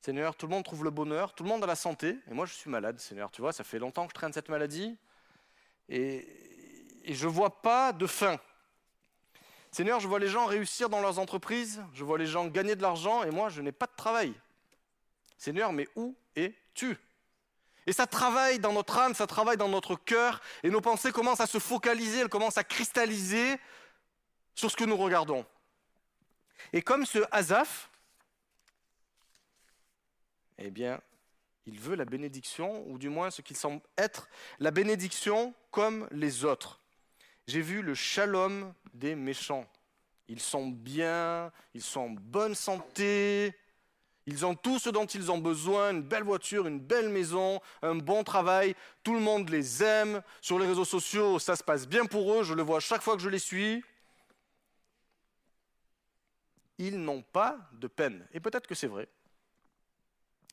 Seigneur, 0.00 0.36
tout 0.36 0.46
le 0.46 0.52
monde 0.52 0.64
trouve 0.64 0.84
le 0.84 0.90
bonheur, 0.90 1.34
tout 1.34 1.42
le 1.42 1.48
monde 1.48 1.64
a 1.64 1.66
la 1.66 1.74
santé, 1.74 2.18
et 2.30 2.34
moi 2.34 2.46
je 2.46 2.54
suis 2.54 2.70
malade, 2.70 3.00
Seigneur, 3.00 3.32
tu 3.32 3.40
vois, 3.40 3.52
ça 3.52 3.64
fait 3.64 3.80
longtemps 3.80 4.06
que 4.06 4.12
je 4.12 4.14
traîne 4.14 4.32
cette 4.32 4.48
maladie, 4.48 4.96
et, 5.88 6.28
et 7.06 7.14
je 7.14 7.26
ne 7.26 7.32
vois 7.32 7.62
pas 7.62 7.92
de 7.92 8.06
fin. 8.06 8.38
Seigneur, 9.70 10.00
je 10.00 10.08
vois 10.08 10.18
les 10.18 10.28
gens 10.28 10.46
réussir 10.46 10.88
dans 10.88 11.00
leurs 11.00 11.18
entreprises, 11.18 11.82
je 11.94 12.04
vois 12.04 12.18
les 12.18 12.26
gens 12.26 12.46
gagner 12.46 12.74
de 12.74 12.82
l'argent, 12.82 13.22
et 13.22 13.30
moi 13.30 13.48
je 13.48 13.62
n'ai 13.62 13.72
pas 13.72 13.86
de 13.86 13.96
travail. 13.96 14.34
Seigneur, 15.38 15.72
mais 15.72 15.88
où 15.96 16.16
es-tu? 16.34 16.98
Et 17.86 17.92
ça 17.92 18.06
travaille 18.06 18.58
dans 18.58 18.72
notre 18.72 18.98
âme, 18.98 19.14
ça 19.14 19.26
travaille 19.26 19.56
dans 19.56 19.68
notre 19.68 19.94
cœur, 19.94 20.40
et 20.64 20.70
nos 20.70 20.80
pensées 20.80 21.12
commencent 21.12 21.40
à 21.40 21.46
se 21.46 21.58
focaliser, 21.58 22.18
elles 22.18 22.28
commencent 22.28 22.58
à 22.58 22.64
cristalliser 22.64 23.56
sur 24.54 24.70
ce 24.70 24.76
que 24.76 24.84
nous 24.84 24.96
regardons. 24.96 25.46
Et 26.72 26.82
comme 26.82 27.06
ce 27.06 27.20
Azaph, 27.30 27.88
eh 30.58 30.70
bien, 30.70 31.00
il 31.66 31.78
veut 31.78 31.94
la 31.94 32.04
bénédiction, 32.04 32.84
ou 32.88 32.98
du 32.98 33.08
moins 33.08 33.30
ce 33.30 33.42
qu'il 33.42 33.56
semble 33.56 33.80
être 33.96 34.28
la 34.58 34.72
bénédiction 34.72 35.54
comme 35.70 36.08
les 36.10 36.44
autres. 36.44 36.80
J'ai 37.46 37.60
vu 37.60 37.82
le 37.82 37.94
shalom 37.94 38.74
des 38.92 39.14
méchants. 39.14 39.66
Ils 40.28 40.40
sont 40.40 40.68
bien, 40.68 41.52
ils 41.74 41.82
sont 41.82 42.00
en 42.00 42.10
bonne 42.10 42.56
santé, 42.56 43.56
ils 44.26 44.44
ont 44.44 44.56
tout 44.56 44.80
ce 44.80 44.90
dont 44.90 45.06
ils 45.06 45.30
ont 45.30 45.38
besoin, 45.38 45.92
une 45.92 46.02
belle 46.02 46.24
voiture, 46.24 46.66
une 46.66 46.80
belle 46.80 47.08
maison, 47.08 47.60
un 47.82 47.94
bon 47.94 48.24
travail, 48.24 48.74
tout 49.04 49.14
le 49.14 49.20
monde 49.20 49.48
les 49.48 49.84
aime. 49.84 50.20
Sur 50.40 50.58
les 50.58 50.66
réseaux 50.66 50.84
sociaux, 50.84 51.38
ça 51.38 51.54
se 51.54 51.62
passe 51.62 51.86
bien 51.86 52.06
pour 52.06 52.32
eux, 52.34 52.42
je 52.42 52.54
le 52.54 52.62
vois 52.62 52.80
chaque 52.80 53.02
fois 53.02 53.14
que 53.14 53.22
je 53.22 53.28
les 53.28 53.38
suis. 53.38 53.84
Ils 56.78 56.98
n'ont 57.00 57.22
pas 57.22 57.58
de 57.74 57.86
peine. 57.86 58.26
Et 58.32 58.40
peut-être 58.40 58.66
que 58.66 58.74
c'est 58.74 58.88
vrai. 58.88 59.08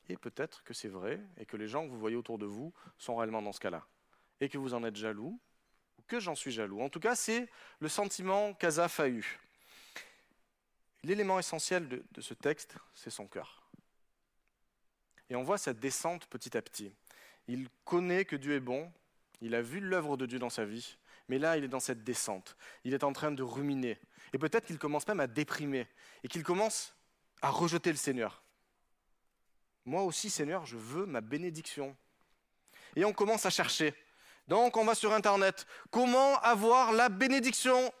Et 0.08 0.16
peut-être 0.16 0.62
que 0.62 0.72
c'est 0.72 0.88
vrai, 0.88 1.20
et 1.38 1.44
que 1.44 1.56
les 1.56 1.66
gens 1.66 1.84
que 1.84 1.90
vous 1.90 1.98
voyez 1.98 2.16
autour 2.16 2.38
de 2.38 2.46
vous 2.46 2.72
sont 2.98 3.16
réellement 3.16 3.42
dans 3.42 3.52
ce 3.52 3.60
cas-là. 3.60 3.84
Et 4.40 4.48
que 4.48 4.58
vous 4.58 4.74
en 4.74 4.84
êtes 4.84 4.96
jaloux, 4.96 5.32
ou 5.32 5.40
que 6.06 6.20
j'en 6.20 6.34
suis 6.34 6.52
jaloux. 6.52 6.80
En 6.80 6.88
tout 6.88 7.00
cas, 7.00 7.14
c'est 7.14 7.48
le 7.80 7.88
sentiment 7.88 8.54
qu'Azaph 8.54 9.00
a 9.00 9.08
eu. 9.08 9.38
L'élément 11.02 11.38
essentiel 11.38 11.88
de, 11.88 12.20
ce 12.20 12.34
texte, 12.34 12.76
c'est 12.94 13.10
son 13.10 13.26
cœur. 13.26 13.62
Et 15.28 15.36
on 15.36 15.42
voit 15.42 15.58
cette 15.58 15.78
descente 15.78 16.26
petit 16.26 16.56
à 16.56 16.62
petit. 16.62 16.92
Il 17.46 17.68
connaît 17.84 18.24
que 18.24 18.36
Dieu 18.36 18.54
est 18.54 18.60
bon, 18.60 18.90
il 19.40 19.54
a 19.54 19.62
vu 19.62 19.80
l'œuvre 19.80 20.16
de 20.16 20.24
Dieu 20.24 20.38
dans 20.38 20.50
sa 20.50 20.64
vie, 20.64 20.96
mais 21.28 21.38
là, 21.38 21.56
il 21.56 21.64
est 21.64 21.68
dans 21.68 21.80
cette 21.80 22.04
descente. 22.04 22.56
Il 22.84 22.94
est 22.94 23.04
en 23.04 23.12
train 23.12 23.32
de 23.32 23.42
ruminer. 23.42 23.98
Et 24.32 24.38
peut-être 24.38 24.66
qu'il 24.66 24.78
commence 24.78 25.06
même 25.06 25.20
à 25.20 25.26
déprimer, 25.26 25.86
et 26.22 26.28
qu'il 26.28 26.42
commence 26.42 26.94
à 27.42 27.50
rejeter 27.50 27.90
le 27.90 27.96
Seigneur. 27.96 28.42
Moi 29.84 30.02
aussi, 30.02 30.30
Seigneur, 30.30 30.64
je 30.64 30.76
veux 30.76 31.04
ma 31.04 31.20
bénédiction. 31.20 31.94
Et 32.96 33.04
on 33.04 33.12
commence 33.12 33.44
à 33.44 33.50
chercher. 33.50 33.94
Donc, 34.48 34.76
on 34.76 34.84
va 34.84 34.94
sur 34.94 35.12
Internet. 35.12 35.66
Comment 35.90 36.38
avoir 36.40 36.92
la 36.92 37.08
bénédiction? 37.08 37.92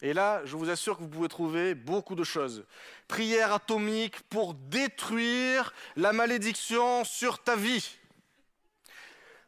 Et 0.00 0.12
là, 0.12 0.42
je 0.44 0.56
vous 0.56 0.70
assure 0.70 0.96
que 0.96 1.02
vous 1.02 1.08
pouvez 1.08 1.28
trouver 1.28 1.74
beaucoup 1.74 2.14
de 2.14 2.24
choses. 2.24 2.64
Prière 3.08 3.52
atomique 3.52 4.20
pour 4.28 4.54
détruire 4.54 5.74
la 5.96 6.12
malédiction 6.12 7.04
sur 7.04 7.42
ta 7.42 7.56
vie. 7.56 7.98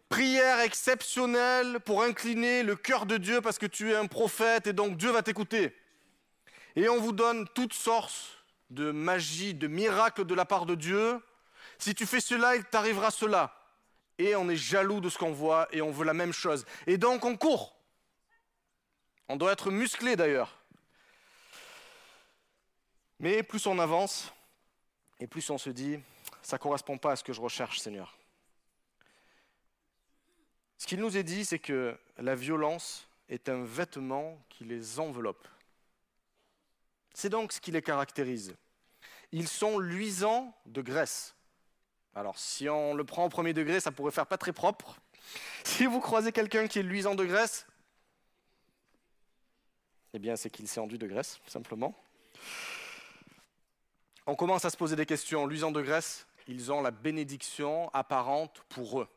Prière 0.09 0.59
exceptionnelle 0.59 1.79
pour 1.79 2.03
incliner 2.03 2.65
le 2.65 2.75
cœur 2.75 3.07
de 3.07 3.17
Dieu 3.17 3.41
parce 3.41 3.59
que 3.59 3.67
tu 3.67 3.93
es 3.93 3.97
un 3.97 4.07
prophète 4.07 4.67
et 4.67 4.73
donc 4.73 4.97
Dieu 4.97 5.13
va 5.13 5.23
t'écouter. 5.23 5.73
Et 6.75 6.89
on 6.89 7.01
vous 7.01 7.13
donne 7.13 7.47
toutes 7.55 7.75
sortes 7.75 8.45
de 8.71 8.91
magie, 8.91 9.55
de 9.55 9.69
miracles 9.69 10.25
de 10.25 10.35
la 10.35 10.45
part 10.45 10.67
de 10.67 10.75
Dieu. 10.75 11.21
Si 11.79 11.95
tu 11.95 12.07
fais 12.07 12.21
cela, 12.21 12.57
il 12.57 12.65
t'arrivera 12.65 13.13
cela. 13.13 13.60
Et 14.21 14.37
on 14.37 14.51
est 14.51 14.57
jaloux 14.57 15.01
de 15.01 15.09
ce 15.09 15.17
qu'on 15.17 15.33
voit 15.33 15.67
et 15.73 15.81
on 15.81 15.91
veut 15.91 16.05
la 16.05 16.13
même 16.13 16.35
chose. 16.35 16.67
Et 16.87 16.99
donc 16.99 17.25
on 17.25 17.39
court. 17.39 17.75
On 19.31 19.37
doit 19.37 19.51
être 19.51 19.71
musclé 19.71 20.15
d'ailleurs. 20.15 20.59
Mais 23.19 23.43
plus 23.43 23.67
on 23.67 23.79
avance, 23.79 24.31
et 25.21 25.27
plus 25.27 25.49
on 25.49 25.57
se 25.57 25.71
dit, 25.71 25.99
ça 26.43 26.57
ne 26.57 26.61
correspond 26.61 26.99
pas 26.99 27.13
à 27.13 27.17
ce 27.17 27.25
que 27.25 27.33
je 27.33 27.41
recherche, 27.41 27.81
Seigneur. 27.81 28.19
Ce 30.77 30.87
qu'il 30.87 31.01
nous 31.01 31.17
est 31.17 31.23
dit, 31.23 31.47
c'est 31.47 31.59
que 31.59 31.99
la 32.19 32.35
violence 32.35 33.09
est 33.31 33.49
un 33.49 33.65
vêtement 33.65 34.39
qui 34.51 34.65
les 34.65 35.01
enveloppe. 35.01 35.49
C'est 37.15 37.31
donc 37.31 37.53
ce 37.53 37.61
qui 37.61 37.71
les 37.71 37.83
caractérise. 37.83 38.55
Ils 39.33 39.49
sont 39.49 39.79
luisants 39.79 40.55
de 40.67 40.83
graisse. 40.83 41.35
Alors, 42.15 42.39
si 42.39 42.69
on 42.69 42.95
le 42.95 43.05
prend 43.05 43.25
au 43.25 43.29
premier 43.29 43.53
degré, 43.53 43.81
ça 43.81 43.93
pourrait 43.93 44.11
faire 44.11 44.27
pas 44.27 44.39
très 44.39 44.53
propre. 44.53 44.97
Si 45.63 45.85
vous 45.87 46.01
croisez 46.01 46.33
quelqu'un 46.33 46.67
qui 46.67 46.79
est 46.79 46.83
luisant 46.83 47.15
de 47.15 47.25
graisse, 47.25 47.67
eh 50.13 50.19
bien, 50.19 50.35
c'est 50.35 50.51
qu'il 50.51 50.67
s'est 50.67 50.81
enduit 50.81 50.99
de 50.99 51.07
graisse, 51.07 51.41
simplement. 51.47 51.95
On 54.27 54.35
commence 54.35 54.65
à 54.65 54.71
se 54.71 54.77
poser 54.77 54.97
des 54.97 55.07
questions. 55.07 55.47
Luisant 55.47 55.71
de 55.71 55.83
graisse, 55.83 56.27
ils 56.49 56.73
ont 56.73 56.83
la 56.83 56.91
bénédiction 56.91 57.91
apparente 57.95 58.65
pour 58.69 59.01
eux. 59.01 59.09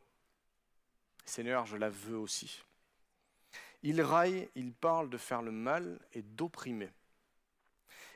Seigneur, 1.25 1.65
je 1.65 1.77
la 1.77 1.89
veux 1.89 2.17
aussi. 2.17 2.61
Ils 3.81 4.01
raillent, 4.01 4.49
ils 4.55 4.73
parlent 4.73 5.09
de 5.09 5.17
faire 5.17 5.41
le 5.41 5.51
mal 5.51 5.99
et 6.13 6.21
d'opprimer. 6.21 6.89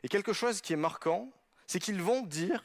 Et 0.03 0.07
quelque 0.07 0.33
chose 0.33 0.61
qui 0.61 0.73
est 0.73 0.77
marquant, 0.77 1.31
c'est 1.65 1.79
qu'ils 1.79 2.01
vont 2.01 2.21
dire 2.21 2.63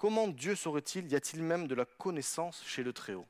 Comment 0.00 0.28
Dieu 0.28 0.56
saurait-il 0.56 1.12
Y 1.12 1.14
a-t-il 1.14 1.42
même 1.42 1.68
de 1.68 1.74
la 1.74 1.84
connaissance 1.84 2.62
chez 2.64 2.82
le 2.82 2.94
Très-Haut? 2.94 3.26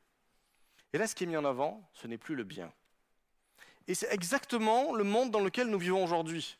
Et 0.92 0.98
là, 0.98 1.09
ce 1.09 1.16
qui 1.16 1.24
est 1.24 1.26
mis 1.26 1.36
en 1.36 1.44
avant, 1.44 1.82
ce 1.92 2.06
n'est 2.06 2.16
plus 2.16 2.36
le 2.36 2.44
bien. 2.44 2.72
Et 3.88 3.94
c'est 3.97 4.12
exactement 4.12 4.94
le 4.94 5.02
monde 5.02 5.32
dans 5.32 5.40
lequel 5.40 5.66
nous 5.66 5.80
vivons 5.80 6.05
aujourd'hui. 6.05 6.59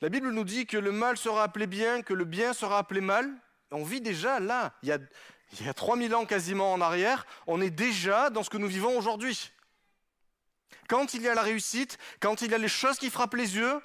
La 0.00 0.08
Bible 0.08 0.30
nous 0.30 0.44
dit 0.44 0.64
que 0.64 0.78
le 0.78 0.92
mal 0.92 1.18
sera 1.18 1.42
appelé 1.42 1.66
bien, 1.66 2.00
que 2.00 2.14
le 2.14 2.24
bien 2.24 2.54
sera 2.54 2.78
appelé 2.78 3.02
mal. 3.02 3.30
On 3.70 3.84
vit 3.84 4.00
déjà 4.00 4.40
là, 4.40 4.72
il 4.82 4.88
y 4.88 4.92
a, 4.92 4.98
il 5.60 5.66
y 5.66 5.68
a 5.68 5.74
3000 5.74 6.14
ans 6.14 6.24
quasiment 6.24 6.72
en 6.72 6.80
arrière, 6.80 7.26
on 7.46 7.60
est 7.60 7.68
déjà 7.68 8.30
dans 8.30 8.44
ce 8.44 8.48
que 8.48 8.56
nous 8.56 8.68
vivons 8.68 8.96
aujourd'hui. 8.96 9.52
Quand 10.88 11.12
il 11.12 11.20
y 11.20 11.28
a 11.28 11.34
la 11.34 11.42
réussite, 11.42 11.98
quand 12.18 12.40
il 12.40 12.50
y 12.50 12.54
a 12.54 12.58
les 12.58 12.68
choses 12.68 12.96
qui 12.96 13.10
frappent 13.10 13.34
les 13.34 13.56
yeux, 13.56 13.78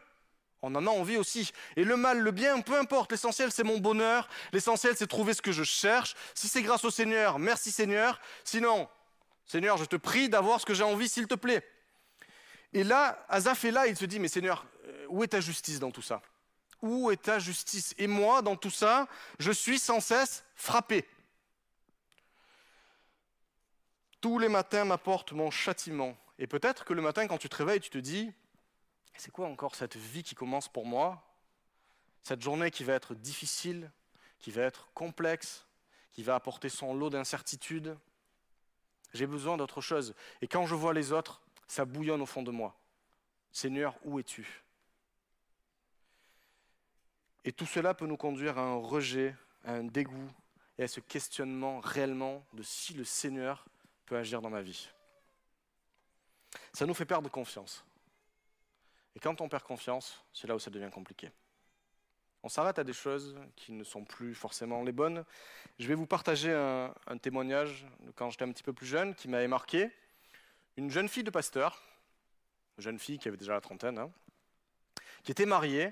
on 0.61 0.76
en 0.76 0.86
a 0.86 0.90
envie 0.90 1.18
aussi. 1.18 1.52
Et 1.76 1.84
le 1.84 1.95
mal, 1.95 2.19
le 2.19 2.31
bien, 2.31 2.60
peu 2.61 2.77
importe, 2.77 3.11
l'essentiel 3.11 3.52
c'est 3.52 3.64
mon 3.64 3.77
bonheur, 3.77 4.27
l'essentiel 4.52 4.95
c'est 4.98 5.07
trouver 5.07 5.34
ce 5.34 5.41
que 5.41 5.52
je 5.52 5.64
cherche. 5.64 6.15
Si 6.34 6.48
c'est 6.48 6.61
grâce 6.61 6.84
au 6.84 6.91
Seigneur, 6.91 7.40
merci 7.40 7.72
Seigneur. 7.72 8.19
Sinon, 8.44 8.90
Seigneur, 9.45 9.77
je 9.77 9.86
te 9.86 9.95
prie 9.95 10.30
d'avoir 10.30 10.60
ce 10.61 10.65
que 10.65 10.73
j'ai 10.73 10.84
envie, 10.84 11.10
s'il 11.10 11.27
te 11.27 11.36
plaît. 11.36 11.68
Et 12.73 12.84
là, 12.84 13.26
Azaph 13.30 13.65
est 13.65 13.72
là, 13.72 13.88
il 13.88 13.98
se 13.98 14.06
dit, 14.06 14.19
mais 14.19 14.27
Seigneur, 14.27 14.65
euh, 14.86 15.06
où 15.10 15.23
est 15.23 15.30
ta 15.30 15.41
justice 15.41 15.80
dans 15.80 15.91
tout 15.91 16.03
ça? 16.03 16.22
Où 16.81 17.10
est 17.10 17.23
ta 17.23 17.40
justice? 17.40 17.95
Et 17.98 18.07
moi, 18.07 18.41
dans 18.41 18.56
tout 18.56 18.69
ça, 18.69 19.07
je 19.40 19.52
suis 19.52 19.80
sans 19.80 19.99
cesse 19.99 20.44
frappé. 20.56 21.03
Tous 24.22 24.38
les 24.38 24.49
matins 24.49 24.86
m'apportent 24.86 25.31
mon 25.31 25.49
châtiment. 25.49 26.15
Et 26.38 26.45
peut-être 26.45 26.86
que 26.86 26.94
le 26.94 27.02
matin, 27.02 27.27
quand 27.27 27.38
tu 27.38 27.49
te 27.49 27.56
réveilles, 27.56 27.80
tu 27.80 27.90
te 27.90 27.98
dis, 27.98 28.31
c'est 29.20 29.32
quoi 29.32 29.48
encore 29.48 29.76
cette 29.76 29.98
vie 29.98 30.24
qui 30.24 30.36
commence 30.36 30.70
pour 30.70 30.86
moi? 30.86 31.22
Cette 32.24 32.41
journée 32.41 32.72
qui 32.72 32.84
va 32.84 32.94
être 32.94 33.16
difficile, 33.16 33.91
qui 34.40 34.52
va 34.52 34.62
être 34.64 34.90
complexe, 34.94 35.66
qui 36.14 36.24
va 36.24 36.36
apporter 36.36 36.70
son 36.70 36.94
lot 36.94 37.10
d'incertitudes. 37.10 37.98
J'ai 39.14 39.28
besoin 39.28 39.58
d'autre 39.58 39.82
chose. 39.82 40.16
Et 40.41 40.48
quand 40.48 40.66
je 40.66 40.76
vois 40.76 40.94
les 40.94 41.12
autres, 41.12 41.41
ça 41.68 41.86
bouillonne 41.86 42.22
au 42.22 42.26
fond 42.26 42.44
de 42.44 42.52
moi. 42.52 42.76
Seigneur, 43.52 43.98
où 44.04 44.20
es-tu? 44.20 44.64
Et 47.44 47.52
tout 47.52 47.66
cela 47.66 47.94
peut 47.94 48.06
nous 48.06 48.18
conduire 48.18 48.58
à 48.58 48.62
un 48.62 48.76
rejet, 48.76 49.36
à 49.66 49.74
un 49.74 49.84
dégoût 49.84 50.32
et 50.78 50.84
à 50.84 50.88
ce 50.88 51.00
questionnement 51.00 51.80
réellement 51.80 52.46
de 52.54 52.64
si 52.64 52.94
le 52.94 53.04
Seigneur 53.04 53.66
peut 54.06 54.18
agir 54.18 54.41
dans 54.41 54.50
ma 54.50 54.62
vie. 54.62 54.90
Ça 56.74 56.86
nous 56.86 56.94
fait 56.94 57.06
perdre 57.06 57.30
confiance. 57.30 57.84
Et 59.20 59.22
quand 59.22 59.41
on 59.41 59.50
perd 59.50 59.64
confiance, 59.64 60.24
c'est 60.32 60.48
là 60.48 60.56
où 60.56 60.60
ça 60.60 60.72
devient 60.72 60.90
compliqué. 60.90 61.30
On 62.41 62.48
s'arrête 62.48 62.80
à 62.80 62.86
des 62.86 62.94
choses 62.94 63.38
qui 63.58 63.74
ne 63.74 63.84
sont 63.84 64.06
plus 64.06 64.34
forcément 64.34 64.82
les 64.82 64.94
bonnes. 64.94 65.26
Je 65.78 65.90
vais 65.90 65.94
vous 65.94 66.06
partager 66.06 66.54
un, 66.54 67.18
témoignage 67.18 67.86
de 68.00 68.12
quand 68.12 68.30
j'étais 68.30 68.46
un 68.46 68.52
petit 68.54 68.64
peu 68.64 68.72
plus 68.72 68.86
jeune 68.86 69.14
qui 69.14 69.28
m'avait 69.28 69.50
marqué. 69.50 69.90
Une 70.78 70.90
jeune 70.90 71.10
fille 71.10 71.26
de 71.26 71.32
pasteur, 71.32 71.84
une 72.78 72.84
jeune 72.86 72.98
fille 72.98 73.20
qui 73.20 73.28
avait 73.28 73.36
déjà 73.36 73.52
la 73.52 73.60
trentaine, 73.60 73.98
hein, 73.98 74.10
qui 75.24 75.34
était 75.34 75.46
mariée, 75.46 75.91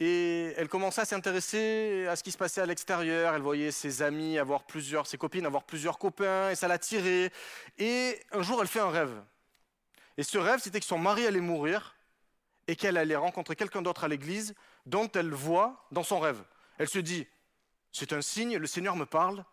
et 0.00 0.52
elle 0.56 0.68
commençait 0.68 1.02
à 1.02 1.04
s'intéresser 1.04 2.08
à 2.08 2.16
ce 2.16 2.24
qui 2.24 2.32
se 2.32 2.36
passait 2.36 2.62
à 2.62 2.66
l'extérieur. 2.66 3.32
Elle 3.32 3.42
voyait 3.42 3.70
ses 3.70 4.02
amis 4.02 4.38
avoir 4.38 4.64
plusieurs, 4.64 5.06
ses 5.06 5.18
copines 5.18 5.46
avoir 5.46 5.62
plusieurs 5.62 6.00
copains, 6.00 6.50
et 6.50 6.56
ça 6.56 6.66
la 6.66 6.80
tirait. 6.80 7.30
Et 7.78 8.20
un 8.32 8.42
jour, 8.42 8.60
elle 8.60 8.66
fait 8.66 8.80
un 8.80 8.90
rêve. 8.90 9.22
Et 10.16 10.24
ce 10.24 10.36
rêve, 10.36 10.58
c'était 10.58 10.80
que 10.80 10.86
son 10.86 10.98
mari 10.98 11.28
allait 11.28 11.38
mourir 11.38 11.95
et 12.68 12.76
qu'elle 12.76 12.96
allait 12.96 13.16
rencontrer 13.16 13.56
quelqu'un 13.56 13.82
d'autre 13.82 14.04
à 14.04 14.08
l'église 14.08 14.54
dont 14.86 15.10
elle 15.12 15.32
voit 15.32 15.86
dans 15.92 16.02
son 16.02 16.20
rêve. 16.20 16.42
Elle 16.78 16.88
se 16.88 16.98
dit, 16.98 17.26
c'est 17.92 18.12
un 18.12 18.22
signe, 18.22 18.56
le 18.56 18.66
Seigneur 18.66 18.96
me 18.96 19.06
parle, 19.06 19.44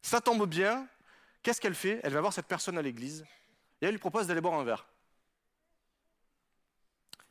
ça 0.00 0.20
tombe 0.20 0.48
bien. 0.48 0.86
Qu'est-ce 1.42 1.60
qu'elle 1.60 1.74
fait? 1.74 2.00
Elle 2.02 2.12
va 2.12 2.20
voir 2.20 2.32
cette 2.32 2.46
personne 2.46 2.78
à 2.78 2.82
l'église 2.82 3.24
et 3.80 3.86
elle 3.86 3.92
lui 3.92 3.98
propose 3.98 4.26
d'aller 4.26 4.40
boire 4.40 4.54
un 4.54 4.64
verre. 4.64 4.86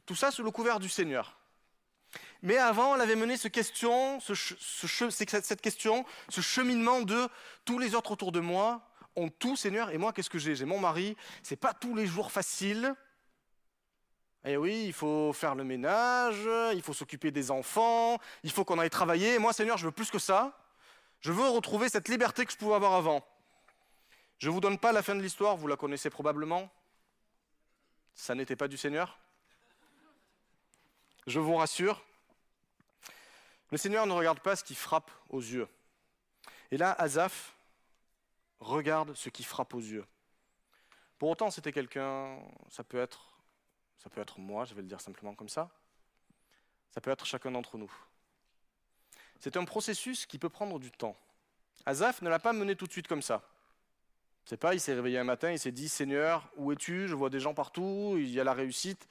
Tout 0.06 0.16
ça 0.16 0.32
sous 0.32 0.44
le 0.44 0.52
couvert 0.52 0.80
du 0.80 0.90
Seigneur. 0.90 1.38
Mais 2.41 2.58
avant, 2.58 2.95
elle 2.95 3.02
avait 3.02 3.16
mené 3.16 3.38
ce 3.38 3.48
cette 3.48 5.62
question, 5.62 6.06
ce 6.30 6.41
cheminement 6.41 7.02
de 7.02 7.30
tous 7.64 7.80
les 7.80 7.95
autres 7.95 8.12
autour 8.12 8.32
de 8.32 8.40
moi 8.40 8.82
ont 9.16 9.30
tout, 9.30 9.56
Seigneur, 9.56 9.91
et 9.91 9.98
moi, 9.98 10.12
qu'est-ce 10.12 10.30
que 10.30 10.40
j'ai? 10.40 10.56
J'ai 10.56 10.66
mon 10.66 10.80
mari, 10.80 11.16
c'est 11.44 11.56
pas 11.56 11.74
tous 11.74 11.95
les 11.95 12.08
jours 12.08 12.32
facile. 12.32 12.95
Et 14.43 14.57
oui, 14.57 14.85
il 14.85 14.93
faut 14.93 15.34
faire 15.34 15.53
le 15.53 15.63
ménage, 15.63 16.49
il 16.73 16.81
faut 16.81 16.93
s'occuper 16.93 17.30
des 17.31 17.51
enfants, 17.51 18.18
il 18.43 18.51
faut 18.51 18.65
qu'on 18.65 18.80
aille 18.80 18.89
travailler. 18.89 19.38
Moi, 19.38 19.53
Seigneur, 19.53 19.77
je 19.77 19.85
veux 19.85 19.91
plus 19.91 20.09
que 20.09 20.19
ça. 20.19 20.57
Je 21.19 21.31
veux 21.31 21.47
retrouver 21.47 21.89
cette 21.89 22.09
liberté 22.09 22.45
que 22.45 22.51
je 22.51 22.57
pouvais 22.57 22.73
avoir 22.73 22.93
avant. 22.93 23.23
Je 24.39 24.49
ne 24.49 24.53
vous 24.53 24.59
donne 24.59 24.80
pas 24.80 24.91
la 24.91 25.03
fin 25.03 25.13
de 25.13 25.22
l'histoire, 25.22 25.55
vous 25.55 25.68
la 25.68 25.76
connaissez 25.76 26.09
probablement. 26.09 26.68
Ça 28.15 28.34
n'était 28.34 28.55
pas 28.55 28.68
du 28.68 28.77
Seigneur. 28.77 29.19
Je 31.27 31.39
vous 31.39 31.55
rassure, 31.55 32.03
le 33.69 33.77
Seigneur 33.77 34.07
ne 34.07 34.13
regarde 34.13 34.39
pas 34.39 34.55
ce 34.55 34.63
qui 34.63 34.73
frappe 34.73 35.11
aux 35.30 35.39
yeux. 35.39 35.68
Et 36.72 36.77
là, 36.77 36.91
Azaph 36.93 37.55
regarde 38.59 39.13
ce 39.13 39.30
qui 39.30 39.43
frappe 39.43 39.76
aux 39.76 39.80
yeux. 39.80 40.05
Pour 41.19 41.30
autant, 41.30 41.51
c'était 41.51 41.72
quelqu'un, 41.72 42.39
ça 42.69 42.84
peut 42.84 42.99
être 42.99 43.31
ça 44.02 44.10
peut 44.10 44.22
être 44.22 44.40
moi, 44.40 44.65
je 44.65 44.73
vais 44.73 44.82
le 44.82 44.88
dire 44.88 45.02
simplement 45.02 45.36
comme 45.36 45.49
ça. 45.49 45.69
Ça 46.94 47.02
peut 47.02 47.11
être 47.11 47.26
chacun 47.26 47.52
d'entre 47.52 47.78
nous. 47.78 47.91
C'est 49.40 49.57
un 49.57 49.65
processus 49.65 50.26
qui 50.26 50.38
peut 50.38 50.49
prendre 50.49 50.80
du 50.80 50.91
temps. 50.91 51.15
Azaph 51.86 52.22
ne 52.22 52.30
l'a 52.30 52.40
pas 52.40 52.53
mené 52.53 52.76
tout 52.76 52.88
de 52.88 52.91
suite 52.91 53.07
comme 53.07 53.22
ça. 53.22 53.44
C'est 54.45 54.57
pas, 54.57 54.73
il 54.73 54.80
s'est 54.80 54.94
réveillé 54.94 55.19
un 55.19 55.23
matin, 55.23 55.52
il 55.52 55.60
s'est 55.60 55.72
dit 55.72 55.90
Seigneur, 55.90 56.49
où 56.57 56.72
es-tu? 56.72 57.07
Je 57.07 57.15
vois 57.15 57.30
des 57.30 57.40
gens 57.40 57.53
partout, 57.53 58.15
il 58.18 58.30
y 58.30 58.40
a 58.40 58.44
la 58.44 58.53
réussite. 58.53 59.07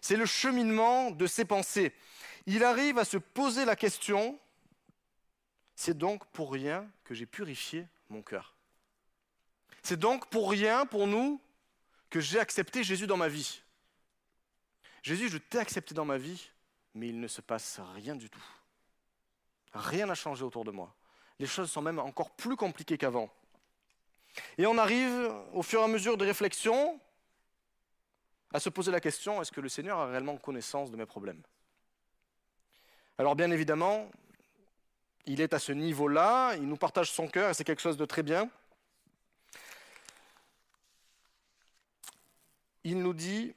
C'est 0.00 0.16
le 0.16 0.26
cheminement 0.26 1.10
de 1.10 1.26
ses 1.26 1.44
pensées. 1.44 1.92
Il 2.46 2.64
arrive 2.64 2.98
à 2.98 3.04
se 3.04 3.18
poser 3.18 3.64
la 3.64 3.76
question 3.76 4.38
c'est 5.74 5.96
donc 5.96 6.24
pour 6.26 6.52
rien 6.52 6.88
que 7.04 7.14
j'ai 7.14 7.26
purifié 7.26 7.86
mon 8.08 8.22
cœur. 8.22 8.54
C'est 9.82 9.98
donc 9.98 10.28
pour 10.30 10.50
rien 10.50 10.86
pour 10.86 11.06
nous 11.06 11.40
que 12.10 12.20
j'ai 12.20 12.38
accepté 12.38 12.84
Jésus 12.84 13.06
dans 13.06 13.16
ma 13.16 13.28
vie. 13.28 13.62
Jésus, 15.02 15.28
je 15.28 15.38
t'ai 15.38 15.58
accepté 15.58 15.94
dans 15.94 16.04
ma 16.04 16.18
vie, 16.18 16.48
mais 16.94 17.08
il 17.08 17.20
ne 17.20 17.28
se 17.28 17.40
passe 17.40 17.80
rien 17.94 18.14
du 18.14 18.30
tout. 18.30 18.44
Rien 19.72 20.06
n'a 20.06 20.14
changé 20.14 20.44
autour 20.44 20.64
de 20.64 20.70
moi. 20.70 20.94
Les 21.38 21.46
choses 21.46 21.70
sont 21.70 21.82
même 21.82 21.98
encore 21.98 22.30
plus 22.30 22.56
compliquées 22.56 22.98
qu'avant. 22.98 23.32
Et 24.58 24.66
on 24.66 24.78
arrive, 24.78 25.32
au 25.52 25.62
fur 25.62 25.80
et 25.80 25.84
à 25.84 25.88
mesure 25.88 26.16
des 26.16 26.26
réflexions, 26.26 27.00
à 28.52 28.60
se 28.60 28.68
poser 28.68 28.90
la 28.90 29.00
question, 29.00 29.40
est-ce 29.40 29.50
que 29.50 29.60
le 29.60 29.68
Seigneur 29.68 29.98
a 29.98 30.06
réellement 30.06 30.36
connaissance 30.36 30.90
de 30.90 30.96
mes 30.96 31.06
problèmes? 31.06 31.42
Alors 33.18 33.34
bien 33.34 33.50
évidemment, 33.50 34.10
il 35.26 35.40
est 35.40 35.54
à 35.54 35.58
ce 35.58 35.72
niveau-là, 35.72 36.54
il 36.56 36.66
nous 36.66 36.76
partage 36.76 37.10
son 37.10 37.28
cœur, 37.28 37.50
et 37.50 37.54
c'est 37.54 37.64
quelque 37.64 37.82
chose 37.82 37.96
de 37.96 38.04
très 38.04 38.22
bien. 38.22 38.50
Il 42.84 42.98
nous 42.98 43.14
dit, 43.14 43.54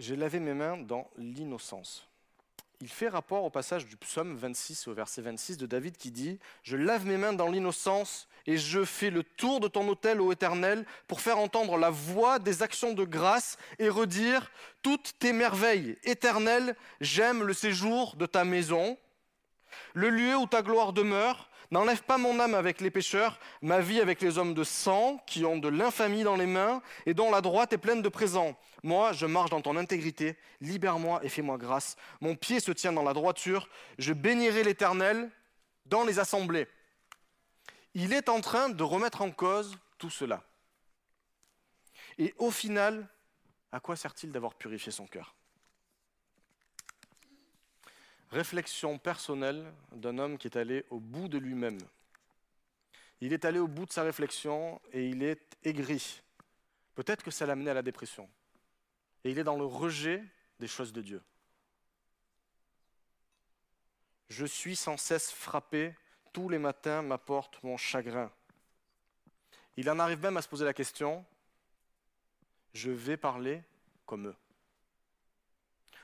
J'ai 0.00 0.16
lavé 0.16 0.40
mes 0.40 0.54
mains 0.54 0.78
dans 0.78 1.10
l'innocence. 1.18 2.08
Il 2.80 2.88
fait 2.88 3.08
rapport 3.08 3.44
au 3.44 3.50
passage 3.50 3.84
du 3.84 3.98
psaume 3.98 4.34
26 4.34 4.88
au 4.88 4.94
verset 4.94 5.20
26 5.20 5.58
de 5.58 5.66
David 5.66 5.98
qui 5.98 6.10
dit 6.10 6.38
Je 6.62 6.78
lave 6.78 7.04
mes 7.04 7.18
mains 7.18 7.34
dans 7.34 7.48
l'innocence 7.48 8.26
et 8.46 8.56
je 8.56 8.82
fais 8.82 9.10
le 9.10 9.22
tour 9.22 9.60
de 9.60 9.68
ton 9.68 9.86
autel, 9.88 10.22
ô 10.22 10.32
Éternel, 10.32 10.86
pour 11.06 11.20
faire 11.20 11.38
entendre 11.38 11.76
la 11.76 11.90
voix 11.90 12.38
des 12.38 12.62
actions 12.62 12.94
de 12.94 13.04
grâce 13.04 13.58
et 13.78 13.90
redire 13.90 14.50
toutes 14.80 15.18
tes 15.18 15.34
merveilles. 15.34 15.98
Éternel, 16.04 16.76
j'aime 17.02 17.42
le 17.42 17.52
séjour 17.52 18.16
de 18.16 18.24
ta 18.24 18.42
maison. 18.42 18.96
le 19.92 20.08
lieu 20.08 20.34
où 20.34 20.46
ta 20.46 20.62
gloire 20.62 20.94
demeure. 20.94 21.49
N'enlève 21.70 22.02
pas 22.02 22.18
mon 22.18 22.40
âme 22.40 22.54
avec 22.54 22.80
les 22.80 22.90
pécheurs, 22.90 23.38
ma 23.62 23.80
vie 23.80 24.00
avec 24.00 24.20
les 24.20 24.38
hommes 24.38 24.54
de 24.54 24.64
sang, 24.64 25.22
qui 25.26 25.44
ont 25.44 25.56
de 25.56 25.68
l'infamie 25.68 26.24
dans 26.24 26.34
les 26.34 26.46
mains, 26.46 26.82
et 27.06 27.14
dont 27.14 27.30
la 27.30 27.40
droite 27.40 27.72
est 27.72 27.78
pleine 27.78 28.02
de 28.02 28.08
présents. 28.08 28.58
Moi, 28.82 29.12
je 29.12 29.24
marche 29.26 29.50
dans 29.50 29.60
ton 29.60 29.76
intégrité, 29.76 30.36
libère-moi 30.60 31.20
et 31.22 31.28
fais-moi 31.28 31.58
grâce. 31.58 31.96
Mon 32.20 32.34
pied 32.34 32.58
se 32.58 32.72
tient 32.72 32.92
dans 32.92 33.04
la 33.04 33.12
droiture, 33.12 33.68
je 33.98 34.12
bénirai 34.12 34.64
l'Éternel 34.64 35.30
dans 35.86 36.04
les 36.04 36.18
assemblées. 36.18 36.66
Il 37.94 38.12
est 38.12 38.28
en 38.28 38.40
train 38.40 38.68
de 38.68 38.82
remettre 38.82 39.22
en 39.22 39.30
cause 39.30 39.76
tout 39.98 40.10
cela. 40.10 40.42
Et 42.18 42.34
au 42.38 42.50
final, 42.50 43.08
à 43.70 43.78
quoi 43.78 43.94
sert-il 43.94 44.32
d'avoir 44.32 44.54
purifié 44.54 44.90
son 44.90 45.06
cœur? 45.06 45.34
Réflexion 48.30 48.98
personnelle 48.98 49.72
d'un 49.92 50.18
homme 50.18 50.38
qui 50.38 50.46
est 50.46 50.56
allé 50.56 50.84
au 50.90 51.00
bout 51.00 51.28
de 51.28 51.38
lui-même. 51.38 51.80
Il 53.20 53.32
est 53.32 53.44
allé 53.44 53.58
au 53.58 53.66
bout 53.66 53.86
de 53.86 53.92
sa 53.92 54.02
réflexion 54.02 54.80
et 54.92 55.08
il 55.08 55.22
est 55.22 55.56
aigri. 55.64 56.22
Peut-être 56.94 57.24
que 57.24 57.30
ça 57.30 57.44
l'a 57.44 57.52
amené 57.52 57.70
à 57.70 57.74
la 57.74 57.82
dépression. 57.82 58.28
Et 59.24 59.30
il 59.30 59.38
est 59.38 59.44
dans 59.44 59.56
le 59.56 59.64
rejet 59.64 60.22
des 60.58 60.68
choses 60.68 60.92
de 60.92 61.02
Dieu. 61.02 61.22
Je 64.28 64.46
suis 64.46 64.76
sans 64.76 64.96
cesse 64.96 65.32
frappé, 65.32 65.94
tous 66.32 66.48
les 66.48 66.58
matins 66.58 67.02
m'apporte 67.02 67.62
mon 67.64 67.76
chagrin. 67.76 68.30
Il 69.76 69.90
en 69.90 69.98
arrive 69.98 70.22
même 70.22 70.36
à 70.36 70.42
se 70.42 70.48
poser 70.48 70.64
la 70.64 70.72
question, 70.72 71.24
je 72.72 72.90
vais 72.90 73.16
parler 73.16 73.62
comme 74.06 74.28
eux. 74.28 74.36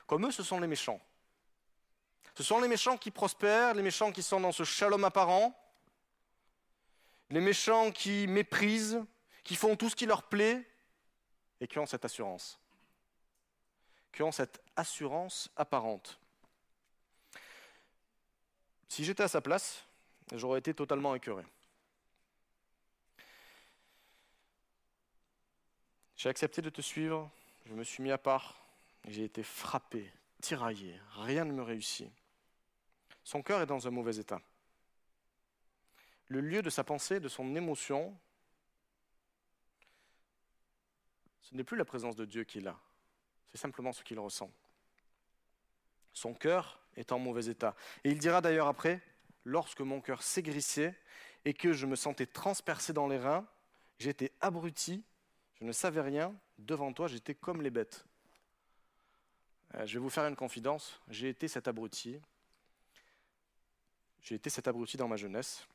Comme 0.05 0.25
eux, 0.25 0.31
ce 0.31 0.43
sont 0.43 0.59
les 0.59 0.67
méchants. 0.67 1.01
Ce 2.37 2.43
sont 2.43 2.61
les 2.61 2.67
méchants 2.67 2.99
qui 2.99 3.09
prospèrent, 3.09 3.73
les 3.73 3.81
méchants 3.81 4.11
qui 4.11 4.21
sont 4.21 4.39
dans 4.39 4.51
ce 4.51 4.63
shalom 4.63 5.03
apparent, 5.03 5.59
les 7.31 7.39
méchants 7.39 7.91
qui 7.91 8.27
méprisent, 8.27 9.03
qui 9.43 9.55
font 9.55 9.75
tout 9.75 9.89
ce 9.89 9.95
qui 9.95 10.05
leur 10.05 10.21
plaît 10.21 10.63
et 11.59 11.67
qui 11.67 11.79
ont 11.79 11.87
cette 11.87 12.05
assurance. 12.05 12.59
Qui 14.11 14.21
ont 14.21 14.31
cette 14.31 14.61
assurance 14.75 15.49
apparente. 15.55 16.19
Si 18.87 19.03
j'étais 19.03 19.23
à 19.23 19.27
sa 19.27 19.41
place, 19.41 19.83
j'aurais 20.31 20.59
été 20.59 20.75
totalement 20.75 21.15
écœuré. 21.15 21.43
J'ai 26.17 26.29
accepté 26.29 26.61
de 26.61 26.69
te 26.69 26.81
suivre, 26.81 27.31
je 27.65 27.73
me 27.73 27.83
suis 27.83 28.03
mis 28.03 28.11
à 28.11 28.19
part, 28.19 28.63
j'ai 29.07 29.23
été 29.23 29.41
frappé, 29.41 30.13
tiraillé, 30.39 31.01
rien 31.15 31.43
ne 31.43 31.51
me 31.51 31.63
réussit. 31.63 32.11
Son 33.27 33.43
cœur 33.43 33.61
est 33.61 33.65
dans 33.65 33.85
un 33.85 33.91
mauvais 33.91 34.15
état. 34.15 34.41
Le 36.29 36.39
lieu 36.39 36.61
de 36.61 36.69
sa 36.69 36.85
pensée, 36.85 37.19
de 37.19 37.27
son 37.27 37.57
émotion, 37.57 38.17
ce 41.41 41.53
n'est 41.53 41.65
plus 41.65 41.75
la 41.75 41.83
présence 41.83 42.15
de 42.15 42.23
Dieu 42.23 42.45
qui 42.45 42.59
est 42.59 42.61
là, 42.61 42.79
c'est 43.51 43.57
simplement 43.57 43.91
ce 43.91 44.01
qu'il 44.01 44.17
ressent. 44.17 44.49
Son 46.13 46.33
cœur 46.33 46.79
est 46.95 47.11
en 47.11 47.19
mauvais 47.19 47.47
état. 47.47 47.75
Et 48.05 48.11
il 48.11 48.17
dira 48.17 48.39
d'ailleurs 48.39 48.67
après, 48.67 49.01
lorsque 49.43 49.81
mon 49.81 49.99
cœur 49.99 50.23
s'aigrissait 50.23 50.97
et 51.43 51.53
que 51.53 51.73
je 51.73 51.85
me 51.85 51.97
sentais 51.97 52.27
transpercé 52.27 52.93
dans 52.93 53.09
les 53.09 53.19
reins, 53.19 53.45
j'étais 53.99 54.31
abruti, 54.39 55.03
je 55.59 55.65
ne 55.65 55.73
savais 55.73 55.99
rien, 55.99 56.33
devant 56.59 56.93
toi 56.93 57.07
j'étais 57.09 57.35
comme 57.35 57.61
les 57.61 57.71
bêtes. 57.71 58.05
Euh, 59.75 59.85
je 59.85 59.95
vais 59.95 59.99
vous 59.99 60.09
faire 60.09 60.25
une 60.27 60.37
confidence, 60.37 61.01
j'ai 61.09 61.27
été 61.27 61.49
cet 61.49 61.67
abruti, 61.67 62.21
j'ai 64.21 64.35
été 64.35 64.49
cet 64.49 64.67
abruti 64.67 64.97
dans 64.97 65.07
ma 65.07 65.17
jeunesse. 65.17 65.67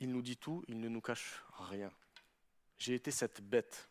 Il 0.00 0.10
nous 0.10 0.22
dit 0.22 0.36
tout, 0.36 0.64
il 0.68 0.80
ne 0.80 0.88
nous 0.88 1.00
cache 1.00 1.42
rien. 1.58 1.92
J'ai 2.78 2.94
été 2.94 3.10
cette 3.10 3.40
bête. 3.40 3.88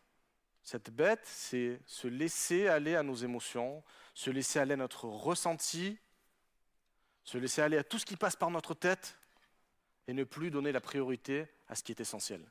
Cette 0.62 0.90
bête, 0.90 1.24
c'est 1.24 1.80
se 1.86 2.08
laisser 2.08 2.68
aller 2.68 2.94
à 2.94 3.02
nos 3.02 3.14
émotions, 3.14 3.82
se 4.14 4.30
laisser 4.30 4.58
aller 4.58 4.74
à 4.74 4.76
notre 4.76 5.04
ressenti, 5.04 5.98
se 7.24 7.38
laisser 7.38 7.62
aller 7.62 7.76
à 7.76 7.84
tout 7.84 7.98
ce 7.98 8.06
qui 8.06 8.16
passe 8.16 8.36
par 8.36 8.50
notre 8.50 8.74
tête 8.74 9.18
et 10.06 10.14
ne 10.14 10.24
plus 10.24 10.50
donner 10.50 10.72
la 10.72 10.80
priorité 10.80 11.46
à 11.68 11.74
ce 11.74 11.82
qui 11.82 11.92
est 11.92 12.00
essentiel. 12.00 12.42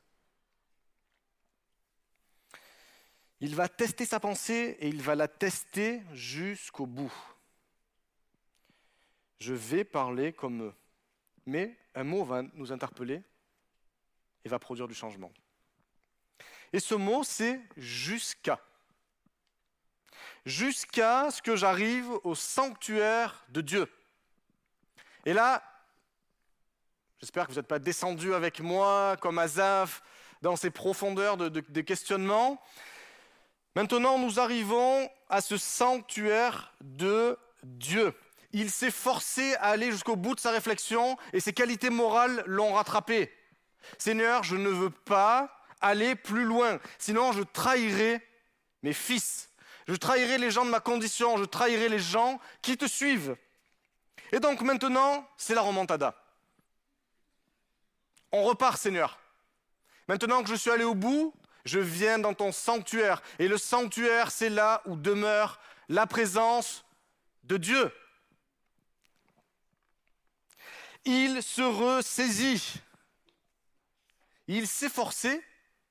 Il 3.40 3.54
va 3.54 3.68
tester 3.68 4.04
sa 4.04 4.18
pensée 4.18 4.76
et 4.80 4.88
il 4.88 5.02
va 5.02 5.14
la 5.14 5.28
tester 5.28 6.02
jusqu'au 6.12 6.86
bout. 6.86 7.12
Je 9.38 9.54
vais 9.54 9.84
parler 9.84 10.32
comme 10.32 10.62
eux. 10.62 10.74
Mais 11.46 11.76
un 11.94 12.04
mot 12.04 12.24
va 12.24 12.42
nous 12.54 12.72
interpeller 12.72 13.22
et 14.44 14.48
va 14.48 14.58
produire 14.58 14.88
du 14.88 14.94
changement. 14.94 15.32
Et 16.72 16.80
ce 16.80 16.94
mot, 16.94 17.24
c'est 17.24 17.60
jusqu'à. 17.76 18.60
Jusqu'à 20.44 21.30
ce 21.30 21.40
que 21.40 21.56
j'arrive 21.56 22.10
au 22.24 22.34
sanctuaire 22.34 23.44
de 23.48 23.60
Dieu. 23.60 23.90
Et 25.24 25.32
là, 25.32 25.62
j'espère 27.20 27.46
que 27.46 27.52
vous 27.52 27.58
n'êtes 27.58 27.66
pas 27.66 27.78
descendu 27.78 28.34
avec 28.34 28.60
moi, 28.60 29.16
comme 29.20 29.38
Azaf, 29.38 30.02
dans 30.42 30.56
ces 30.56 30.70
profondeurs 30.70 31.36
de, 31.36 31.48
de, 31.48 31.60
de 31.66 31.80
questionnement. 31.80 32.62
Maintenant, 33.74 34.18
nous 34.18 34.40
arrivons 34.40 35.10
à 35.28 35.40
ce 35.40 35.56
sanctuaire 35.56 36.74
de 36.80 37.38
Dieu. 37.62 38.14
Il 38.52 38.70
s'est 38.70 38.90
forcé 38.90 39.54
à 39.56 39.68
aller 39.68 39.90
jusqu'au 39.90 40.16
bout 40.16 40.34
de 40.34 40.40
sa 40.40 40.50
réflexion 40.50 41.16
et 41.32 41.40
ses 41.40 41.52
qualités 41.52 41.90
morales 41.90 42.42
l'ont 42.46 42.72
rattrapé. 42.72 43.32
Seigneur, 43.98 44.42
je 44.42 44.56
ne 44.56 44.68
veux 44.68 44.90
pas 44.90 45.50
aller 45.80 46.14
plus 46.14 46.44
loin, 46.44 46.80
sinon 46.98 47.32
je 47.32 47.42
trahirai 47.42 48.26
mes 48.82 48.92
fils. 48.92 49.50
Je 49.86 49.94
trahirai 49.94 50.38
les 50.38 50.50
gens 50.50 50.64
de 50.64 50.70
ma 50.70 50.80
condition, 50.80 51.36
je 51.38 51.44
trahirai 51.44 51.88
les 51.88 51.98
gens 51.98 52.40
qui 52.62 52.76
te 52.76 52.86
suivent. 52.86 53.36
Et 54.32 54.40
donc 54.40 54.60
maintenant, 54.60 55.26
c'est 55.36 55.54
la 55.54 55.62
remontada. 55.62 56.14
On 58.32 58.42
repart, 58.42 58.78
Seigneur. 58.78 59.18
Maintenant 60.06 60.42
que 60.42 60.50
je 60.50 60.54
suis 60.54 60.70
allé 60.70 60.84
au 60.84 60.94
bout, 60.94 61.34
je 61.64 61.78
viens 61.78 62.18
dans 62.18 62.34
ton 62.34 62.52
sanctuaire. 62.52 63.22
Et 63.38 63.48
le 63.48 63.56
sanctuaire, 63.56 64.30
c'est 64.30 64.50
là 64.50 64.82
où 64.86 64.96
demeure 64.96 65.60
la 65.88 66.06
présence 66.06 66.84
de 67.44 67.56
Dieu. 67.56 67.90
Il 71.04 71.42
se 71.42 71.62
ressaisit. 71.62 72.80
Il 74.46 74.66
s'efforçait, 74.66 75.42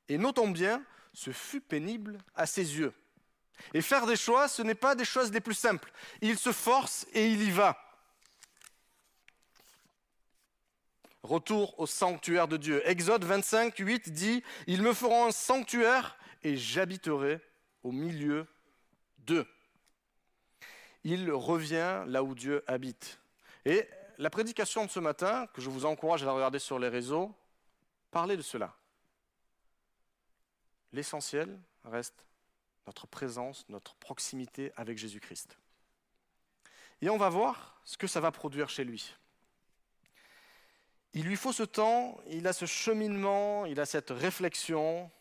et 0.09 0.17
notons 0.17 0.49
bien, 0.49 0.83
ce 1.13 1.31
fut 1.31 1.61
pénible 1.61 2.17
à 2.35 2.45
ses 2.45 2.77
yeux. 2.77 2.93
Et 3.73 3.81
faire 3.81 4.05
des 4.05 4.15
choix, 4.15 4.47
ce 4.47 4.61
n'est 4.61 4.75
pas 4.75 4.95
des 4.95 5.05
choses 5.05 5.31
les 5.31 5.41
plus 5.41 5.53
simples. 5.53 5.91
Il 6.21 6.37
se 6.37 6.51
force 6.51 7.05
et 7.13 7.27
il 7.27 7.41
y 7.43 7.51
va. 7.51 7.77
Retour 11.23 11.77
au 11.79 11.87
sanctuaire 11.87 12.47
de 12.47 12.57
Dieu. 12.57 12.81
Exode 12.87 13.25
25, 13.25 13.75
8 13.77 14.11
dit 14.11 14.43
Ils 14.65 14.81
me 14.81 14.93
feront 14.93 15.25
un 15.25 15.31
sanctuaire 15.31 16.17
et 16.43 16.55
j'habiterai 16.55 17.41
au 17.83 17.91
milieu 17.91 18.47
d'eux. 19.19 19.45
Il 21.03 21.31
revient 21.31 22.03
là 22.07 22.23
où 22.23 22.33
Dieu 22.33 22.63
habite. 22.67 23.19
Et 23.65 23.87
la 24.17 24.29
prédication 24.29 24.85
de 24.85 24.89
ce 24.89 24.99
matin, 24.99 25.47
que 25.53 25.61
je 25.61 25.69
vous 25.69 25.85
encourage 25.85 26.23
à 26.23 26.25
la 26.25 26.33
regarder 26.33 26.59
sur 26.59 26.79
les 26.79 26.89
réseaux, 26.89 27.33
parlait 28.11 28.37
de 28.37 28.41
cela. 28.41 28.75
L'essentiel 30.93 31.59
reste 31.83 32.25
notre 32.87 33.05
présence, 33.05 33.65
notre 33.69 33.95
proximité 33.95 34.71
avec 34.75 34.97
Jésus-Christ. 34.97 35.57
Et 37.01 37.09
on 37.09 37.17
va 37.17 37.29
voir 37.29 37.79
ce 37.83 37.97
que 37.97 38.07
ça 38.07 38.19
va 38.19 38.31
produire 38.31 38.69
chez 38.69 38.83
lui. 38.83 39.13
Il 41.13 41.25
lui 41.25 41.35
faut 41.35 41.53
ce 41.53 41.63
temps, 41.63 42.17
il 42.29 42.47
a 42.47 42.53
ce 42.53 42.65
cheminement, 42.65 43.65
il 43.65 43.79
a 43.79 43.85
cette 43.85 44.09
réflexion. 44.09 45.11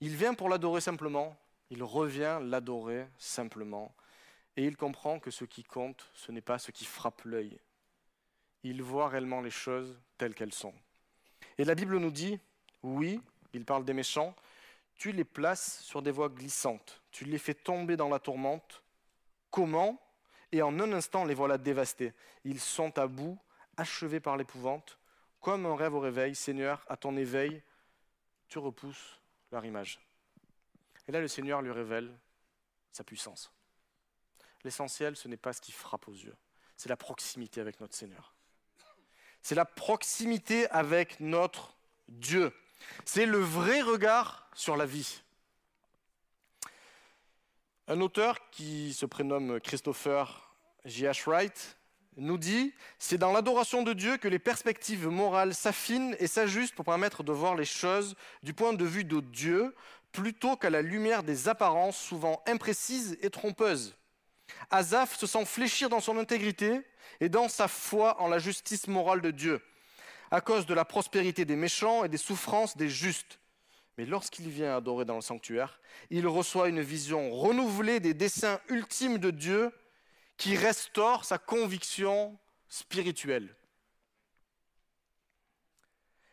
Il 0.00 0.16
vient 0.16 0.34
pour 0.34 0.48
l'adorer 0.48 0.80
simplement, 0.80 1.36
il 1.70 1.82
revient 1.82 2.38
l'adorer 2.42 3.08
simplement. 3.18 3.94
Et 4.56 4.64
il 4.64 4.76
comprend 4.76 5.18
que 5.20 5.30
ce 5.30 5.44
qui 5.44 5.64
compte, 5.64 6.10
ce 6.14 6.32
n'est 6.32 6.40
pas 6.40 6.58
ce 6.58 6.70
qui 6.70 6.84
frappe 6.84 7.22
l'œil. 7.24 7.58
Il 8.62 8.82
voit 8.82 9.08
réellement 9.08 9.40
les 9.40 9.50
choses 9.50 9.98
telles 10.18 10.34
qu'elles 10.34 10.52
sont. 10.52 10.74
Et 11.56 11.64
la 11.64 11.74
Bible 11.74 11.98
nous 11.98 12.10
dit, 12.10 12.38
oui, 12.82 13.20
il 13.52 13.64
parle 13.64 13.84
des 13.84 13.92
méchants, 13.92 14.34
tu 14.96 15.12
les 15.12 15.24
places 15.24 15.80
sur 15.82 16.02
des 16.02 16.10
voies 16.10 16.28
glissantes, 16.28 17.00
tu 17.10 17.24
les 17.24 17.38
fais 17.38 17.54
tomber 17.54 17.96
dans 17.96 18.08
la 18.08 18.18
tourmente. 18.18 18.82
Comment? 19.50 20.00
Et 20.52 20.62
en 20.62 20.78
un 20.80 20.92
instant, 20.92 21.24
les 21.24 21.34
voilà 21.34 21.58
dévastés. 21.58 22.12
Ils 22.44 22.60
sont 22.60 22.98
à 22.98 23.06
bout, 23.06 23.38
achevés 23.76 24.20
par 24.20 24.36
l'épouvante. 24.36 24.98
Comme 25.40 25.64
un 25.64 25.76
rêve 25.76 25.94
au 25.94 26.00
réveil, 26.00 26.34
Seigneur, 26.34 26.84
à 26.88 26.96
ton 26.96 27.16
éveil, 27.16 27.62
tu 28.48 28.58
repousses 28.58 29.20
leur 29.52 29.64
image. 29.64 30.00
Et 31.08 31.12
là, 31.12 31.20
le 31.20 31.28
Seigneur 31.28 31.62
lui 31.62 31.70
révèle 31.70 32.12
sa 32.92 33.04
puissance. 33.04 33.50
L'essentiel, 34.64 35.16
ce 35.16 35.28
n'est 35.28 35.36
pas 35.36 35.52
ce 35.52 35.60
qui 35.60 35.72
frappe 35.72 36.08
aux 36.08 36.12
yeux, 36.12 36.36
c'est 36.76 36.88
la 36.88 36.96
proximité 36.96 37.60
avec 37.60 37.80
notre 37.80 37.94
Seigneur. 37.94 38.34
C'est 39.42 39.54
la 39.54 39.64
proximité 39.64 40.68
avec 40.70 41.20
notre 41.20 41.76
Dieu. 42.08 42.52
C'est 43.04 43.26
le 43.26 43.38
vrai 43.38 43.80
regard 43.80 44.48
sur 44.54 44.76
la 44.76 44.86
vie. 44.86 45.22
Un 47.88 48.00
auteur 48.00 48.50
qui 48.50 48.92
se 48.92 49.06
prénomme 49.06 49.60
Christopher 49.60 50.54
J.H. 50.84 51.28
Wright 51.28 51.76
nous 52.16 52.38
dit 52.38 52.72
C'est 52.98 53.18
dans 53.18 53.32
l'adoration 53.32 53.82
de 53.82 53.92
Dieu 53.92 54.16
que 54.16 54.28
les 54.28 54.38
perspectives 54.38 55.08
morales 55.08 55.54
s'affinent 55.54 56.16
et 56.18 56.26
s'ajustent 56.26 56.74
pour 56.74 56.84
permettre 56.84 57.22
de 57.22 57.32
voir 57.32 57.54
les 57.54 57.64
choses 57.64 58.14
du 58.42 58.54
point 58.54 58.72
de 58.72 58.84
vue 58.84 59.04
de 59.04 59.20
Dieu 59.20 59.74
plutôt 60.12 60.56
qu'à 60.56 60.70
la 60.70 60.82
lumière 60.82 61.22
des 61.22 61.48
apparences 61.48 61.98
souvent 61.98 62.42
imprécises 62.46 63.18
et 63.22 63.30
trompeuses. 63.30 63.96
Asaph 64.70 65.16
se 65.16 65.26
sent 65.26 65.44
fléchir 65.44 65.88
dans 65.88 66.00
son 66.00 66.18
intégrité 66.18 66.80
et 67.20 67.28
dans 67.28 67.48
sa 67.48 67.68
foi 67.68 68.20
en 68.20 68.28
la 68.28 68.38
justice 68.38 68.86
morale 68.86 69.20
de 69.20 69.30
Dieu, 69.30 69.60
à 70.30 70.40
cause 70.40 70.66
de 70.66 70.74
la 70.74 70.84
prospérité 70.84 71.44
des 71.44 71.56
méchants 71.56 72.04
et 72.04 72.08
des 72.08 72.16
souffrances 72.16 72.76
des 72.76 72.88
justes. 72.88 73.38
Mais 73.98 74.06
lorsqu'il 74.06 74.48
vient 74.48 74.76
adorer 74.76 75.04
dans 75.04 75.16
le 75.16 75.20
sanctuaire, 75.20 75.80
il 76.10 76.26
reçoit 76.26 76.68
une 76.68 76.80
vision 76.80 77.30
renouvelée 77.32 78.00
des 78.00 78.14
desseins 78.14 78.60
ultimes 78.68 79.18
de 79.18 79.30
Dieu 79.30 79.72
qui 80.36 80.56
restaure 80.56 81.24
sa 81.24 81.36
conviction 81.36 82.38
spirituelle. 82.68 83.54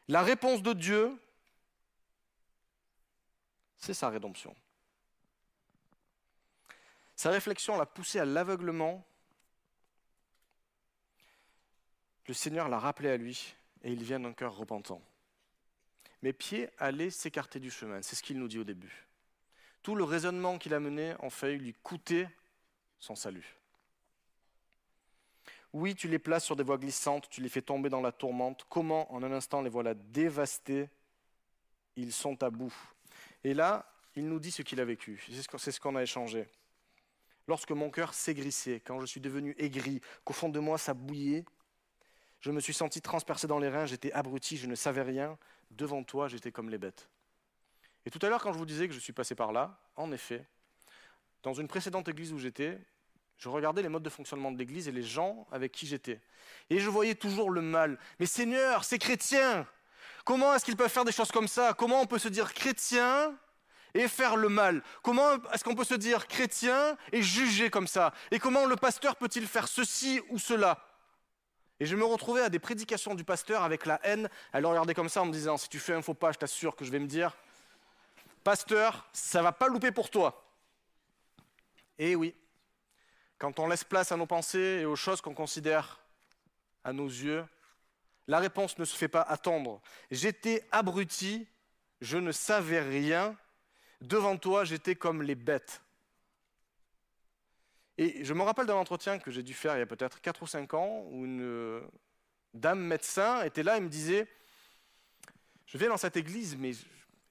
La 0.07 0.21
réponse 0.21 0.61
de 0.61 0.71
Dieu, 0.71 1.19
c'est 3.77 3.93
sa 3.93 4.09
rédemption. 4.09 4.55
Sa 7.17 7.31
réflexion 7.31 7.75
l'a 7.77 7.87
poussé 7.87 8.19
à 8.19 8.25
l'aveuglement. 8.25 9.03
Le 12.27 12.33
Seigneur 12.35 12.69
l'a 12.69 12.77
rappelé 12.77 13.09
à 13.09 13.17
lui 13.17 13.55
et 13.83 13.91
il 13.91 14.03
vient 14.03 14.19
d'un 14.19 14.33
cœur 14.33 14.55
repentant. 14.55 15.01
Mes 16.21 16.31
pieds 16.31 16.69
allaient 16.77 17.09
s'écarter 17.09 17.59
du 17.59 17.71
chemin, 17.71 18.01
c'est 18.03 18.15
ce 18.15 18.21
qu'il 18.21 18.37
nous 18.37 18.47
dit 18.47 18.59
au 18.59 18.63
début. 18.63 19.07
Tout 19.81 19.95
le 19.95 20.03
raisonnement 20.03 20.59
qu'il 20.59 20.75
a 20.75 20.79
mené 20.79 21.15
en 21.19 21.29
failli 21.31 21.57
lui 21.57 21.73
coûter 21.73 22.27
son 22.99 23.15
salut. 23.15 23.57
Oui, 25.73 25.95
tu 25.95 26.07
les 26.07 26.19
places 26.19 26.45
sur 26.45 26.55
des 26.55 26.63
voies 26.63 26.77
glissantes, 26.77 27.29
tu 27.29 27.41
les 27.41 27.49
fais 27.49 27.61
tomber 27.61 27.89
dans 27.89 28.01
la 28.01 28.11
tourmente. 28.11 28.65
Comment, 28.69 29.11
en 29.11 29.23
un 29.23 29.31
instant, 29.31 29.61
les 29.61 29.69
voilà 29.69 29.93
dévastés? 29.95 30.89
Ils 31.95 32.13
sont 32.13 32.41
à 32.43 32.49
bout. 32.49 32.73
Et 33.43 33.53
là, 33.53 33.91
il 34.15 34.27
nous 34.27 34.39
dit 34.39 34.51
ce 34.51 34.61
qu'il 34.61 34.79
a 34.79 34.85
vécu. 34.85 35.23
C'est 35.57 35.71
ce 35.71 35.79
qu'on 35.79 35.95
a 35.95 36.03
échangé. 36.03 36.47
Lorsque 37.47 37.71
mon 37.71 37.89
cœur 37.89 38.13
s'aigrissait, 38.13 38.81
quand 38.85 38.99
je 38.99 39.05
suis 39.05 39.21
devenu 39.21 39.55
aigri, 39.57 40.01
qu'au 40.25 40.33
fond 40.33 40.49
de 40.49 40.59
moi 40.59 40.77
ça 40.77 40.93
bouillait, 40.93 41.45
je 42.41 42.51
me 42.51 42.59
suis 42.59 42.73
senti 42.73 43.01
transpercé 43.01 43.47
dans 43.47 43.59
les 43.59 43.69
reins, 43.69 43.85
j'étais 43.85 44.11
abruti, 44.11 44.57
je 44.57 44.67
ne 44.67 44.75
savais 44.75 45.01
rien. 45.01 45.37
Devant 45.71 46.03
toi, 46.03 46.27
j'étais 46.27 46.51
comme 46.51 46.69
les 46.69 46.77
bêtes. 46.77 47.09
Et 48.05 48.09
tout 48.09 48.19
à 48.21 48.29
l'heure, 48.29 48.41
quand 48.41 48.53
je 48.53 48.57
vous 48.57 48.65
disais 48.65 48.87
que 48.87 48.93
je 48.93 48.99
suis 48.99 49.11
passé 49.11 49.35
par 49.35 49.51
là, 49.51 49.77
en 49.95 50.11
effet, 50.11 50.45
dans 51.43 51.53
une 51.53 51.67
précédente 51.67 52.07
église 52.07 52.31
où 52.31 52.39
j'étais, 52.39 52.79
je 53.37 53.49
regardais 53.49 53.81
les 53.81 53.89
modes 53.89 54.03
de 54.03 54.09
fonctionnement 54.09 54.51
de 54.51 54.57
l'église 54.57 54.87
et 54.87 54.91
les 54.91 55.03
gens 55.03 55.45
avec 55.51 55.71
qui 55.71 55.87
j'étais. 55.87 56.21
Et 56.69 56.79
je 56.79 56.89
voyais 56.89 57.15
toujours 57.15 57.51
le 57.51 57.61
mal. 57.61 57.99
Mais 58.19 58.25
Seigneur, 58.25 58.83
c'est 58.83 58.97
chrétien. 58.97 59.67
Comment 60.23 60.53
est-ce 60.53 60.65
qu'ils 60.65 60.77
peuvent 60.77 60.91
faire 60.91 61.05
des 61.05 61.11
choses 61.11 61.31
comme 61.31 61.47
ça? 61.47 61.73
Comment 61.73 62.01
on 62.01 62.05
peut 62.05 62.19
se 62.19 62.29
dire 62.29 62.53
chrétien? 62.53 63.37
Et 63.93 64.07
faire 64.07 64.35
le 64.35 64.49
mal 64.49 64.83
Comment 65.01 65.35
est-ce 65.53 65.63
qu'on 65.63 65.75
peut 65.75 65.83
se 65.83 65.93
dire 65.93 66.27
chrétien 66.27 66.97
et 67.11 67.21
juger 67.21 67.69
comme 67.69 67.87
ça? 67.87 68.13
Et 68.31 68.39
comment 68.39 68.65
le 68.65 68.75
pasteur 68.75 69.15
peut-il 69.15 69.47
faire 69.47 69.67
ceci 69.67 70.21
ou 70.29 70.39
cela? 70.39 70.83
Et 71.79 71.85
je 71.85 71.95
me 71.95 72.05
retrouvais 72.05 72.41
à 72.41 72.49
des 72.49 72.59
prédications 72.59 73.13
du 73.13 73.23
pasteur 73.23 73.63
avec 73.63 73.85
la 73.85 73.99
haine, 74.03 74.29
à 74.51 74.59
le 74.59 74.67
regarder 74.67 74.93
comme 74.93 75.09
ça 75.09 75.21
en 75.21 75.25
me 75.25 75.31
disant 75.31 75.57
si 75.57 75.69
tu 75.69 75.79
fais 75.79 75.93
un 75.93 76.01
faux 76.01 76.15
pas, 76.15 76.31
je 76.31 76.39
t'assure 76.39 76.75
que 76.75 76.85
je 76.85 76.91
vais 76.91 76.99
me 76.99 77.07
dire 77.07 77.35
pasteur, 78.43 79.07
ça 79.11 79.41
va 79.41 79.51
pas 79.51 79.67
louper 79.67 79.91
pour 79.91 80.09
toi. 80.09 80.43
Et 81.99 82.15
oui, 82.15 82.33
quand 83.37 83.59
on 83.59 83.67
laisse 83.67 83.83
place 83.83 84.11
à 84.11 84.17
nos 84.17 84.25
pensées 84.25 84.79
et 84.81 84.85
aux 84.85 84.95
choses 84.95 85.21
qu'on 85.21 85.33
considère 85.33 85.99
à 86.83 86.93
nos 86.93 87.07
yeux, 87.07 87.45
la 88.27 88.39
réponse 88.39 88.77
ne 88.77 88.85
se 88.85 88.95
fait 88.95 89.07
pas 89.07 89.21
attendre. 89.21 89.81
J'étais 90.11 90.67
abruti, 90.71 91.47
je 92.01 92.17
ne 92.17 92.31
savais 92.31 92.81
rien. 92.81 93.35
Devant 94.01 94.37
toi, 94.37 94.63
j'étais 94.63 94.95
comme 94.95 95.23
les 95.23 95.35
bêtes. 95.35 95.81
Et 97.97 98.23
je 98.23 98.33
me 98.33 98.43
rappelle 98.43 98.67
d'un 98.67 98.75
entretien 98.75 99.17
que 99.17 99.31
j'ai 99.31 99.41
dû 99.41 99.53
faire 99.53 99.75
il 99.75 99.79
y 99.79 99.81
a 99.81 99.87
peut-être 99.87 100.21
4 100.21 100.43
ou 100.43 100.47
5 100.47 100.73
ans, 100.75 101.03
où 101.09 101.25
une 101.25 101.81
dame 102.53 102.79
médecin 102.79 103.41
était 103.43 103.63
là 103.63 103.77
et 103.77 103.79
me 103.79 103.89
disait, 103.89 104.27
je 105.65 105.77
viens 105.77 105.89
dans 105.89 105.97
cette 105.97 106.15
église, 106.15 106.55
mais 106.57 106.73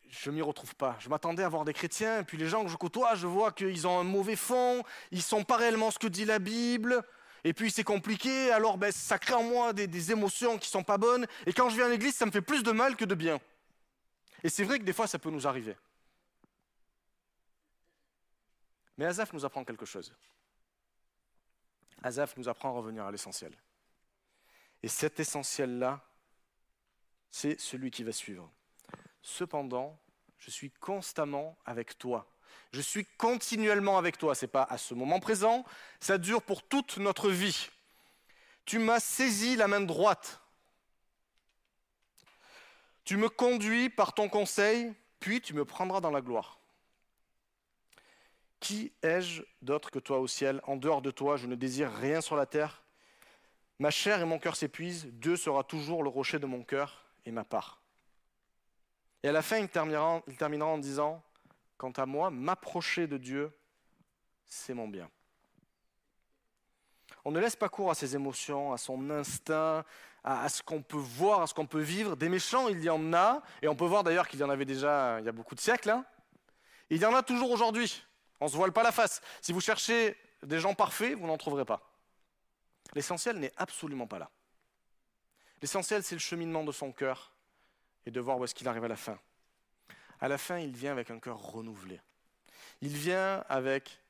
je 0.08 0.30
ne 0.30 0.34
m'y 0.34 0.42
retrouve 0.42 0.74
pas. 0.74 0.96
Je 0.98 1.08
m'attendais 1.08 1.44
à 1.44 1.48
voir 1.48 1.64
des 1.64 1.72
chrétiens, 1.72 2.20
et 2.20 2.24
puis 2.24 2.36
les 2.36 2.48
gens 2.48 2.64
que 2.64 2.70
je 2.70 2.76
côtoie, 2.76 3.14
je 3.14 3.28
vois 3.28 3.52
qu'ils 3.52 3.86
ont 3.86 4.00
un 4.00 4.04
mauvais 4.04 4.36
fond, 4.36 4.82
ils 5.12 5.18
ne 5.18 5.22
sont 5.22 5.44
pas 5.44 5.56
réellement 5.56 5.92
ce 5.92 6.00
que 6.00 6.08
dit 6.08 6.24
la 6.24 6.40
Bible, 6.40 7.02
et 7.44 7.52
puis 7.52 7.70
c'est 7.70 7.84
compliqué, 7.84 8.50
alors 8.50 8.76
ben, 8.76 8.90
ça 8.90 9.20
crée 9.20 9.34
en 9.34 9.44
moi 9.44 9.72
des, 9.72 9.86
des 9.86 10.10
émotions 10.10 10.58
qui 10.58 10.68
ne 10.68 10.72
sont 10.72 10.82
pas 10.82 10.98
bonnes, 10.98 11.26
et 11.46 11.52
quand 11.52 11.68
je 11.70 11.76
viens 11.76 11.86
à 11.86 11.90
l'église, 11.90 12.16
ça 12.16 12.26
me 12.26 12.32
fait 12.32 12.42
plus 12.42 12.64
de 12.64 12.72
mal 12.72 12.96
que 12.96 13.04
de 13.04 13.14
bien. 13.14 13.40
Et 14.42 14.48
c'est 14.48 14.64
vrai 14.64 14.80
que 14.80 14.84
des 14.84 14.92
fois, 14.92 15.06
ça 15.06 15.20
peut 15.20 15.30
nous 15.30 15.46
arriver. 15.46 15.76
Mais 18.96 19.04
Azaf 19.04 19.32
nous 19.32 19.44
apprend 19.44 19.64
quelque 19.64 19.84
chose. 19.84 20.12
Azaf 22.02 22.36
nous 22.36 22.48
apprend 22.48 22.70
à 22.70 22.72
revenir 22.72 23.04
à 23.04 23.10
l'essentiel. 23.10 23.52
Et 24.82 24.88
cet 24.88 25.18
essentiel-là, 25.20 26.00
c'est 27.30 27.60
celui 27.60 27.90
qui 27.90 28.02
va 28.04 28.12
suivre. 28.12 28.50
Cependant, 29.22 29.98
je 30.38 30.50
suis 30.50 30.70
constamment 30.70 31.58
avec 31.64 31.98
toi. 31.98 32.30
Je 32.72 32.80
suis 32.80 33.04
continuellement 33.04 33.98
avec 33.98 34.18
toi. 34.18 34.34
Ce 34.34 34.44
n'est 34.44 34.50
pas 34.50 34.62
à 34.62 34.78
ce 34.78 34.94
moment 34.94 35.20
présent, 35.20 35.64
ça 36.00 36.18
dure 36.18 36.42
pour 36.42 36.62
toute 36.62 36.98
notre 36.98 37.30
vie. 37.30 37.68
Tu 38.64 38.78
m'as 38.78 39.00
saisi 39.00 39.56
la 39.56 39.68
main 39.68 39.80
droite. 39.80 40.40
Tu 43.04 43.16
me 43.16 43.28
conduis 43.28 43.88
par 43.88 44.14
ton 44.14 44.28
conseil, 44.28 44.92
puis 45.20 45.40
tu 45.40 45.54
me 45.54 45.64
prendras 45.64 46.00
dans 46.00 46.10
la 46.10 46.20
gloire. 46.20 46.58
Qui 48.60 48.92
ai-je 49.02 49.42
d'autre 49.62 49.90
que 49.90 49.98
toi 49.98 50.18
au 50.18 50.26
ciel? 50.26 50.60
En 50.64 50.76
dehors 50.76 51.02
de 51.02 51.10
toi, 51.10 51.36
je 51.36 51.46
ne 51.46 51.54
désire 51.54 51.92
rien 51.92 52.20
sur 52.20 52.36
la 52.36 52.46
terre. 52.46 52.82
Ma 53.78 53.90
chair 53.90 54.20
et 54.20 54.24
mon 54.24 54.38
cœur 54.38 54.56
s'épuisent. 54.56 55.06
Dieu 55.12 55.36
sera 55.36 55.62
toujours 55.62 56.02
le 56.02 56.08
rocher 56.08 56.38
de 56.38 56.46
mon 56.46 56.62
cœur 56.62 57.04
et 57.26 57.30
ma 57.30 57.44
part. 57.44 57.82
Et 59.22 59.28
à 59.28 59.32
la 59.32 59.42
fin, 59.42 59.58
il 59.58 59.68
terminera, 59.68 60.22
en 60.66 60.78
disant, 60.78 61.22
Quant 61.76 61.90
à 61.90 62.06
moi, 62.06 62.30
m'approcher 62.30 63.06
de 63.06 63.18
Dieu, 63.18 63.52
c'est 64.46 64.72
mon 64.72 64.88
bien. 64.88 65.10
On 67.24 67.32
ne 67.32 67.40
laisse 67.40 67.56
pas 67.56 67.68
cours 67.68 67.90
à 67.90 67.94
ses 67.94 68.14
émotions, 68.14 68.72
à 68.72 68.78
son 68.78 69.10
instinct, 69.10 69.84
à, 70.22 70.48
ce 70.48 70.62
qu'on 70.62 70.80
peut 70.80 70.96
voir, 70.96 71.42
à 71.42 71.46
ce 71.46 71.54
qu'on 71.54 71.66
peut 71.66 71.80
vivre. 71.80 72.16
Des 72.16 72.28
méchants, 72.28 72.68
il 72.68 72.82
y 72.82 72.88
en 72.88 73.12
a, 73.12 73.42
et 73.60 73.68
on 73.68 73.76
peut 73.76 73.84
voir 73.84 74.04
d'ailleurs 74.04 74.28
qu'il 74.28 74.40
y 74.40 74.44
en 74.44 74.48
avait 74.48 74.64
déjà 74.64 75.18
il 75.20 75.26
y 75.26 75.28
a 75.28 75.32
beaucoup 75.32 75.54
de 75.54 75.60
siècles. 75.60 75.90
hein. 75.90 76.04
Il 76.88 77.02
y 77.02 77.04
en 77.04 77.14
a 77.14 77.22
toujours 77.22 77.50
aujourd'hui. 77.50 78.04
On 78.40 78.46
ne 78.46 78.50
se 78.50 78.56
voile 78.56 78.72
pas 78.72 78.82
la 78.82 78.92
face. 78.92 79.20
Si 79.40 79.52
vous 79.52 79.60
cherchez 79.60 80.16
des 80.42 80.60
gens 80.60 80.74
parfaits, 80.74 81.14
vous 81.14 81.26
n'en 81.26 81.38
trouverez 81.38 81.64
pas. 81.64 81.80
L'essentiel 82.94 83.38
n'est 83.38 83.52
absolument 83.56 84.06
pas 84.06 84.18
là. 84.18 84.30
L'essentiel, 85.62 86.02
c'est 86.02 86.14
le 86.14 86.20
cheminement 86.20 86.64
de 86.64 86.72
son 86.72 86.92
cœur 86.92 87.32
et 88.04 88.10
de 88.10 88.20
voir 88.20 88.38
où 88.38 88.44
est-ce 88.44 88.54
qu'il 88.54 88.68
arrive 88.68 88.84
à 88.84 88.88
la 88.88 88.96
fin. 88.96 89.18
À 90.20 90.28
la 90.28 90.38
fin, 90.38 90.58
il 90.58 90.76
vient 90.76 90.92
avec 90.92 91.10
un 91.10 91.18
cœur 91.18 91.38
renouvelé. 91.38 92.00
Il 92.80 92.96
vient 92.96 93.44
avec 93.48 94.00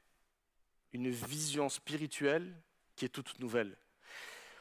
une 0.92 1.10
vision 1.10 1.68
spirituelle 1.68 2.54
qui 2.96 3.04
est 3.04 3.10
toute 3.10 3.38
nouvelle. 3.38 3.76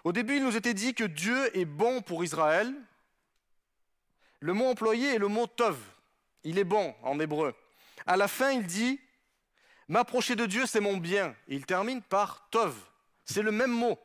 Au 0.03 0.11
début, 0.11 0.37
il 0.37 0.43
nous 0.43 0.55
était 0.55 0.73
dit 0.73 0.93
que 0.93 1.03
Dieu 1.03 1.55
est 1.57 1.65
bon 1.65 2.01
pour 2.01 2.23
Israël. 2.23 2.73
Le 4.39 4.53
mot 4.53 4.67
employé 4.67 5.15
est 5.15 5.19
le 5.19 5.27
mot 5.27 5.47
tov. 5.47 5.79
Il 6.43 6.59
est 6.59 6.63
bon 6.63 6.95
en 7.01 7.19
hébreu. 7.19 7.55
À 8.05 8.17
la 8.17 8.27
fin, 8.27 8.51
il 8.51 8.67
dit 8.67 8.99
M'approcher 9.87 10.35
de 10.35 10.45
Dieu, 10.45 10.65
c'est 10.65 10.79
mon 10.79 10.97
bien. 10.97 11.35
Et 11.47 11.55
il 11.55 11.65
termine 11.65 12.01
par 12.01 12.47
tov. 12.49 12.75
C'est 13.25 13.41
le 13.41 13.51
même 13.51 13.71
mot. 13.71 13.99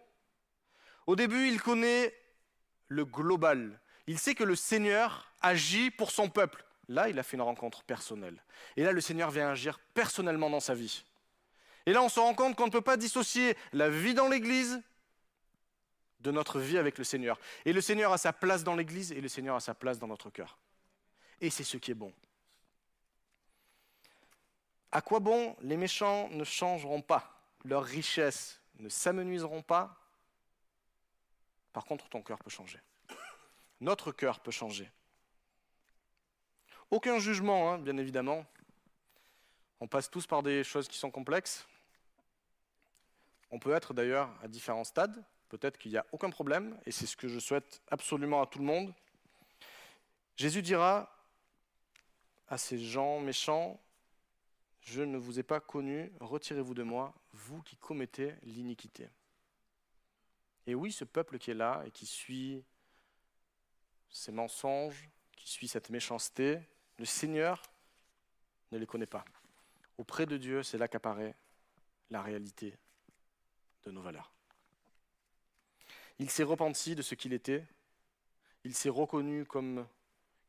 Au 1.06 1.16
début, 1.16 1.48
il 1.48 1.60
connaît 1.60 2.14
le 2.88 3.04
global. 3.04 3.80
Il 4.06 4.18
sait 4.18 4.34
que 4.34 4.44
le 4.44 4.56
Seigneur 4.56 5.32
agit 5.40 5.90
pour 5.90 6.10
son 6.10 6.28
peuple. 6.28 6.64
Là, 6.88 7.08
il 7.08 7.18
a 7.18 7.22
fait 7.22 7.36
une 7.36 7.42
rencontre 7.42 7.82
personnelle. 7.84 8.42
Et 8.76 8.82
là, 8.82 8.92
le 8.92 9.00
Seigneur 9.00 9.30
vient 9.30 9.50
agir 9.50 9.78
personnellement 9.94 10.50
dans 10.50 10.60
sa 10.60 10.74
vie. 10.74 11.04
Et 11.86 11.92
là, 11.92 12.02
on 12.02 12.08
se 12.08 12.20
rend 12.20 12.34
compte 12.34 12.56
qu'on 12.56 12.66
ne 12.66 12.72
peut 12.72 12.80
pas 12.80 12.96
dissocier 12.96 13.56
la 13.72 13.88
vie 13.88 14.14
dans 14.14 14.28
l'Église 14.28 14.82
de 16.20 16.30
notre 16.30 16.58
vie 16.58 16.78
avec 16.78 16.98
le 16.98 17.04
Seigneur. 17.04 17.38
Et 17.64 17.72
le 17.72 17.80
Seigneur 17.80 18.12
a 18.12 18.18
sa 18.18 18.32
place 18.32 18.64
dans 18.64 18.76
l'Église 18.76 19.12
et 19.12 19.20
le 19.20 19.28
Seigneur 19.28 19.56
a 19.56 19.60
sa 19.60 19.74
place 19.74 19.98
dans 19.98 20.06
notre 20.06 20.30
cœur. 20.30 20.58
Et 21.40 21.48
c'est 21.48 21.64
ce 21.64 21.78
qui 21.78 21.92
est 21.92 21.94
bon. 21.94 22.12
À 24.92 25.00
quoi 25.00 25.20
bon 25.20 25.56
les 25.60 25.76
méchants 25.76 26.28
ne 26.30 26.44
changeront 26.44 27.02
pas 27.02 27.40
Leurs 27.64 27.84
richesses 27.84 28.60
ne 28.78 28.88
s'amenuiseront 28.88 29.62
pas? 29.62 29.96
Par 31.72 31.84
contre, 31.84 32.08
ton 32.08 32.22
cœur 32.22 32.38
peut 32.38 32.50
changer. 32.50 32.80
Notre 33.80 34.12
cœur 34.12 34.40
peut 34.40 34.50
changer. 34.50 34.90
Aucun 36.90 37.18
jugement, 37.18 37.72
hein, 37.72 37.78
bien 37.78 37.96
évidemment. 37.96 38.44
On 39.80 39.86
passe 39.86 40.10
tous 40.10 40.26
par 40.26 40.42
des 40.42 40.64
choses 40.64 40.88
qui 40.88 40.98
sont 40.98 41.10
complexes. 41.10 41.66
On 43.50 43.58
peut 43.58 43.72
être 43.72 43.94
d'ailleurs 43.94 44.30
à 44.42 44.48
différents 44.48 44.84
stades. 44.84 45.24
Peut-être 45.48 45.78
qu'il 45.78 45.90
n'y 45.90 45.98
a 45.98 46.06
aucun 46.12 46.30
problème, 46.30 46.78
et 46.86 46.92
c'est 46.92 47.06
ce 47.06 47.16
que 47.16 47.28
je 47.28 47.38
souhaite 47.38 47.82
absolument 47.90 48.42
à 48.42 48.46
tout 48.46 48.58
le 48.58 48.64
monde. 48.64 48.94
Jésus 50.36 50.62
dira 50.62 51.12
à 52.48 52.58
ces 52.58 52.78
gens 52.78 53.20
méchants, 53.20 53.80
Je 54.80 55.02
ne 55.02 55.18
vous 55.18 55.38
ai 55.38 55.42
pas 55.42 55.60
connu, 55.60 56.12
retirez-vous 56.20 56.74
de 56.74 56.82
moi, 56.82 57.14
vous 57.32 57.62
qui 57.62 57.76
commettez 57.76 58.34
l'iniquité. 58.42 59.08
Et 60.66 60.74
oui, 60.74 60.92
ce 60.92 61.04
peuple 61.04 61.38
qui 61.38 61.50
est 61.50 61.54
là 61.54 61.82
et 61.86 61.90
qui 61.90 62.06
suit 62.06 62.64
ces 64.08 64.32
mensonges, 64.32 65.08
qui 65.36 65.50
suit 65.50 65.68
cette 65.68 65.90
méchanceté, 65.90 66.60
le 66.98 67.04
Seigneur 67.04 67.62
ne 68.72 68.78
les 68.78 68.86
connaît 68.86 69.06
pas. 69.06 69.24
Auprès 69.98 70.26
de 70.26 70.36
Dieu, 70.36 70.62
c'est 70.62 70.78
là 70.78 70.88
qu'apparaît 70.88 71.34
la 72.10 72.22
réalité 72.22 72.76
de 73.84 73.90
nos 73.90 74.02
valeurs. 74.02 74.32
Il 76.18 76.30
s'est 76.30 76.42
repenti 76.42 76.94
de 76.94 77.02
ce 77.02 77.14
qu'il 77.14 77.32
était, 77.32 77.66
il 78.64 78.74
s'est 78.74 78.90
reconnu 78.90 79.46
comme 79.46 79.86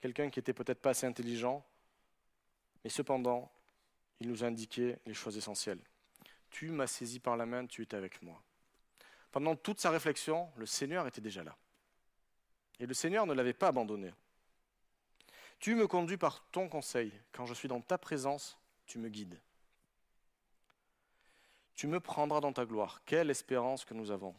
quelqu'un 0.01 0.29
qui 0.29 0.39
était 0.39 0.53
peut-être 0.53 0.81
pas 0.81 0.89
assez 0.91 1.05
intelligent, 1.05 1.65
mais 2.83 2.89
cependant, 2.89 3.51
il 4.21 4.29
nous 4.29 4.43
a 4.43 4.47
indiqué 4.47 4.97
les 5.07 5.15
choses 5.15 5.35
essentielles. 5.35 5.81
Tu 6.51 6.69
m'as 6.69 6.85
saisi 6.85 7.19
par 7.19 7.35
la 7.37 7.47
main, 7.47 7.65
tu 7.65 7.81
étais 7.81 7.97
avec 7.97 8.21
moi. 8.21 8.39
Pendant 9.31 9.55
toute 9.55 9.79
sa 9.79 9.89
réflexion, 9.89 10.47
le 10.57 10.67
Seigneur 10.67 11.07
était 11.07 11.21
déjà 11.21 11.43
là. 11.43 11.57
Et 12.79 12.85
le 12.85 12.93
Seigneur 12.93 13.25
ne 13.25 13.33
l'avait 13.33 13.53
pas 13.53 13.69
abandonné. 13.69 14.13
Tu 15.59 15.73
me 15.73 15.87
conduis 15.87 16.17
par 16.17 16.45
ton 16.51 16.69
conseil. 16.69 17.11
Quand 17.31 17.47
je 17.47 17.55
suis 17.55 17.67
dans 17.67 17.81
ta 17.81 17.97
présence, 17.97 18.59
tu 18.85 18.99
me 18.99 19.09
guides. 19.09 19.39
Tu 21.73 21.87
me 21.87 21.99
prendras 21.99 22.41
dans 22.41 22.53
ta 22.53 22.65
gloire. 22.65 23.01
Quelle 23.07 23.31
espérance 23.31 23.85
que 23.85 23.95
nous 23.95 24.11
avons. 24.11 24.35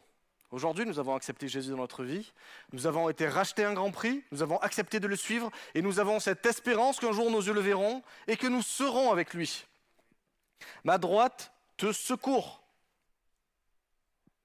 Aujourd'hui, 0.51 0.85
nous 0.85 0.99
avons 0.99 1.15
accepté 1.15 1.49
Jésus 1.49 1.71
dans 1.71 1.77
notre 1.77 2.05
vie. 2.05 2.31
Nous 2.71 2.87
avons 2.87 3.09
été 3.09 3.27
rachetés 3.27 3.65
un 3.65 3.73
grand 3.73 3.91
prix. 3.91 4.23
Nous 4.31 4.41
avons 4.43 4.59
accepté 4.59 5.01
de 5.01 5.07
le 5.07 5.17
suivre. 5.17 5.51
Et 5.75 5.81
nous 5.81 5.99
avons 5.99 6.21
cette 6.21 6.45
espérance 6.45 7.01
qu'un 7.01 7.11
jour 7.11 7.29
nos 7.29 7.41
yeux 7.41 7.53
le 7.53 7.59
verront 7.59 8.01
et 8.27 8.37
que 8.37 8.47
nous 8.47 8.61
serons 8.61 9.11
avec 9.11 9.33
lui. 9.33 9.65
Ma 10.83 10.97
droite 10.97 11.53
te 11.77 11.91
secourt. 11.91 12.63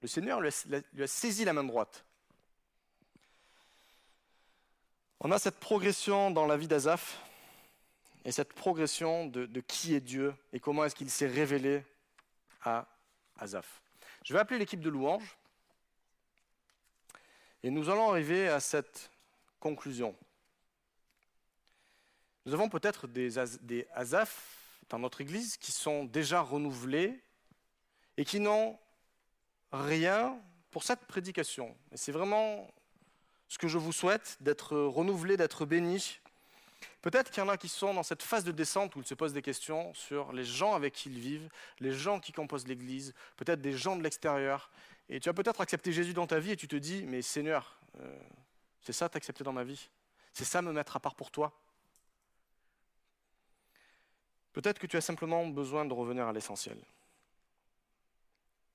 Le 0.01 0.07
Seigneur 0.07 0.39
lui 0.39 0.49
a, 0.49 1.07
saisi 1.07 1.43
la 1.43 1.53
main 1.53 1.63
droite. 1.63 2.05
On 5.19 5.31
a 5.31 5.39
cette 5.39 5.59
progression 5.59 6.31
dans 6.31 6.45
la 6.45 6.55
vie 6.55 6.67
d'Azaph 6.67 7.19
et 8.23 8.31
cette 8.31 8.53
progression 8.53 9.27
de, 9.27 9.59
qui 9.61 9.93
est 9.93 9.99
Dieu 9.99 10.33
et 10.53 10.59
comment 10.59 10.85
est-ce 10.85 10.95
qu'il 10.95 11.09
s'est 11.09 11.27
révélé 11.27 11.83
à 12.63 12.87
Azaph. 13.37 13.81
Je 14.23 14.33
vais 14.33 14.39
appeler 14.39 14.59
l'équipe 14.59 14.79
de 14.79 14.89
louanges 14.89 15.37
et 17.63 17.69
nous 17.69 17.89
allons 17.89 18.09
arriver 18.09 18.47
à 18.47 18.61
cette 18.61 19.11
conclusion. 19.59 20.15
Nous 22.45 22.53
avons 22.53 22.69
peut-être 22.69 23.07
des, 23.07 23.31
des 23.61 23.85
Azaph 23.93 24.58
dans 24.89 24.99
notre 24.99 25.21
Église 25.21 25.57
qui 25.57 25.71
sont 25.71 26.03
déjà 26.05 26.41
renouvelés 26.41 27.19
et 28.17 28.25
qui 28.25 28.39
n'ont 28.39 28.77
rien 29.71 30.39
pour 30.71 30.83
cette 30.83 31.05
prédication. 31.05 31.75
Et 31.91 31.97
c'est 31.97 32.11
vraiment 32.11 32.67
ce 33.47 33.57
que 33.57 33.67
je 33.67 33.77
vous 33.77 33.91
souhaite, 33.93 34.37
d'être 34.41 34.77
renouvelé, 34.77 35.37
d'être 35.37 35.65
béni. 35.65 36.19
Peut-être 37.01 37.31
qu'il 37.31 37.41
y 37.41 37.45
en 37.45 37.49
a 37.49 37.57
qui 37.57 37.69
sont 37.69 37.93
dans 37.93 38.03
cette 38.03 38.23
phase 38.23 38.43
de 38.43 38.51
descente 38.51 38.95
où 38.95 38.99
ils 38.99 39.07
se 39.07 39.13
posent 39.13 39.33
des 39.33 39.41
questions 39.41 39.93
sur 39.93 40.33
les 40.33 40.43
gens 40.43 40.75
avec 40.75 40.93
qui 40.93 41.09
ils 41.09 41.19
vivent, 41.19 41.49
les 41.79 41.93
gens 41.93 42.19
qui 42.19 42.31
composent 42.31 42.67
l'Église, 42.67 43.13
peut-être 43.37 43.61
des 43.61 43.73
gens 43.73 43.95
de 43.95 44.03
l'extérieur. 44.03 44.69
Et 45.09 45.19
tu 45.19 45.29
as 45.29 45.33
peut-être 45.33 45.61
accepté 45.61 45.91
Jésus 45.91 46.13
dans 46.13 46.27
ta 46.27 46.39
vie 46.39 46.51
et 46.51 46.55
tu 46.55 46.67
te 46.67 46.75
dis, 46.75 47.05
mais 47.07 47.21
Seigneur, 47.21 47.79
euh, 47.99 48.19
c'est 48.81 48.93
ça 48.93 49.09
t'accepter 49.09 49.43
dans 49.43 49.53
ma 49.53 49.63
vie? 49.63 49.89
C'est 50.33 50.45
ça 50.45 50.61
me 50.61 50.71
mettre 50.71 50.95
à 50.95 50.99
part 50.99 51.15
pour 51.15 51.31
toi? 51.31 51.51
Peut-être 54.59 54.79
que 54.79 54.87
tu 54.87 54.97
as 54.97 55.01
simplement 55.01 55.47
besoin 55.47 55.85
de 55.85 55.93
revenir 55.93 56.27
à 56.27 56.33
l'essentiel. 56.33 56.77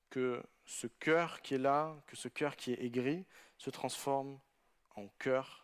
Que 0.09 0.41
ce 0.65 0.87
cœur 0.87 1.43
qui 1.43 1.53
est 1.53 1.59
là, 1.59 1.95
que 2.07 2.15
ce 2.15 2.27
cœur 2.27 2.55
qui 2.55 2.73
est 2.73 2.83
aigri, 2.83 3.23
se 3.59 3.69
transforme 3.69 4.39
en 4.95 5.07
cœur 5.19 5.63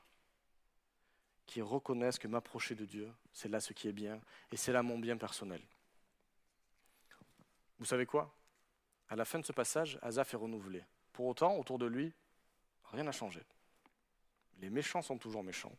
qui 1.48 1.60
reconnaissent 1.64 2.20
que 2.20 2.28
m'approcher 2.28 2.76
de 2.76 2.86
Dieu, 2.86 3.12
c'est 3.34 3.50
là 3.50 3.60
ce 3.60 3.74
qui 3.74 3.88
est 3.88 3.94
bien, 3.94 4.22
et 4.52 4.58
c'est 4.58 4.72
là 4.72 4.84
mon 4.84 5.00
bien 5.00 5.18
personnel. 5.18 5.64
Vous 7.80 7.86
savez 7.86 8.06
quoi? 8.06 8.32
À 9.10 9.16
la 9.16 9.26
fin 9.26 9.40
de 9.40 9.46
ce 9.46 9.54
passage, 9.54 9.98
Azaph 10.04 10.36
est 10.36 10.38
renouvelé. 10.38 10.84
Pour 11.14 11.26
autant, 11.26 11.56
autour 11.56 11.80
de 11.80 11.88
lui, 11.88 12.14
rien 12.92 13.06
n'a 13.06 13.12
changé. 13.12 13.42
Les 14.60 14.70
méchants 14.70 15.02
sont 15.02 15.18
toujours 15.18 15.44
méchants. 15.44 15.76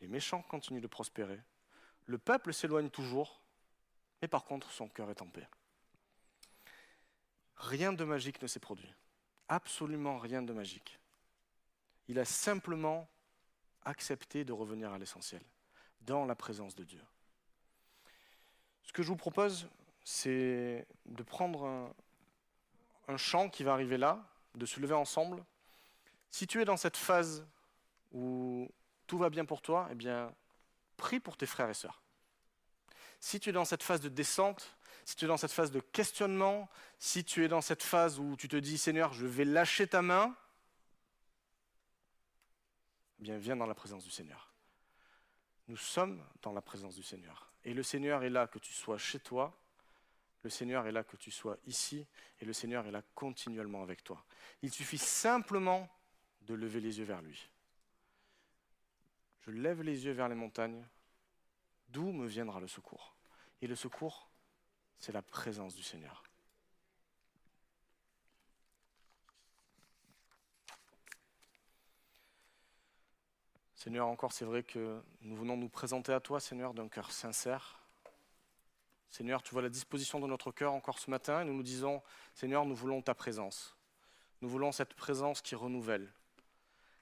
Les 0.00 0.08
méchants 0.08 0.40
continuent 0.40 0.80
de 0.80 0.86
prospérer. 0.86 1.38
Le 2.06 2.18
peuple 2.18 2.54
s'éloigne 2.54 2.88
toujours, 2.88 3.40
mais 4.22 4.28
par 4.28 4.44
contre, 4.44 4.70
son 4.70 4.88
cœur 4.88 5.10
est 5.10 5.22
en 5.22 5.26
paix. 5.26 5.46
Rien 7.56 7.92
de 7.92 8.04
magique 8.04 8.40
ne 8.42 8.46
s'est 8.46 8.60
produit. 8.60 8.92
Absolument 9.48 10.18
rien 10.18 10.42
de 10.42 10.52
magique. 10.52 10.98
Il 12.08 12.18
a 12.18 12.24
simplement 12.24 13.08
accepté 13.84 14.44
de 14.44 14.52
revenir 14.52 14.92
à 14.92 14.98
l'essentiel, 14.98 15.42
dans 16.02 16.24
la 16.24 16.34
présence 16.34 16.74
de 16.74 16.84
Dieu. 16.84 17.02
Ce 18.82 18.92
que 18.92 19.02
je 19.02 19.08
vous 19.08 19.16
propose, 19.16 19.68
c'est 20.04 20.86
de 21.06 21.22
prendre 21.22 21.92
un, 23.08 23.16
chant 23.16 23.48
qui 23.48 23.64
va 23.64 23.72
arriver 23.72 23.96
là, 23.96 24.24
de 24.54 24.66
se 24.66 24.80
lever 24.80 24.94
ensemble. 24.94 25.44
Si 26.30 26.46
tu 26.46 26.60
es 26.60 26.64
dans 26.64 26.76
cette 26.76 26.96
phase 26.96 27.46
où 28.12 28.68
tout 29.06 29.18
va 29.18 29.30
bien 29.30 29.44
pour 29.44 29.62
toi, 29.62 29.88
eh 29.90 29.94
bien, 29.94 30.32
prie 30.96 31.20
pour 31.20 31.36
tes 31.36 31.46
frères 31.46 31.68
et 31.68 31.74
sœurs. 31.74 32.02
Si 33.20 33.40
tu 33.40 33.50
es 33.50 33.52
dans 33.52 33.64
cette 33.64 33.82
phase 33.82 34.00
de 34.00 34.08
descente, 34.08 34.76
si 35.04 35.16
tu 35.16 35.24
es 35.24 35.28
dans 35.28 35.36
cette 35.36 35.52
phase 35.52 35.70
de 35.70 35.80
questionnement, 35.80 36.68
si 36.98 37.24
tu 37.24 37.44
es 37.44 37.48
dans 37.48 37.60
cette 37.60 37.82
phase 37.82 38.18
où 38.18 38.36
tu 38.36 38.48
te 38.48 38.56
dis 38.56 38.76
Seigneur, 38.76 39.12
je 39.12 39.26
vais 39.26 39.44
lâcher 39.44 39.86
ta 39.86 40.02
main, 40.02 40.34
eh 43.18 43.22
bien 43.22 43.38
viens 43.38 43.56
dans 43.56 43.66
la 43.66 43.74
présence 43.74 44.04
du 44.04 44.10
Seigneur. 44.10 44.52
Nous 45.68 45.76
sommes 45.76 46.22
dans 46.42 46.52
la 46.52 46.60
présence 46.60 46.94
du 46.94 47.02
Seigneur. 47.02 47.50
Et 47.64 47.74
le 47.74 47.82
Seigneur 47.82 48.22
est 48.22 48.30
là 48.30 48.46
que 48.46 48.58
tu 48.58 48.72
sois 48.72 48.98
chez 48.98 49.18
toi, 49.18 49.56
le 50.42 50.50
Seigneur 50.50 50.86
est 50.86 50.92
là 50.92 51.02
que 51.02 51.16
tu 51.16 51.30
sois 51.30 51.56
ici, 51.66 52.06
et 52.40 52.44
le 52.44 52.52
Seigneur 52.52 52.86
est 52.86 52.92
là 52.92 53.02
continuellement 53.14 53.82
avec 53.82 54.04
toi. 54.04 54.24
Il 54.62 54.72
suffit 54.72 54.98
simplement 54.98 55.88
de 56.42 56.54
lever 56.54 56.80
les 56.80 56.98
yeux 56.98 57.04
vers 57.04 57.22
lui. 57.22 57.48
Je 59.46 59.52
lève 59.52 59.82
les 59.82 60.04
yeux 60.04 60.12
vers 60.12 60.28
les 60.28 60.34
montagnes, 60.34 60.84
d'où 61.88 62.10
me 62.10 62.26
viendra 62.26 62.58
le 62.58 62.66
secours? 62.66 63.14
Et 63.62 63.68
le 63.68 63.76
secours, 63.76 64.28
c'est 64.98 65.12
la 65.12 65.22
présence 65.22 65.74
du 65.74 65.82
Seigneur. 65.82 66.24
Seigneur, 73.76 74.08
encore 74.08 74.32
c'est 74.32 74.44
vrai 74.44 74.64
que 74.64 75.00
nous 75.20 75.36
venons 75.36 75.56
nous 75.56 75.68
présenter 75.68 76.12
à 76.12 76.18
toi, 76.18 76.40
Seigneur, 76.40 76.74
d'un 76.74 76.88
cœur 76.88 77.12
sincère. 77.12 77.78
Seigneur, 79.10 79.44
tu 79.44 79.52
vois 79.52 79.62
la 79.62 79.68
disposition 79.68 80.18
de 80.18 80.26
notre 80.26 80.50
cœur 80.50 80.72
encore 80.72 80.98
ce 80.98 81.08
matin 81.08 81.42
et 81.42 81.44
nous 81.44 81.54
nous 81.54 81.62
disons, 81.62 82.02
Seigneur, 82.34 82.66
nous 82.66 82.74
voulons 82.74 83.00
ta 83.00 83.14
présence. 83.14 83.76
Nous 84.40 84.48
voulons 84.48 84.72
cette 84.72 84.94
présence 84.94 85.40
qui 85.40 85.54
renouvelle, 85.54 86.12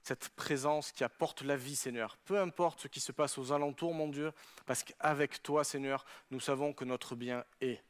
cette 0.04 0.28
présence 0.30 0.92
qui 0.92 1.02
apporte 1.02 1.40
la 1.40 1.56
vie, 1.56 1.76
Seigneur. 1.76 2.18
Peu 2.18 2.38
importe 2.38 2.80
ce 2.80 2.88
qui 2.88 3.00
se 3.00 3.10
passe 3.10 3.38
aux 3.38 3.52
alentours, 3.52 3.94
mon 3.94 4.08
Dieu, 4.08 4.32
parce 4.66 4.84
qu'avec 4.84 5.42
toi, 5.42 5.64
Seigneur, 5.64 6.04
nous 6.30 6.40
savons 6.40 6.74
que 6.74 6.84
notre 6.84 7.16
bien 7.16 7.42
est. 7.62 7.82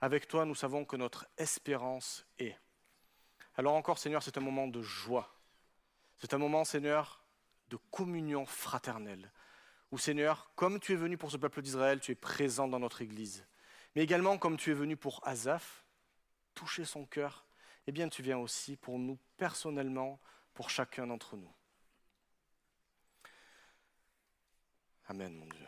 Avec 0.00 0.28
toi, 0.28 0.44
nous 0.44 0.54
savons 0.54 0.84
que 0.84 0.96
notre 0.96 1.26
espérance 1.36 2.24
est. 2.38 2.56
Alors 3.56 3.74
encore, 3.74 3.98
Seigneur, 3.98 4.22
c'est 4.22 4.38
un 4.38 4.40
moment 4.40 4.68
de 4.68 4.82
joie. 4.82 5.34
C'est 6.18 6.32
un 6.32 6.38
moment, 6.38 6.64
Seigneur, 6.64 7.24
de 7.70 7.76
communion 7.90 8.46
fraternelle. 8.46 9.32
Où, 9.90 9.98
Seigneur, 9.98 10.52
comme 10.54 10.78
tu 10.78 10.92
es 10.92 10.96
venu 10.96 11.18
pour 11.18 11.32
ce 11.32 11.38
peuple 11.38 11.60
d'Israël, 11.60 11.98
tu 11.98 12.12
es 12.12 12.14
présent 12.14 12.68
dans 12.68 12.78
notre 12.78 13.02
Église. 13.02 13.44
Mais 13.96 14.04
également, 14.04 14.38
comme 14.38 14.58
tu 14.58 14.70
es 14.70 14.74
venu 14.74 14.96
pour 14.96 15.26
Azaph, 15.26 15.84
toucher 16.54 16.84
son 16.84 17.04
cœur, 17.04 17.46
eh 17.88 17.92
bien, 17.92 18.08
tu 18.08 18.22
viens 18.22 18.38
aussi 18.38 18.76
pour 18.76 19.00
nous 19.00 19.18
personnellement, 19.36 20.20
pour 20.58 20.70
chacun 20.70 21.06
d'entre 21.06 21.36
nous. 21.36 21.54
Amen, 25.06 25.32
mon 25.32 25.46
Dieu. 25.46 25.64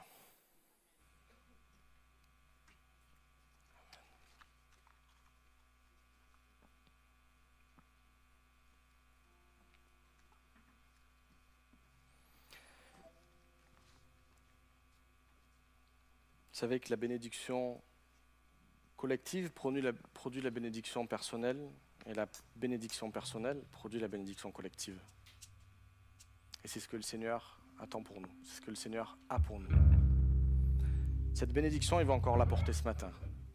Vous 16.49 16.59
savez 16.59 16.81
que 16.81 16.91
la 16.91 16.97
bénédiction 16.97 17.81
collective 18.97 19.53
produit 19.53 19.83
la, 19.83 19.93
produit 19.93 20.43
la 20.43 20.51
bénédiction 20.51 21.07
personnelle, 21.07 21.71
et 22.07 22.15
la 22.15 22.27
bénédiction 22.57 23.11
personnelle 23.11 23.63
produit 23.73 24.01
la 24.01 24.09
bénédiction 24.09 24.51
collective. 24.51 25.01
Et 26.65 26.69
c'est 26.69 26.81
ce 26.81 26.89
que 26.89 26.97
le 26.97 27.03
Seigneur 27.03 27.61
attend 27.79 28.03
pour 28.03 28.21
nous, 28.21 28.31
c'est 28.45 28.57
ce 28.57 28.61
que 28.61 28.71
le 28.71 28.77
Seigneur 28.77 29.17
a 29.29 29.39
pour 29.39 29.59
nous. 29.59 29.69
Cette 31.35 31.53
bénédiction, 31.53 32.01
il 32.01 32.07
va 32.07 32.13
encore 32.13 32.37
l'apporter 32.37 32.73
ce 32.73 32.83
matin. 32.83 33.11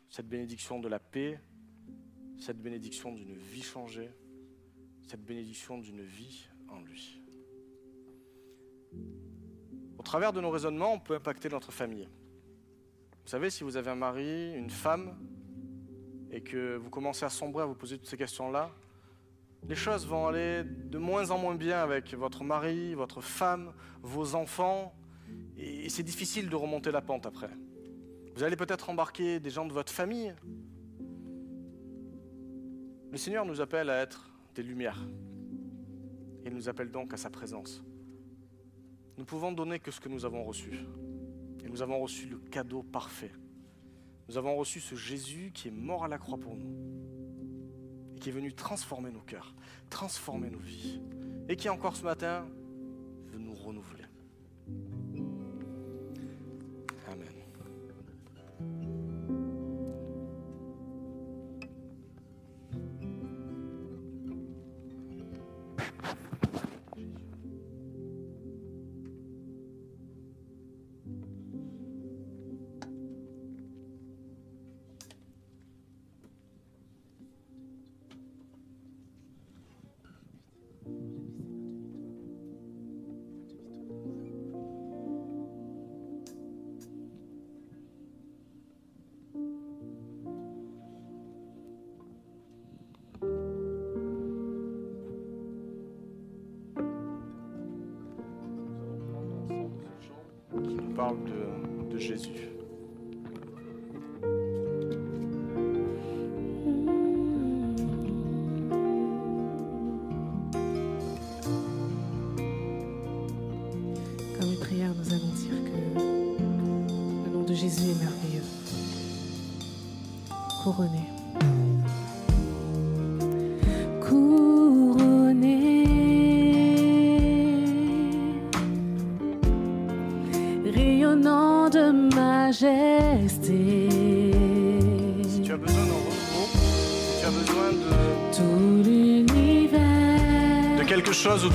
Cette 0.09 0.27
bénédiction 0.27 0.80
de 0.80 0.88
la 0.88 0.99
paix, 0.99 1.39
cette 2.39 2.61
bénédiction 2.61 3.11
d'une 3.11 3.35
vie 3.35 3.61
changée, 3.61 4.11
cette 5.07 5.23
bénédiction 5.23 5.77
d'une 5.77 6.01
vie 6.01 6.47
en 6.69 6.80
lui. 6.80 7.22
Au 9.97 10.03
travers 10.03 10.34
de 10.34 10.41
nos 10.41 10.49
raisonnements, 10.49 10.93
on 10.93 10.99
peut 10.99 11.15
impacter 11.15 11.49
notre 11.49 11.72
famille. 11.72 12.07
Vous 13.23 13.30
savez, 13.30 13.49
si 13.49 13.63
vous 13.63 13.76
avez 13.76 13.91
un 13.91 13.95
mari, 13.95 14.53
une 14.53 14.69
femme, 14.69 15.17
et 16.35 16.41
que 16.41 16.75
vous 16.75 16.89
commencez 16.89 17.23
à 17.23 17.29
sombrer, 17.29 17.63
à 17.63 17.65
vous 17.65 17.75
poser 17.75 17.97
toutes 17.97 18.09
ces 18.09 18.17
questions-là, 18.17 18.69
les 19.67 19.75
choses 19.75 20.05
vont 20.05 20.27
aller 20.27 20.63
de 20.65 20.97
moins 20.97 21.31
en 21.31 21.37
moins 21.37 21.55
bien 21.55 21.81
avec 21.81 22.13
votre 22.13 22.43
mari, 22.43 22.93
votre 22.93 23.21
femme, 23.21 23.71
vos 24.01 24.35
enfants, 24.35 24.93
et 25.57 25.87
c'est 25.87 26.03
difficile 26.03 26.49
de 26.49 26.55
remonter 26.57 26.91
la 26.91 27.01
pente 27.01 27.25
après. 27.25 27.49
Vous 28.35 28.43
allez 28.43 28.57
peut-être 28.57 28.89
embarquer 28.89 29.39
des 29.39 29.49
gens 29.49 29.65
de 29.65 29.71
votre 29.71 29.93
famille. 29.93 30.35
Le 33.11 33.17
Seigneur 33.17 33.45
nous 33.45 33.61
appelle 33.61 33.89
à 33.89 34.01
être 34.01 34.29
des 34.53 34.61
lumières. 34.61 34.99
Il 36.45 36.53
nous 36.53 36.67
appelle 36.67 36.91
donc 36.91 37.13
à 37.13 37.17
sa 37.17 37.29
présence. 37.29 37.81
Nous 39.17 39.23
pouvons 39.23 39.53
donner 39.53 39.79
que 39.79 39.89
ce 39.89 40.01
que 40.01 40.09
nous 40.09 40.25
avons 40.25 40.43
reçu. 40.43 40.81
Et 41.63 41.69
nous 41.69 41.81
avons 41.81 41.99
reçu 41.99 42.27
le 42.27 42.37
cadeau 42.37 42.83
parfait. 42.83 43.31
Nous 44.27 44.38
avons 44.38 44.56
reçu 44.56 44.80
ce 44.80 44.95
Jésus 44.95 45.52
qui 45.53 45.68
est 45.68 45.72
mort 45.72 46.03
à 46.03 46.07
la 46.07 46.18
croix 46.18 46.38
pour 46.38 46.56
nous. 46.56 46.76
Et 48.15 48.19
qui 48.19 48.30
est 48.30 48.31
venu 48.31 48.53
transformer 48.53 49.11
nos 49.11 49.22
cœurs, 49.22 49.53
transformer 49.89 50.49
nos 50.49 50.60
vies. 50.60 51.02
Et 51.47 51.56
qui 51.56 51.69
encore 51.69 51.95
ce 51.95 52.03
matin 52.03 52.47
veut 53.27 53.39
nous 53.39 53.53
renouveler. 53.53 54.05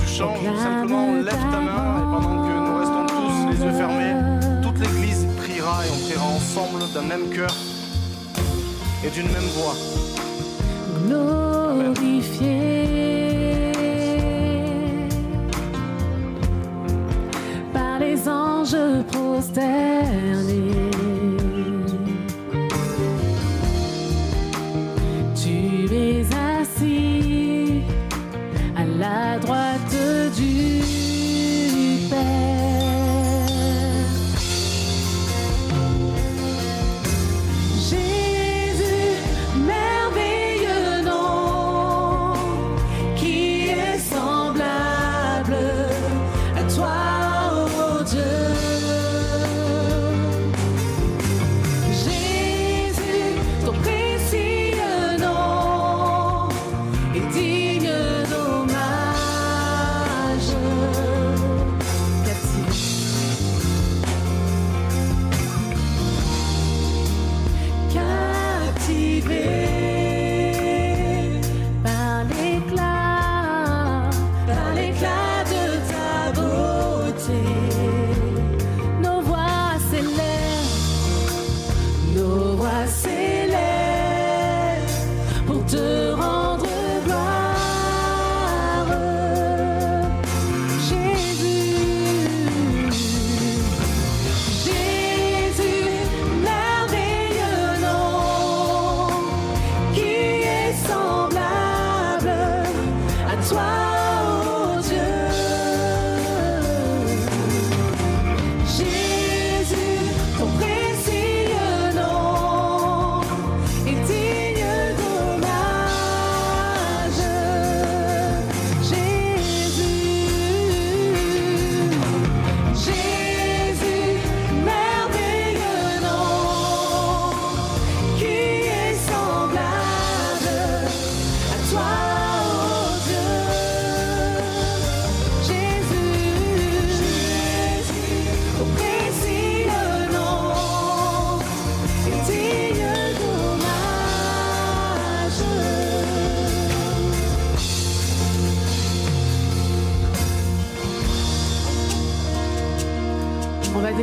Tu 0.00 0.12
changes, 0.12 0.38
simplement 0.62 1.14
lève 1.14 1.44
ta 1.50 1.60
main 1.60 1.98
et 1.98 2.06
pendant 2.12 2.36
que 2.46 2.52
nous 2.66 2.78
restons 2.78 3.06
tous 3.06 3.50
les 3.50 3.64
yeux 3.64 3.72
fermés, 3.72 4.14
toute 4.62 4.78
l'église 4.78 5.26
priera 5.36 5.86
et 5.86 5.90
on 5.92 5.98
priera 6.06 6.26
ensemble 6.26 6.82
d'un 6.94 7.02
même 7.02 7.28
cœur 7.30 7.54
et 9.04 9.10
d'une 9.10 9.30
même 9.32 9.48
voix. 9.56 9.74
glorifié 11.06 12.59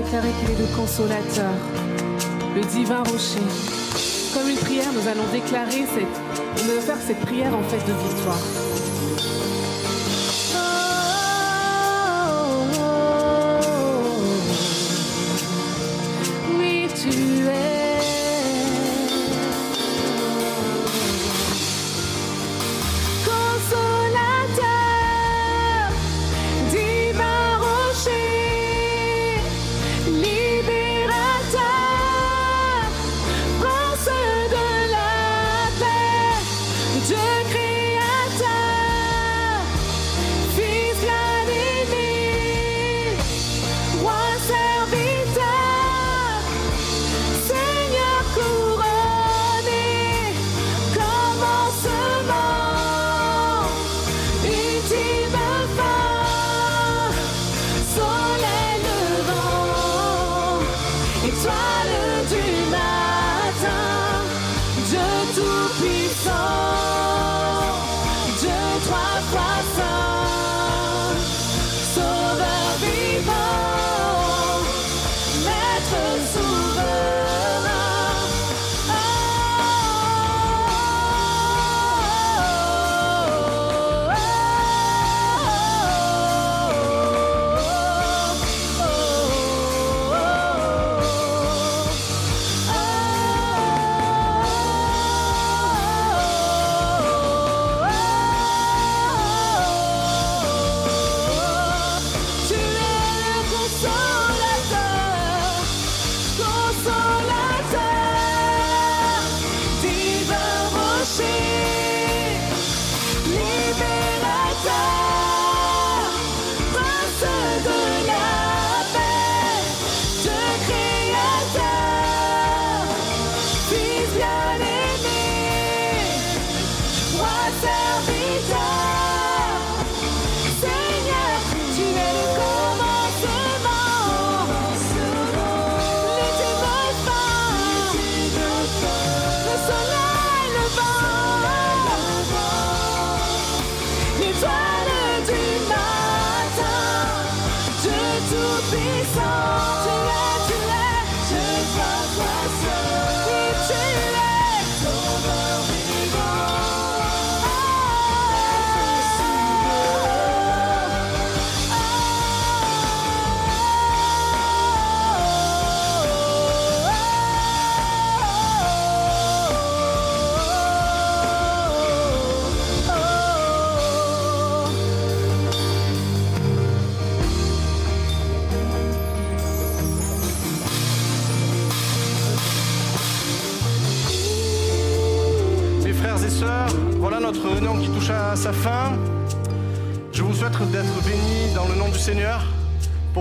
déclarer 0.07 0.31
qu'il 0.39 0.51
est 0.51 0.59
le 0.59 0.75
consolateur, 0.77 1.51
le 2.55 2.61
divin 2.61 3.03
rocher. 3.03 3.41
Comme 4.33 4.49
une 4.49 4.55
prière, 4.55 4.93
nous 4.93 5.05
allons 5.05 5.27
déclarer 5.33 5.85
cette, 5.85 6.65
va 6.65 6.81
faire 6.81 6.97
cette 7.05 7.19
prière 7.19 7.53
en 7.53 7.63
fait 7.63 7.85
de 7.85 7.93
victoire. 8.07 8.66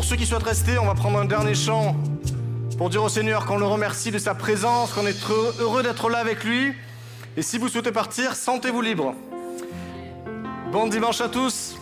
Ceux 0.07 0.15
qui 0.17 0.25
souhaitent 0.27 0.45
rester, 0.45 0.79
on 0.79 0.87
va 0.87 0.95
prendre 0.95 1.19
un 1.19 1.25
dernier 1.25 1.55
chant 1.55 1.97
pour 2.79 2.91
dire 2.91 3.03
au 3.03 3.09
Seigneur 3.09 3.45
qu'on 3.45 3.59
le 3.59 3.65
remercie 3.67 4.13
de 4.13 4.19
sa 4.19 4.35
présence, 4.37 4.93
qu'on 4.93 5.05
est 5.07 5.21
heureux- 5.29 5.55
heureux 5.59 5.83
d'être 5.83 6.09
là 6.09 6.19
avec 6.19 6.45
lui. 6.45 6.73
Et 7.37 7.43
si 7.43 7.59
vous 7.59 7.69
souhaitez 7.69 7.91
partir, 7.91 8.37
sentez-vous 8.37 8.83
libre. 8.83 9.15
Bon 10.71 10.87
dimanche 10.87 11.21
à 11.21 11.29
tous. 11.29 11.77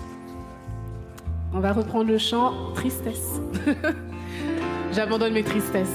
On 1.52 1.60
va 1.60 1.72
reprendre 1.72 2.06
le 2.10 2.16
chant 2.18 2.72
Tristesse. 2.74 3.40
J'abandonne 4.92 5.34
mes 5.34 5.44
tristesses. 5.44 5.88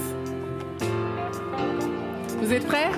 Vous 2.40 2.52
êtes 2.52 2.66
prêts? 2.66 2.90